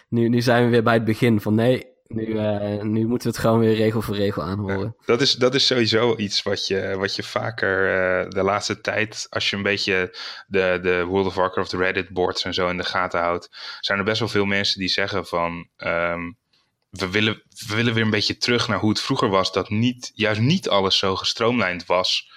nu, 0.08 0.28
nu 0.28 0.40
zijn 0.42 0.64
we 0.64 0.70
weer 0.70 0.82
bij 0.82 0.94
het 0.94 1.04
begin 1.04 1.40
van 1.40 1.54
nee, 1.54 1.86
nu, 2.06 2.38
eh, 2.38 2.82
nu 2.82 3.06
moeten 3.06 3.28
we 3.28 3.34
het 3.34 3.44
gewoon 3.44 3.58
weer 3.58 3.74
regel 3.74 4.02
voor 4.02 4.16
regel 4.16 4.42
aanhoren. 4.42 4.96
Dat 5.04 5.20
is, 5.20 5.34
dat 5.34 5.54
is 5.54 5.66
sowieso 5.66 6.16
iets 6.16 6.42
wat 6.42 6.66
je, 6.66 6.94
wat 6.96 7.16
je 7.16 7.22
vaker 7.22 7.76
de 8.30 8.42
laatste 8.42 8.80
tijd, 8.80 9.26
als 9.30 9.50
je 9.50 9.56
een 9.56 9.62
beetje 9.62 10.16
de, 10.46 10.78
de 10.82 11.04
World 11.04 11.26
of 11.26 11.34
Warcraft 11.34 11.72
Reddit 11.72 12.08
boards 12.08 12.44
en 12.44 12.54
zo 12.54 12.68
in 12.68 12.76
de 12.76 12.84
gaten 12.84 13.20
houdt, 13.20 13.48
zijn 13.80 13.98
er 13.98 14.04
best 14.04 14.18
wel 14.18 14.28
veel 14.28 14.44
mensen 14.44 14.78
die 14.78 14.88
zeggen 14.88 15.26
van 15.26 15.68
ehm, 15.76 16.32
we, 16.96 17.10
willen, 17.10 17.42
we 17.66 17.74
willen 17.74 17.94
weer 17.94 18.04
een 18.04 18.10
beetje 18.10 18.36
terug 18.36 18.68
naar 18.68 18.78
hoe 18.78 18.88
het 18.88 19.00
vroeger 19.00 19.28
was, 19.28 19.52
dat 19.52 19.70
niet, 19.70 20.12
juist 20.14 20.40
niet 20.40 20.68
alles 20.68 20.98
zo 20.98 21.16
gestroomlijnd 21.16 21.86
was. 21.86 22.30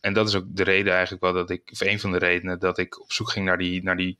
En 0.00 0.12
dat 0.12 0.28
is 0.28 0.34
ook 0.34 0.44
de 0.48 0.62
reden 0.62 0.92
eigenlijk 0.92 1.22
wel 1.22 1.32
dat 1.32 1.50
ik, 1.50 1.70
of 1.72 1.80
een 1.80 2.00
van 2.00 2.12
de 2.12 2.18
redenen 2.18 2.58
dat 2.58 2.78
ik 2.78 3.00
op 3.00 3.12
zoek 3.12 3.30
ging 3.30 3.46
naar 3.46 3.58
die, 3.58 3.82
naar 3.82 3.96
die 3.96 4.18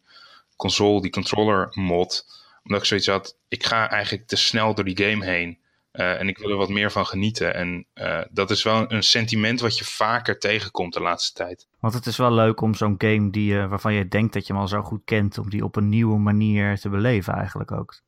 console, 0.57 1.01
die 1.01 1.11
controller 1.11 1.69
mod. 1.71 2.27
Omdat 2.65 2.81
ik 2.81 2.87
zoiets 2.87 3.07
had, 3.07 3.37
ik 3.49 3.65
ga 3.65 3.91
eigenlijk 3.91 4.27
te 4.27 4.37
snel 4.37 4.75
door 4.75 4.85
die 4.85 5.05
game 5.05 5.25
heen. 5.25 5.59
Uh, 5.93 6.21
en 6.21 6.29
ik 6.29 6.39
wil 6.39 6.51
er 6.51 6.57
wat 6.57 6.69
meer 6.69 6.91
van 6.91 7.07
genieten. 7.07 7.55
En 7.55 7.87
uh, 7.95 8.21
dat 8.31 8.51
is 8.51 8.63
wel 8.63 8.93
een 8.93 9.03
sentiment 9.03 9.61
wat 9.61 9.79
je 9.79 9.85
vaker 9.85 10.39
tegenkomt 10.39 10.95
de 10.95 11.01
laatste 11.01 11.33
tijd. 11.33 11.67
Want 11.81 11.95
het 11.95 12.07
is 12.07 12.17
wel 12.17 12.33
leuk 12.33 12.61
om 12.61 12.75
zo'n 12.75 12.95
game 12.99 13.31
die, 13.31 13.53
uh, 13.53 13.69
waarvan 13.69 13.95
je 13.95 14.09
denkt 14.09 14.33
dat 14.33 14.47
je 14.47 14.53
hem 14.53 14.63
al 14.63 14.69
zo 14.69 14.83
goed 14.83 15.03
kent, 15.05 15.39
om 15.39 15.51
die 15.51 15.65
op 15.65 15.77
een 15.77 15.89
nieuwe 15.89 16.19
manier 16.19 16.79
te 16.79 16.89
beleven 16.89 17.35
eigenlijk 17.35 17.73
ook. 17.73 18.01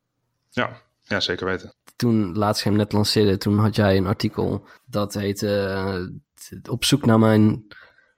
Ja, 0.51 0.83
ja 1.03 1.21
zeker 1.21 1.47
weten. 1.47 1.75
Toen 1.97 2.37
laatst 2.37 2.65
hem 2.65 2.77
net 2.77 2.93
lanceerde, 2.93 3.37
toen 3.37 3.59
had 3.59 3.77
jij 3.77 3.97
een 3.97 4.07
artikel 4.07 4.67
dat 4.85 5.15
heette 5.15 6.09
uh, 6.51 6.71
Op 6.71 6.85
zoek 6.85 7.05
naar 7.05 7.19
mijn 7.19 7.67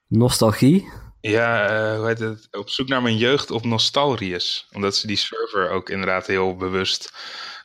nostalgie. 0.07 0.89
Ja, 1.21 1.71
uh, 1.93 1.99
hoe 1.99 2.07
heet 2.07 2.19
het? 2.19 2.49
Op 2.51 2.69
zoek 2.69 2.89
naar 2.89 3.03
mijn 3.03 3.17
jeugd 3.17 3.51
op 3.51 3.65
Nostalrius. 3.65 4.69
Omdat 4.73 4.97
ze 4.97 5.07
die 5.07 5.17
server 5.17 5.71
ook 5.71 5.89
inderdaad 5.89 6.27
heel 6.27 6.57
bewust 6.57 7.13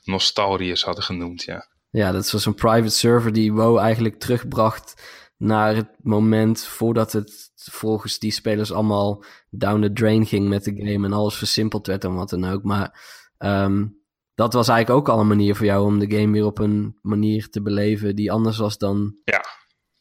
Nostalrius 0.04 0.84
hadden 0.84 1.04
genoemd, 1.04 1.44
ja. 1.44 1.68
Ja, 1.90 2.12
dat 2.12 2.32
was 2.32 2.46
een 2.46 2.56
private 2.56 2.96
server 2.96 3.34
die 3.34 3.54
WoW 3.54 3.78
eigenlijk 3.78 4.20
terugbracht 4.20 5.02
naar 5.38 5.76
het 5.76 5.90
moment 6.02 6.64
voordat 6.64 7.12
het 7.12 7.52
volgens 7.56 8.20
die 8.20 8.32
spelers 8.32 8.72
allemaal 8.72 9.24
down 9.50 9.82
the 9.82 9.94
drain 9.94 10.26
ging 10.26 10.48
met 10.48 10.64
de 10.64 10.76
game 10.76 11.06
en 11.06 11.14
alles 11.14 11.36
versimpeld 11.36 11.88
werd 11.88 12.04
en 12.04 12.14
wat 12.14 12.30
dan 12.30 12.46
ook. 12.46 12.64
Maar 12.64 13.02
um, 13.38 13.99
dat 14.40 14.54
was 14.54 14.68
eigenlijk 14.68 15.00
ook 15.00 15.16
al 15.16 15.20
een 15.20 15.28
manier 15.28 15.56
voor 15.56 15.66
jou 15.66 15.86
om 15.86 16.00
de 16.00 16.18
game 16.18 16.32
weer 16.32 16.46
op 16.46 16.60
een 16.60 16.98
manier 17.02 17.50
te 17.50 17.62
beleven 17.62 18.16
die 18.16 18.32
anders 18.32 18.58
was 18.58 18.78
dan... 18.78 19.20
Ja, 19.24 19.46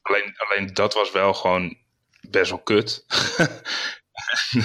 alleen, 0.02 0.34
alleen 0.36 0.74
dat 0.74 0.94
was 0.94 1.12
wel 1.12 1.34
gewoon 1.34 1.76
best 2.30 2.50
wel 2.50 2.62
kut. 2.62 3.06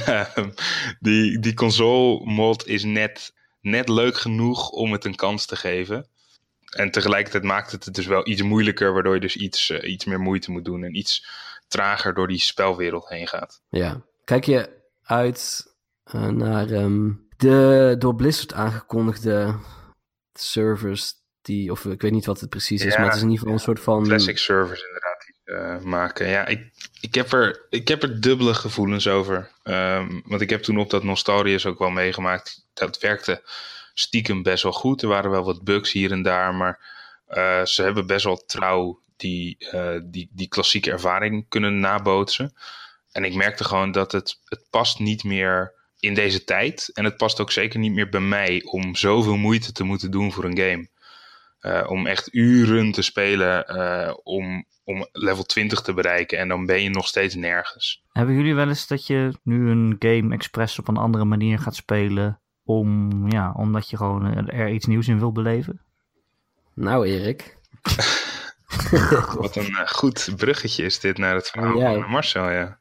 die, 0.99 1.39
die 1.39 1.53
console 1.53 2.25
mod 2.25 2.67
is 2.67 2.83
net, 2.83 3.33
net 3.61 3.89
leuk 3.89 4.17
genoeg 4.17 4.69
om 4.69 4.91
het 4.91 5.05
een 5.05 5.15
kans 5.15 5.45
te 5.45 5.55
geven. 5.55 6.07
En 6.69 6.91
tegelijkertijd 6.91 7.43
maakt 7.43 7.71
het 7.71 7.85
het 7.85 7.93
dus 7.93 8.05
wel 8.05 8.27
iets 8.27 8.41
moeilijker, 8.41 8.93
waardoor 8.93 9.13
je 9.13 9.19
dus 9.19 9.35
iets, 9.35 9.69
uh, 9.69 9.91
iets 9.91 10.05
meer 10.05 10.19
moeite 10.19 10.51
moet 10.51 10.65
doen 10.65 10.83
en 10.83 10.95
iets 10.95 11.27
trager 11.67 12.13
door 12.13 12.27
die 12.27 12.39
spelwereld 12.39 13.09
heen 13.09 13.27
gaat. 13.27 13.61
Ja. 13.69 14.01
Kijk 14.23 14.45
je 14.45 14.69
uit 15.03 15.73
uh, 16.15 16.27
naar 16.27 16.69
um, 16.69 17.22
de 17.43 17.95
door 17.99 18.15
Blizzard 18.15 18.53
aangekondigde 18.53 19.55
servers 20.33 21.13
die, 21.41 21.71
of 21.71 21.85
ik 21.85 22.01
weet 22.01 22.11
niet 22.11 22.25
wat 22.25 22.39
het 22.39 22.49
precies 22.49 22.85
is, 22.85 22.93
ja, 22.93 22.99
maar 22.99 23.07
het 23.07 23.15
is 23.15 23.21
in 23.21 23.29
ieder 23.29 23.39
geval 23.39 23.53
een 23.53 23.63
soort 23.63 23.79
van... 23.79 24.03
Classic 24.03 24.37
servers 24.37 24.83
inderdaad 24.83 25.25
die 25.25 25.55
uh, 25.55 25.79
maken. 25.79 26.27
Ja, 26.27 26.45
ik, 26.45 26.71
ik, 27.01 27.15
heb 27.15 27.31
er, 27.31 27.65
ik 27.69 27.87
heb 27.87 28.03
er 28.03 28.21
dubbele 28.21 28.53
gevoelens 28.53 29.07
over. 29.07 29.51
Um, 29.63 30.21
want 30.25 30.41
ik 30.41 30.49
heb 30.49 30.61
toen 30.61 30.77
op 30.77 30.89
dat 30.89 31.03
Nostalrius 31.03 31.65
ook 31.65 31.79
wel 31.79 31.89
meegemaakt. 31.89 32.67
Dat 32.73 32.99
werkte 32.99 33.41
stiekem 33.93 34.43
best 34.43 34.63
wel 34.63 34.71
goed. 34.71 35.01
Er 35.01 35.07
waren 35.07 35.31
wel 35.31 35.43
wat 35.43 35.63
bugs 35.63 35.91
hier 35.91 36.11
en 36.11 36.21
daar, 36.21 36.55
maar 36.55 36.79
uh, 37.29 37.65
ze 37.65 37.83
hebben 37.83 38.07
best 38.07 38.25
wel 38.25 38.45
trouw 38.45 39.01
die, 39.17 39.57
uh, 39.73 39.99
die, 40.03 40.29
die 40.31 40.47
klassieke 40.47 40.91
ervaring 40.91 41.45
kunnen 41.49 41.79
nabootsen. 41.79 42.53
En 43.11 43.23
ik 43.23 43.35
merkte 43.35 43.63
gewoon 43.63 43.91
dat 43.91 44.11
het, 44.11 44.39
het 44.45 44.65
past 44.69 44.99
niet 44.99 45.23
meer 45.23 45.73
in 46.03 46.13
deze 46.13 46.43
tijd. 46.43 46.89
En 46.93 47.03
het 47.03 47.17
past 47.17 47.39
ook 47.39 47.51
zeker 47.51 47.79
niet 47.79 47.93
meer 47.93 48.09
bij 48.09 48.19
mij 48.19 48.61
om 48.63 48.95
zoveel 48.95 49.37
moeite 49.37 49.71
te 49.71 49.83
moeten 49.83 50.11
doen 50.11 50.31
voor 50.31 50.43
een 50.43 50.57
game. 50.57 50.87
eh, 51.59 51.83
om 51.91 52.07
echt 52.07 52.33
uren 52.33 52.91
te 52.91 53.01
spelen 53.01 53.67
eh, 53.67 54.13
om, 54.23 54.65
om 54.83 55.07
level 55.11 55.43
20 55.43 55.81
te 55.81 55.93
bereiken. 55.93 56.37
En 56.37 56.47
dan 56.47 56.65
ben 56.65 56.81
je 56.83 56.89
nog 56.89 57.07
steeds 57.07 57.35
nergens. 57.35 58.03
Hebben 58.11 58.35
jullie 58.35 58.55
wel 58.55 58.67
eens 58.67 58.87
dat 58.87 59.07
je 59.07 59.33
nu 59.43 59.69
een 59.69 59.95
game 59.99 60.33
expres 60.33 60.79
op 60.79 60.87
een 60.87 60.97
andere 60.97 61.25
manier 61.25 61.59
gaat 61.59 61.75
spelen? 61.75 62.41
Om, 62.63 63.09
ja, 63.31 63.51
omdat 63.57 63.89
je 63.89 63.97
gewoon 63.97 64.49
er 64.49 64.69
iets 64.69 64.85
nieuws 64.85 65.07
in 65.07 65.19
wil 65.19 65.31
beleven? 65.31 65.81
Nou, 66.75 67.07
Erik. 67.07 67.57
Wat 69.37 69.55
een 69.55 69.69
uh, 69.71 69.87
goed 69.87 70.33
bruggetje 70.35 70.83
is 70.85 70.99
dit 70.99 71.17
naar 71.17 71.35
het 71.35 71.49
verhaal 71.49 71.77
Ja. 71.79 71.93
van 71.93 72.09
Marcel, 72.09 72.49
ja. 72.49 72.79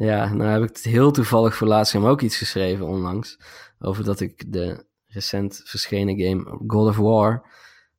Ja, 0.00 0.32
nou 0.32 0.50
heb 0.50 0.62
ik 0.62 0.68
het 0.68 0.84
heel 0.84 1.10
toevallig 1.10 1.56
voor 1.56 1.66
laatst 1.66 1.92
hem 1.92 2.04
ook 2.04 2.20
iets 2.20 2.36
geschreven 2.36 2.86
onlangs. 2.86 3.38
Over 3.78 4.04
dat 4.04 4.20
ik 4.20 4.52
de 4.52 4.84
recent 5.06 5.60
verschenen 5.64 6.20
game 6.20 6.60
God 6.66 6.88
of 6.88 6.96
War 6.96 7.50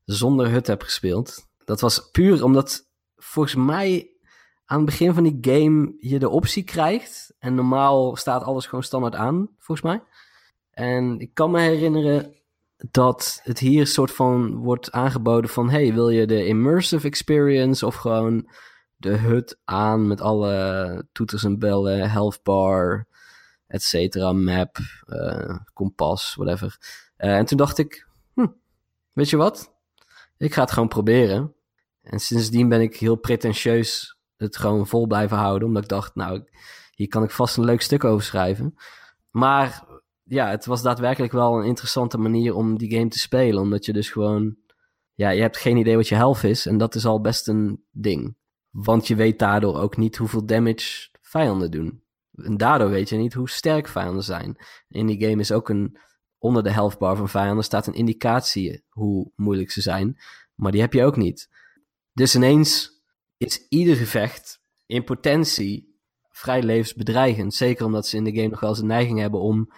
zonder 0.05 0.49
hut 0.49 0.67
heb 0.67 0.81
gespeeld. 0.81 1.47
Dat 1.65 1.81
was 1.81 2.09
puur 2.11 2.43
omdat 2.43 2.87
volgens 3.15 3.55
mij 3.55 4.09
aan 4.65 4.77
het 4.77 4.85
begin 4.85 5.13
van 5.13 5.23
die 5.23 5.37
game 5.41 5.95
je 5.97 6.19
de 6.19 6.29
optie 6.29 6.63
krijgt. 6.63 7.35
En 7.39 7.55
normaal 7.55 8.15
staat 8.15 8.43
alles 8.43 8.65
gewoon 8.65 8.83
standaard 8.83 9.15
aan, 9.15 9.49
volgens 9.57 9.87
mij. 9.87 10.03
En 10.71 11.19
ik 11.19 11.33
kan 11.33 11.51
me 11.51 11.59
herinneren 11.59 12.35
dat 12.91 13.39
het 13.43 13.59
hier 13.59 13.87
soort 13.87 14.11
van 14.11 14.55
wordt 14.55 14.91
aangeboden 14.91 15.49
van... 15.49 15.69
hey, 15.69 15.93
wil 15.93 16.09
je 16.09 16.27
de 16.27 16.45
immersive 16.45 17.07
experience 17.07 17.85
of 17.85 17.95
gewoon 17.95 18.49
de 18.99 19.17
hut 19.17 19.59
aan 19.63 20.07
met 20.07 20.21
alle 20.21 21.07
toeters 21.11 21.43
en 21.43 21.59
bellen, 21.59 22.09
health 22.11 22.43
bar, 22.43 23.07
et 23.67 23.83
cetera, 23.83 24.33
map, 24.33 24.77
eh, 25.05 25.57
kompas, 25.73 26.35
whatever. 26.35 26.77
Eh, 27.15 27.37
en 27.37 27.45
toen 27.45 27.57
dacht 27.57 27.77
ik, 27.77 28.07
hm, 28.33 28.47
weet 29.13 29.29
je 29.29 29.37
wat? 29.37 29.73
Ik 30.37 30.53
ga 30.53 30.61
het 30.61 30.71
gewoon 30.71 30.87
proberen. 30.87 31.53
En 32.01 32.19
sindsdien 32.19 32.69
ben 32.69 32.81
ik 32.81 32.95
heel 32.95 33.15
pretentieus 33.15 34.17
het 34.37 34.57
gewoon 34.57 34.87
vol 34.87 35.07
blijven 35.07 35.37
houden, 35.37 35.67
omdat 35.67 35.83
ik 35.83 35.89
dacht, 35.89 36.15
nou, 36.15 36.49
hier 36.95 37.07
kan 37.07 37.23
ik 37.23 37.31
vast 37.31 37.57
een 37.57 37.65
leuk 37.65 37.81
stuk 37.81 38.03
over 38.03 38.25
schrijven. 38.25 38.73
Maar 39.31 39.83
ja, 40.23 40.49
het 40.49 40.65
was 40.65 40.81
daadwerkelijk 40.81 41.31
wel 41.31 41.57
een 41.57 41.65
interessante 41.65 42.17
manier 42.17 42.55
om 42.55 42.77
die 42.77 42.91
game 42.91 43.07
te 43.07 43.19
spelen, 43.19 43.61
omdat 43.61 43.85
je 43.85 43.93
dus 43.93 44.09
gewoon, 44.09 44.55
ja, 45.13 45.29
je 45.29 45.41
hebt 45.41 45.57
geen 45.57 45.77
idee 45.77 45.95
wat 45.95 46.07
je 46.07 46.15
health 46.15 46.43
is 46.43 46.65
en 46.65 46.77
dat 46.77 46.95
is 46.95 47.05
al 47.05 47.21
best 47.21 47.47
een 47.47 47.83
ding. 47.91 48.37
Want 48.69 49.07
je 49.07 49.15
weet 49.15 49.39
daardoor 49.39 49.79
ook 49.79 49.97
niet 49.97 50.17
hoeveel 50.17 50.45
damage 50.45 51.09
vijanden 51.21 51.71
doen. 51.71 52.03
En 52.35 52.57
daardoor 52.57 52.89
weet 52.89 53.09
je 53.09 53.17
niet 53.17 53.33
hoe 53.33 53.49
sterk 53.49 53.87
vijanden 53.87 54.23
zijn. 54.23 54.57
In 54.87 55.05
die 55.05 55.27
game 55.27 55.41
is 55.41 55.51
ook 55.51 55.69
een. 55.69 55.97
Onder 56.41 56.63
de 56.63 56.71
health 56.71 56.97
bar 56.97 57.15
van 57.15 57.29
vijanden 57.29 57.63
staat 57.63 57.87
een 57.87 57.93
indicatie 57.93 58.83
hoe 58.89 59.31
moeilijk 59.35 59.71
ze 59.71 59.81
zijn. 59.81 60.19
Maar 60.55 60.71
die 60.71 60.81
heb 60.81 60.93
je 60.93 61.03
ook 61.03 61.15
niet. 61.15 61.49
Dus 62.13 62.35
ineens 62.35 63.01
is 63.37 63.65
ieder 63.69 63.95
gevecht 63.95 64.61
in 64.85 65.03
potentie 65.03 65.99
vrij 66.29 66.63
levensbedreigend. 66.63 67.53
Zeker 67.53 67.85
omdat 67.85 68.07
ze 68.07 68.17
in 68.17 68.23
de 68.23 68.35
game 68.35 68.47
nog 68.47 68.59
wel 68.59 68.69
eens 68.69 68.79
een 68.79 68.87
neiging 68.87 69.19
hebben 69.19 69.39
om 69.39 69.71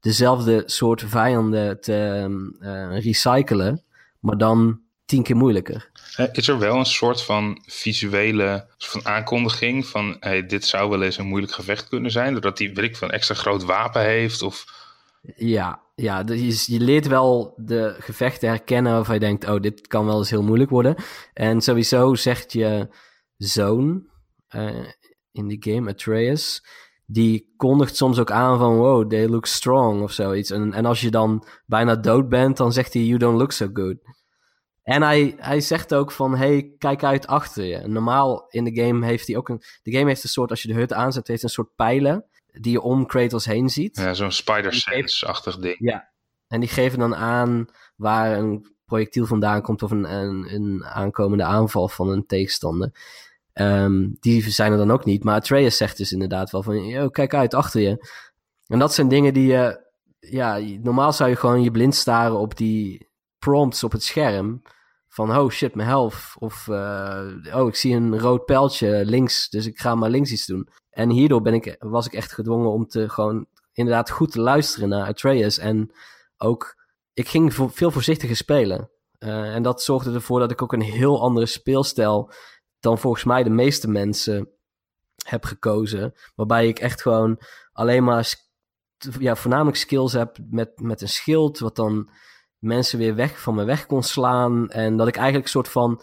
dezelfde 0.00 0.62
soort 0.66 1.02
vijanden 1.02 1.80
te 1.80 2.26
uh, 2.60 2.98
recyclen. 3.00 3.84
Maar 4.20 4.38
dan 4.38 4.80
tien 5.08 5.22
keer 5.22 5.36
moeilijker. 5.36 5.90
Is 6.32 6.48
er 6.48 6.58
wel 6.58 6.76
een 6.76 6.84
soort 6.84 7.22
van 7.22 7.62
visuele 7.66 8.66
van 8.78 9.06
aankondiging 9.06 9.86
van 9.86 10.16
hey, 10.20 10.46
dit 10.46 10.64
zou 10.64 10.90
wel 10.90 11.02
eens 11.02 11.18
een 11.18 11.26
moeilijk 11.26 11.52
gevecht 11.52 11.88
kunnen 11.88 12.10
zijn, 12.10 12.32
doordat 12.32 12.58
hij 12.58 12.72
weet 12.74 12.84
ik 12.84 12.96
van 12.96 13.10
extra 13.10 13.34
groot 13.34 13.64
wapen 13.64 14.02
heeft 14.02 14.42
of 14.42 14.64
ja, 15.36 15.80
ja 15.94 16.22
je, 16.26 16.64
je 16.66 16.80
leert 16.80 17.06
wel 17.06 17.54
de 17.56 17.96
gevechten 17.98 18.48
herkennen 18.48 18.92
waarvan 18.92 19.14
je 19.14 19.20
denkt, 19.20 19.48
oh, 19.48 19.60
dit 19.60 19.86
kan 19.86 20.06
wel 20.06 20.18
eens 20.18 20.30
heel 20.30 20.42
moeilijk 20.42 20.70
worden. 20.70 20.94
En 21.32 21.60
sowieso 21.60 22.14
zegt 22.14 22.52
je 22.52 22.88
zoon 23.36 24.06
uh, 24.54 24.86
in 25.32 25.48
die 25.48 25.72
game, 25.72 25.90
Atreus, 25.90 26.64
die 27.06 27.52
kondigt 27.56 27.96
soms 27.96 28.18
ook 28.18 28.30
aan 28.30 28.58
van, 28.58 28.76
wow, 28.76 29.10
they 29.10 29.28
look 29.28 29.46
strong 29.46 30.02
of 30.02 30.12
zoiets. 30.12 30.50
En, 30.50 30.72
en 30.72 30.84
als 30.84 31.00
je 31.00 31.10
dan 31.10 31.46
bijna 31.66 31.96
dood 31.96 32.28
bent, 32.28 32.56
dan 32.56 32.72
zegt 32.72 32.92
hij, 32.92 33.02
you 33.02 33.18
don't 33.18 33.38
look 33.38 33.52
so 33.52 33.68
good. 33.72 33.96
En 34.88 35.02
hij, 35.02 35.34
hij 35.38 35.60
zegt 35.60 35.94
ook 35.94 36.12
van, 36.12 36.36
hey, 36.36 36.72
kijk 36.78 37.04
uit 37.04 37.26
achter 37.26 37.64
je. 37.64 37.86
Normaal 37.86 38.46
in 38.48 38.64
de 38.64 38.82
game 38.82 39.06
heeft 39.06 39.26
hij 39.26 39.36
ook 39.36 39.48
een... 39.48 39.62
De 39.82 39.92
game 39.92 40.06
heeft 40.06 40.22
een 40.22 40.28
soort, 40.28 40.50
als 40.50 40.62
je 40.62 40.68
de 40.68 40.74
hut 40.74 40.92
aanzet, 40.92 41.28
heeft 41.28 41.42
een 41.42 41.48
soort 41.48 41.74
pijlen 41.76 42.24
die 42.52 42.72
je 42.72 42.80
om 42.80 43.06
Kratos 43.06 43.44
heen 43.44 43.68
ziet. 43.68 43.96
Ja, 43.96 44.14
zo'n 44.14 44.32
Spider-Sense-achtig 44.32 45.58
ding. 45.58 45.76
Ja, 45.78 46.10
en 46.46 46.60
die 46.60 46.68
geven 46.68 46.98
dan 46.98 47.14
aan 47.14 47.66
waar 47.96 48.38
een 48.38 48.76
projectiel 48.84 49.26
vandaan 49.26 49.62
komt 49.62 49.82
of 49.82 49.90
een, 49.90 50.12
een, 50.14 50.54
een 50.54 50.84
aankomende 50.84 51.44
aanval 51.44 51.88
van 51.88 52.08
een 52.08 52.26
tegenstander. 52.26 52.90
Um, 53.54 54.16
die 54.20 54.50
zijn 54.50 54.72
er 54.72 54.78
dan 54.78 54.90
ook 54.90 55.04
niet. 55.04 55.24
Maar 55.24 55.34
Atreus 55.34 55.76
zegt 55.76 55.96
dus 55.96 56.12
inderdaad 56.12 56.50
wel 56.50 56.62
van, 56.62 56.84
yo, 56.84 57.08
kijk 57.08 57.34
uit 57.34 57.54
achter 57.54 57.80
je. 57.80 58.08
En 58.66 58.78
dat 58.78 58.94
zijn 58.94 59.08
dingen 59.08 59.34
die 59.34 59.46
je... 59.46 59.86
Ja, 60.20 60.58
normaal 60.82 61.12
zou 61.12 61.30
je 61.30 61.36
gewoon 61.36 61.62
je 61.62 61.70
blind 61.70 61.94
staren 61.94 62.38
op 62.38 62.56
die 62.56 63.08
prompts 63.38 63.84
op 63.84 63.92
het 63.92 64.02
scherm 64.02 64.62
van 65.18 65.36
oh 65.36 65.50
shit, 65.50 65.74
mijn 65.74 65.88
health. 65.88 66.34
Of 66.38 66.66
uh, 66.66 67.54
oh, 67.54 67.68
ik 67.68 67.74
zie 67.74 67.94
een 67.94 68.18
rood 68.18 68.44
pijltje 68.44 69.04
links, 69.04 69.48
dus 69.48 69.66
ik 69.66 69.78
ga 69.78 69.94
maar 69.94 70.10
links 70.10 70.32
iets 70.32 70.46
doen. 70.46 70.68
En 70.90 71.10
hierdoor 71.10 71.42
ben 71.42 71.54
ik, 71.54 71.76
was 71.78 72.06
ik 72.06 72.12
echt 72.12 72.32
gedwongen 72.32 72.70
om 72.70 72.86
te 72.86 73.08
gewoon 73.08 73.46
inderdaad 73.72 74.10
goed 74.10 74.32
te 74.32 74.40
luisteren 74.40 74.88
naar 74.88 75.06
Atreus. 75.06 75.58
En 75.58 75.90
ook, 76.36 76.76
ik 77.12 77.28
ging 77.28 77.54
veel 77.54 77.90
voorzichtiger 77.90 78.36
spelen. 78.36 78.90
Uh, 79.18 79.54
en 79.54 79.62
dat 79.62 79.82
zorgde 79.82 80.12
ervoor 80.12 80.40
dat 80.40 80.50
ik 80.50 80.62
ook 80.62 80.72
een 80.72 80.80
heel 80.80 81.20
andere 81.20 81.46
speelstijl 81.46 82.32
dan 82.80 82.98
volgens 82.98 83.24
mij 83.24 83.42
de 83.42 83.50
meeste 83.50 83.88
mensen 83.88 84.48
heb 85.24 85.44
gekozen. 85.44 86.14
Waarbij 86.34 86.68
ik 86.68 86.78
echt 86.78 87.02
gewoon 87.02 87.40
alleen 87.72 88.04
maar, 88.04 88.34
ja, 89.18 89.36
voornamelijk 89.36 89.76
skills 89.76 90.12
heb 90.12 90.36
met, 90.50 90.80
met 90.80 91.00
een 91.00 91.08
schild, 91.08 91.58
wat 91.58 91.76
dan 91.76 92.10
mensen 92.58 92.98
weer 92.98 93.14
weg 93.14 93.40
van 93.40 93.54
me 93.54 93.64
weg 93.64 93.86
kon 93.86 94.02
slaan. 94.02 94.70
En 94.70 94.96
dat 94.96 95.08
ik 95.08 95.16
eigenlijk 95.16 95.44
een 95.44 95.50
soort 95.50 95.68
van 95.68 96.02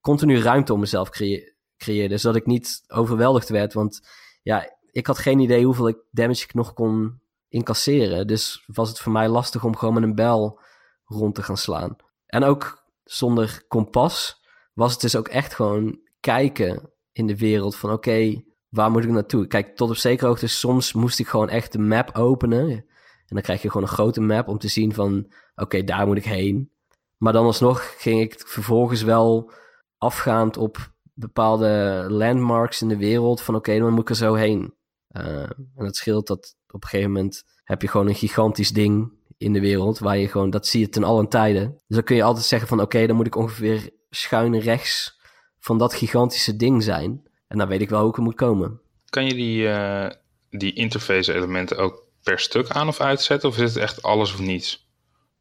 continu 0.00 0.38
ruimte 0.38 0.72
om 0.72 0.80
mezelf 0.80 1.10
creë 1.10 1.54
creëerde. 1.76 2.16
Zodat 2.16 2.36
ik 2.36 2.46
niet 2.46 2.84
overweldigd 2.88 3.48
werd. 3.48 3.72
Want 3.72 4.08
ja, 4.42 4.76
ik 4.90 5.06
had 5.06 5.18
geen 5.18 5.38
idee 5.38 5.64
hoeveel 5.64 5.88
ik 5.88 5.98
damage 6.10 6.44
ik 6.44 6.54
nog 6.54 6.72
kon 6.72 7.20
incasseren. 7.48 8.26
Dus 8.26 8.64
was 8.66 8.88
het 8.88 8.98
voor 8.98 9.12
mij 9.12 9.28
lastig 9.28 9.64
om 9.64 9.76
gewoon 9.76 9.94
met 9.94 10.02
een 10.02 10.14
bel 10.14 10.60
rond 11.04 11.34
te 11.34 11.42
gaan 11.42 11.56
slaan. 11.56 11.96
En 12.26 12.44
ook 12.44 12.84
zonder 13.04 13.64
kompas 13.68 14.40
was 14.72 14.92
het 14.92 15.00
dus 15.00 15.16
ook 15.16 15.28
echt 15.28 15.54
gewoon 15.54 15.98
kijken 16.20 16.90
in 17.12 17.26
de 17.26 17.36
wereld 17.36 17.76
van 17.76 17.92
oké, 17.92 18.42
waar 18.68 18.90
moet 18.90 19.04
ik 19.04 19.10
naartoe? 19.10 19.46
Kijk, 19.46 19.76
tot 19.76 19.90
op 19.90 19.96
zekere 19.96 20.26
hoogte 20.26 20.46
soms 20.46 20.92
moest 20.92 21.18
ik 21.18 21.28
gewoon 21.28 21.48
echt 21.48 21.72
de 21.72 21.78
map 21.78 22.16
openen. 22.16 22.84
En 23.30 23.36
dan 23.36 23.42
krijg 23.42 23.62
je 23.62 23.68
gewoon 23.68 23.82
een 23.82 23.94
grote 23.94 24.20
map 24.20 24.48
om 24.48 24.58
te 24.58 24.68
zien 24.68 24.94
van 24.94 25.32
oké, 25.54 25.84
daar 25.84 26.06
moet 26.06 26.16
ik 26.16 26.24
heen. 26.24 26.72
Maar 27.16 27.32
dan 27.32 27.44
alsnog 27.44 27.94
ging 27.98 28.20
ik 28.20 28.42
vervolgens 28.46 29.02
wel 29.02 29.52
afgaand 29.98 30.56
op 30.56 30.92
bepaalde 31.14 32.06
landmarks 32.08 32.82
in 32.82 32.88
de 32.88 32.96
wereld 32.96 33.42
van 33.42 33.54
oké, 33.54 33.78
dan 33.78 33.92
moet 33.92 34.00
ik 34.00 34.08
er 34.08 34.16
zo 34.16 34.34
heen. 34.34 34.74
Uh, 35.16 35.42
en 35.42 35.84
het 35.84 35.96
scheelt 35.96 36.26
dat 36.26 36.56
op 36.68 36.82
een 36.82 36.88
gegeven 36.88 37.12
moment 37.12 37.44
heb 37.64 37.82
je 37.82 37.88
gewoon 37.88 38.08
een 38.08 38.14
gigantisch 38.14 38.70
ding 38.70 39.12
in 39.36 39.52
de 39.52 39.60
wereld 39.60 39.98
waar 39.98 40.18
je 40.18 40.28
gewoon, 40.28 40.50
dat 40.50 40.66
zie 40.66 40.80
je 40.80 40.88
ten 40.88 41.04
allen 41.04 41.28
tijden. 41.28 41.70
Dus 41.70 41.96
dan 41.96 42.04
kun 42.04 42.16
je 42.16 42.22
altijd 42.22 42.44
zeggen 42.44 42.68
van 42.68 42.80
oké, 42.80 43.06
dan 43.06 43.16
moet 43.16 43.26
ik 43.26 43.36
ongeveer 43.36 43.90
schuin 44.10 44.58
rechts 44.58 45.20
van 45.58 45.78
dat 45.78 45.94
gigantische 45.94 46.56
ding 46.56 46.82
zijn. 46.82 47.22
En 47.48 47.58
dan 47.58 47.68
weet 47.68 47.80
ik 47.80 47.88
wel 47.88 48.00
hoe 48.00 48.10
ik 48.10 48.16
er 48.16 48.22
moet 48.22 48.34
komen. 48.34 48.80
Kan 49.04 49.26
je 49.26 49.34
die, 49.34 49.62
uh, 49.62 50.10
die 50.50 50.72
interface 50.72 51.34
elementen 51.34 51.76
ook 51.76 52.09
per 52.22 52.38
stuk 52.38 52.70
aan 52.70 52.88
of 52.88 53.00
uitzetten? 53.00 53.48
Of 53.48 53.58
is 53.58 53.74
het 53.74 53.82
echt 53.82 54.02
alles 54.02 54.32
of 54.32 54.40
niets? 54.40 54.88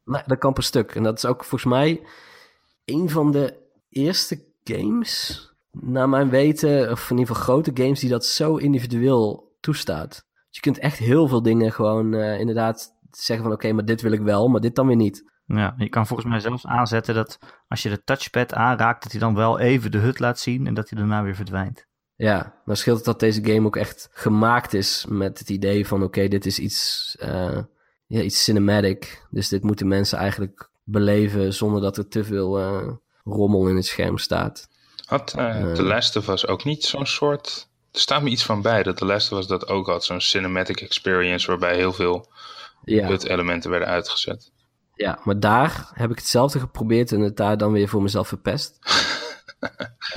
Nee, 0.06 0.22
dat 0.26 0.38
kan 0.38 0.54
per 0.54 0.64
stuk. 0.64 0.96
En 0.96 1.04
dat 1.04 1.18
is 1.18 1.26
ook 1.26 1.44
volgens 1.44 1.72
mij 1.72 2.02
een 2.86 3.10
van 3.10 3.32
de 3.32 3.58
eerste 3.90 4.46
games, 4.64 5.44
naar 5.72 6.10
mijn 6.10 6.30
weten, 6.30 6.92
of 6.92 7.10
in 7.10 7.18
ieder 7.18 7.36
geval 7.36 7.44
grote 7.44 7.72
games, 7.74 8.00
die 8.00 8.10
dat 8.10 8.26
zo 8.26 8.56
individueel 8.56 9.56
toestaat. 9.60 10.10
Dus 10.34 10.56
je 10.56 10.62
kunt 10.62 10.80
echt 10.80 10.98
heel 10.98 11.28
veel 11.28 11.42
dingen 11.42 11.72
gewoon 11.72 12.14
uh, 12.14 12.40
inderdaad 12.40 12.98
zeggen 13.12 13.46
van 13.46 13.54
oké, 13.54 13.64
okay, 13.64 13.72
maar 13.72 13.86
dit 13.86 14.02
wil 14.02 14.12
ik 14.12 14.22
wel, 14.22 14.48
maar 14.48 14.62
dit 14.62 14.76
dan 14.76 14.88
weer 14.88 14.96
niet. 14.96 15.24
Ja, 15.46 15.74
je 15.78 15.90
kan 15.90 16.08
volgens 16.08 16.30
mij 16.30 16.40
zelfs 16.40 16.66
aanzetten 16.66 17.16
dat 17.16 17.40
als 17.68 17.84
je 17.84 17.90
de 17.90 18.04
touchpad 18.04 18.54
aanraakt, 18.54 19.04
dat 19.04 19.12
hij 19.12 19.22
dan 19.22 19.36
wel 19.36 19.60
even 19.60 19.92
de 19.92 19.98
hut 19.98 20.20
laat 20.20 20.40
zien 20.40 20.68
en 20.68 20.74
dat 20.74 20.90
hij 20.90 21.00
daarna 21.00 21.24
weer 21.24 21.36
verdwijnt. 21.36 21.88
Ja, 22.20 22.54
dan 22.66 22.76
scheelt 22.78 22.98
het 22.98 23.06
dat 23.06 23.20
deze 23.20 23.44
game 23.44 23.66
ook 23.66 23.76
echt 23.76 24.10
gemaakt 24.12 24.74
is 24.74 25.06
met 25.10 25.40
het 25.40 25.50
idee 25.50 25.88
van 25.88 25.98
oké, 25.98 26.06
okay, 26.06 26.28
dit 26.28 26.46
is 26.46 26.60
iets, 26.60 27.16
uh, 27.24 27.58
ja, 28.08 28.22
iets 28.22 28.44
cinematic. 28.44 29.26
Dus 29.30 29.48
dit 29.48 29.64
moeten 29.64 29.88
mensen 29.88 30.18
eigenlijk 30.18 30.70
beleven 30.84 31.54
zonder 31.54 31.82
dat 31.82 31.98
er 31.98 32.08
te 32.08 32.24
veel 32.24 32.60
uh, 32.60 32.92
rommel 33.24 33.68
in 33.68 33.76
het 33.76 33.86
scherm 33.86 34.18
staat. 34.18 34.68
Had 35.06 35.34
uh, 35.38 35.72
The 35.72 35.84
Last 35.84 36.16
of 36.16 36.28
Us 36.28 36.48
ook 36.48 36.64
niet 36.64 36.86
zo'n 36.86 37.06
soort... 37.06 37.68
Er 37.92 38.00
staat 38.00 38.22
me 38.22 38.30
iets 38.30 38.46
van 38.46 38.62
bij 38.62 38.84
dat 38.84 38.98
The 38.98 39.06
Last 39.06 39.32
of 39.32 39.40
Us 39.40 39.48
dat 39.48 39.68
ook 39.68 39.88
had. 39.88 40.06
Zo'n 40.06 40.22
cinematic 40.22 40.82
experience 40.82 41.48
waarbij 41.48 41.76
heel 41.76 41.94
veel 41.94 42.32
ja. 42.84 43.18
elementen 43.18 43.70
werden 43.70 43.88
uitgezet. 43.88 44.52
Ja, 44.96 45.20
maar 45.24 45.40
daar 45.40 45.90
heb 45.94 46.12
ik 46.12 46.18
hetzelfde 46.18 46.60
geprobeerd 46.60 47.12
en 47.12 47.20
het 47.20 47.38
daar 47.38 47.58
dan 47.58 47.72
weer 47.72 47.88
voor 47.88 48.02
mezelf 48.02 48.28
verpest. 48.28 48.80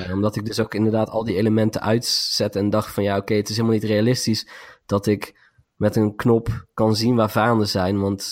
uh, 0.00 0.12
omdat 0.14 0.36
ik 0.36 0.46
dus 0.46 0.60
ook 0.60 0.74
inderdaad 0.74 1.08
al 1.08 1.24
die 1.24 1.36
elementen 1.36 1.80
uitzet 1.80 2.56
en 2.56 2.70
dacht 2.70 2.94
van 2.94 3.02
ja, 3.02 3.16
oké, 3.16 3.34
het 3.34 3.48
is 3.48 3.56
helemaal 3.56 3.76
niet 3.76 3.88
realistisch 3.88 4.48
dat 4.86 5.06
ik 5.06 5.34
met 5.76 5.96
een 5.96 6.16
knop 6.16 6.66
kan 6.74 6.96
zien 6.96 7.14
waar 7.14 7.30
vijanden 7.30 7.68
zijn, 7.68 8.00
want 8.00 8.22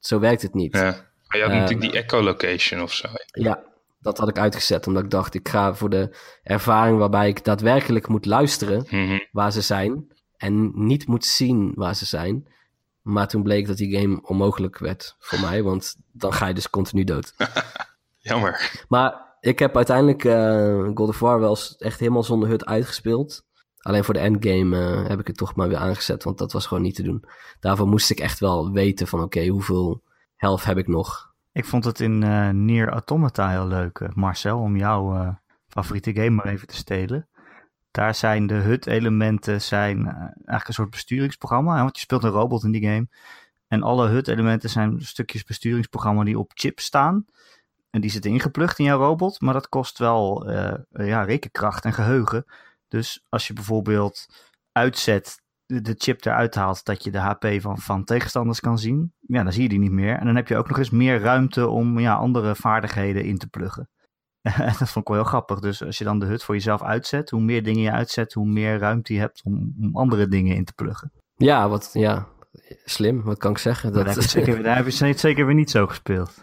zo 0.00 0.18
werkt 0.18 0.42
het 0.42 0.54
niet. 0.54 0.76
Ja. 0.76 0.82
Maar 1.26 1.38
je 1.38 1.42
had 1.42 1.52
uh, 1.52 1.60
natuurlijk 1.60 1.92
die 1.92 2.02
echolocation 2.02 2.82
of 2.82 2.92
zo. 2.92 3.08
Ja, 3.26 3.62
dat 4.00 4.18
had 4.18 4.28
ik 4.28 4.38
uitgezet, 4.38 4.86
omdat 4.86 5.04
ik 5.04 5.10
dacht, 5.10 5.34
ik 5.34 5.48
ga 5.48 5.74
voor 5.74 5.90
de 5.90 6.16
ervaring 6.42 6.98
waarbij 6.98 7.28
ik 7.28 7.44
daadwerkelijk 7.44 8.08
moet 8.08 8.26
luisteren 8.26 8.86
mm 8.90 9.06
-hmm. 9.06 9.26
waar 9.32 9.52
ze 9.52 9.60
zijn 9.60 10.06
en 10.36 10.72
niet 10.86 11.06
moet 11.06 11.24
zien 11.24 11.72
waar 11.74 11.94
ze 11.94 12.06
zijn. 12.06 12.48
Maar 13.02 13.28
toen 13.28 13.42
bleek 13.42 13.66
dat 13.66 13.76
die 13.76 14.00
game 14.00 14.20
onmogelijk 14.22 14.78
werd 14.78 15.16
voor 15.18 15.40
mij, 15.40 15.62
want 15.62 15.96
dan 16.12 16.32
ga 16.32 16.46
je 16.46 16.54
dus 16.54 16.70
continu 16.70 17.04
dood. 17.04 17.34
Jammer. 18.18 18.84
Maar 18.88 19.25
ik 19.46 19.58
heb 19.58 19.76
uiteindelijk 19.76 20.24
uh, 20.24 20.90
God 20.94 21.08
of 21.08 21.18
War 21.18 21.40
wel 21.40 21.58
echt 21.78 22.00
helemaal 22.00 22.22
zonder 22.22 22.48
hut 22.48 22.64
uitgespeeld. 22.64 23.44
Alleen 23.78 24.04
voor 24.04 24.14
de 24.14 24.20
endgame 24.20 24.76
uh, 24.76 25.08
heb 25.08 25.20
ik 25.20 25.26
het 25.26 25.36
toch 25.36 25.54
maar 25.54 25.68
weer 25.68 25.76
aangezet, 25.76 26.24
want 26.24 26.38
dat 26.38 26.52
was 26.52 26.66
gewoon 26.66 26.82
niet 26.82 26.94
te 26.94 27.02
doen. 27.02 27.24
Daarvoor 27.60 27.88
moest 27.88 28.10
ik 28.10 28.20
echt 28.20 28.38
wel 28.38 28.72
weten 28.72 29.06
van 29.06 29.22
oké, 29.22 29.46
hoeveel 29.46 30.02
health 30.36 30.64
heb 30.64 30.78
ik 30.78 30.86
nog. 30.86 31.34
Ik 31.52 31.64
vond 31.64 31.84
het 31.84 32.00
in 32.00 32.22
uh, 32.22 32.50
Nier 32.50 32.88
Automata 32.88 33.50
heel 33.50 33.66
leuk, 33.66 34.08
Marcel, 34.14 34.58
om 34.58 34.76
jouw 34.76 35.36
favoriete 35.68 36.14
game 36.14 36.30
maar 36.30 36.46
even 36.46 36.66
te 36.66 36.76
stelen. 36.76 37.28
Daar 37.90 38.14
zijn 38.14 38.46
de 38.46 38.54
HUD-elementen 38.54 39.62
zijn 39.62 40.06
eigenlijk 40.06 40.68
een 40.68 40.74
soort 40.74 40.90
besturingsprogramma. 40.90 41.82
Want 41.82 41.96
je 41.96 42.02
speelt 42.02 42.24
een 42.24 42.30
robot 42.30 42.64
in 42.64 42.72
die 42.72 42.82
game. 42.82 43.08
En 43.68 43.82
alle 43.82 44.08
HUD-elementen 44.08 44.70
zijn 44.70 45.00
stukjes 45.00 45.44
besturingsprogramma 45.44 46.24
die 46.24 46.38
op 46.38 46.50
chip 46.54 46.80
staan. 46.80 47.24
En 47.96 48.02
die 48.02 48.10
zitten 48.10 48.30
ingeplucht 48.30 48.78
in 48.78 48.84
jouw 48.84 48.98
robot. 48.98 49.40
Maar 49.40 49.52
dat 49.52 49.68
kost 49.68 49.98
wel 49.98 50.50
uh, 50.50 50.74
ja, 50.90 51.22
rekenkracht 51.22 51.84
en 51.84 51.92
geheugen. 51.92 52.44
Dus 52.88 53.24
als 53.28 53.46
je 53.46 53.52
bijvoorbeeld 53.52 54.26
uitzet, 54.72 55.42
de, 55.66 55.94
chip 55.98 56.24
eruit 56.24 56.54
haalt, 56.54 56.84
dat 56.84 57.04
je 57.04 57.10
de 57.10 57.18
HP 57.18 57.46
van, 57.60 57.78
van 57.78 58.04
tegenstanders 58.04 58.60
kan 58.60 58.78
zien. 58.78 59.12
Ja, 59.20 59.42
dan 59.42 59.52
zie 59.52 59.62
je 59.62 59.68
die 59.68 59.78
niet 59.78 59.90
meer. 59.90 60.16
En 60.16 60.26
dan 60.26 60.36
heb 60.36 60.48
je 60.48 60.56
ook 60.56 60.68
nog 60.68 60.78
eens 60.78 60.90
meer 60.90 61.20
ruimte 61.20 61.68
om 61.68 61.98
ja, 61.98 62.14
andere 62.14 62.54
vaardigheden 62.54 63.24
in 63.24 63.38
te 63.38 63.48
pluggen. 63.48 63.88
dat 64.78 64.90
vond 64.90 64.96
ik 64.96 65.08
wel 65.08 65.16
heel 65.16 65.24
grappig. 65.24 65.60
Dus 65.60 65.84
als 65.84 65.98
je 65.98 66.04
dan 66.04 66.18
de 66.18 66.26
hut 66.26 66.44
voor 66.44 66.54
jezelf 66.54 66.82
uitzet, 66.82 67.30
hoe 67.30 67.40
meer 67.40 67.62
dingen 67.62 67.82
je 67.82 67.92
uitzet, 67.92 68.32
hoe 68.32 68.46
meer 68.46 68.78
ruimte 68.78 69.14
je 69.14 69.18
hebt 69.18 69.42
om, 69.44 69.74
om 69.80 69.96
andere 69.96 70.28
dingen 70.28 70.56
in 70.56 70.64
te 70.64 70.72
pluggen. 70.72 71.12
Ja, 71.36 71.68
wat, 71.68 71.90
ja, 71.92 72.26
slim, 72.84 73.22
wat 73.22 73.38
kan 73.38 73.50
ik 73.50 73.58
zeggen? 73.58 73.92
Dat... 73.92 74.04
Daar, 74.04 74.14
heb 74.14 74.22
je 74.22 74.28
zeker, 74.28 74.62
daar 74.62 74.76
heb 74.76 74.86
je 74.86 75.12
zeker 75.16 75.46
weer 75.46 75.54
niet 75.54 75.70
zo 75.70 75.86
gespeeld. 75.86 76.34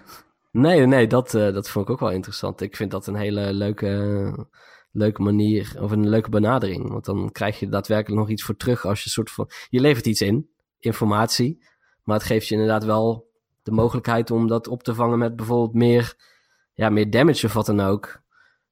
Nee, 0.54 0.86
nee, 0.86 1.08
dat, 1.08 1.34
uh, 1.34 1.54
dat 1.54 1.70
vond 1.70 1.86
ik 1.86 1.92
ook 1.92 2.00
wel 2.00 2.12
interessant. 2.12 2.62
Ik 2.62 2.76
vind 2.76 2.92
dat 2.92 3.08
een 3.08 3.16
hele 3.16 3.54
leuke, 3.54 4.48
leuke 4.92 5.22
manier, 5.22 5.76
of 5.80 5.92
een 5.92 6.10
leuke 6.10 6.30
benadering. 6.30 6.90
Want 6.90 7.06
dan 7.06 7.32
krijg 7.32 7.60
je 7.60 7.70
daadwerkelijk 7.70 8.22
nog 8.22 8.30
iets 8.30 8.44
voor 8.44 8.56
terug 8.56 8.86
als 8.86 9.04
je 9.04 9.10
soort 9.10 9.32
van... 9.32 9.50
Je 9.70 9.80
levert 9.80 10.06
iets 10.06 10.22
in, 10.22 10.50
informatie, 10.80 11.66
maar 12.04 12.18
het 12.18 12.26
geeft 12.26 12.48
je 12.48 12.54
inderdaad 12.54 12.84
wel 12.84 13.32
de 13.64 13.72
mogelijkheid 13.72 14.32
om 14.32 14.48
dat 14.48 14.68
op 14.68 14.84
te 14.84 14.96
vangen 14.96 15.18
met 15.18 15.36
bijvoorbeeld 15.36 15.74
meer 15.74 16.16
ja, 16.74 16.90
meer 16.90 17.10
damage 17.10 17.46
of 17.46 17.54
wat 17.54 17.66
dan 17.66 17.80
ook. 17.80 18.22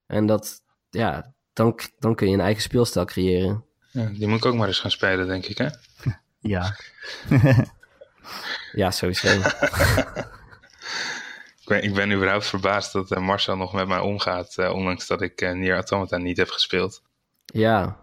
En 0.06 0.26
dat, 0.26 0.62
ja, 0.90 1.34
dan, 1.52 1.78
dan 1.98 2.14
kun 2.14 2.28
je 2.28 2.34
een 2.34 2.40
eigen 2.40 2.62
speelstijl 2.62 3.04
creëren. 3.04 3.64
Ja, 3.90 4.06
die 4.06 4.28
moet 4.28 4.38
ik 4.38 4.44
ook 4.44 4.54
maar 4.54 4.68
eens 4.68 4.80
gaan 4.80 4.90
spelen, 4.90 5.26
denk 5.26 5.44
ik, 5.46 5.58
hè? 5.58 5.68
Ja. 6.38 6.76
ja, 8.72 8.90
sowieso. 8.90 9.28
ik, 11.72 11.80
ben, 11.80 11.90
ik 11.90 11.94
ben 11.94 12.12
überhaupt 12.12 12.46
verbaasd 12.46 12.92
dat 12.92 13.10
uh, 13.10 13.18
Marcel 13.18 13.56
nog 13.56 13.72
met 13.72 13.88
mij 13.88 14.00
omgaat, 14.00 14.56
uh, 14.58 14.74
ondanks 14.74 15.06
dat 15.06 15.22
ik 15.22 15.40
uh, 15.40 15.52
Nier 15.52 15.74
Automata 15.74 16.16
niet 16.16 16.36
heb 16.36 16.48
gespeeld. 16.48 17.02
Ja, 17.44 17.96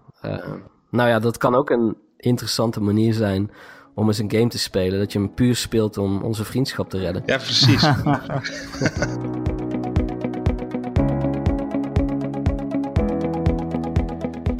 nou 0.89 1.09
ja, 1.09 1.19
dat 1.19 1.37
kan 1.37 1.55
ook 1.55 1.69
een 1.69 1.97
interessante 2.17 2.81
manier 2.81 3.13
zijn 3.13 3.51
om 3.93 4.07
eens 4.07 4.17
een 4.17 4.31
game 4.31 4.47
te 4.47 4.59
spelen. 4.59 4.99
Dat 4.99 5.11
je 5.11 5.19
hem 5.19 5.33
puur 5.33 5.55
speelt 5.55 5.97
om 5.97 6.23
onze 6.23 6.45
vriendschap 6.45 6.89
te 6.89 6.97
redden. 6.97 7.23
Ja, 7.25 7.37
precies. 7.37 7.81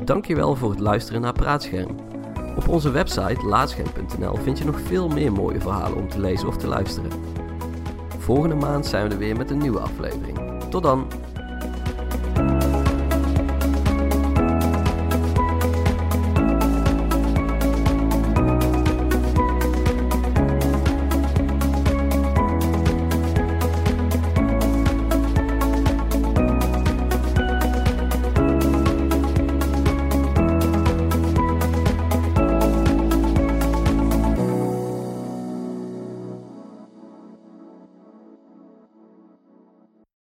Dankjewel 0.06 0.56
voor 0.56 0.70
het 0.70 0.80
luisteren 0.80 1.22
naar 1.22 1.34
Praatscherm. 1.34 1.96
Op 2.56 2.68
onze 2.68 2.92
website 2.92 3.46
laatscherm.nl 3.46 4.36
vind 4.36 4.58
je 4.58 4.66
nog 4.66 4.80
veel 4.82 5.08
meer 5.08 5.32
mooie 5.32 5.62
verhalen 5.62 5.98
om 5.98 6.10
te 6.10 6.20
lezen 6.20 6.48
of 6.48 6.58
te 6.58 6.68
luisteren. 6.68 7.29
Volgende 8.30 8.56
maand 8.56 8.86
zijn 8.86 9.08
we 9.08 9.14
er 9.14 9.20
weer 9.20 9.38
met 9.38 9.50
een 9.50 9.58
nieuwe 9.58 9.80
aflevering. 9.80 10.40
Tot 10.70 10.84
dan! 10.84 11.08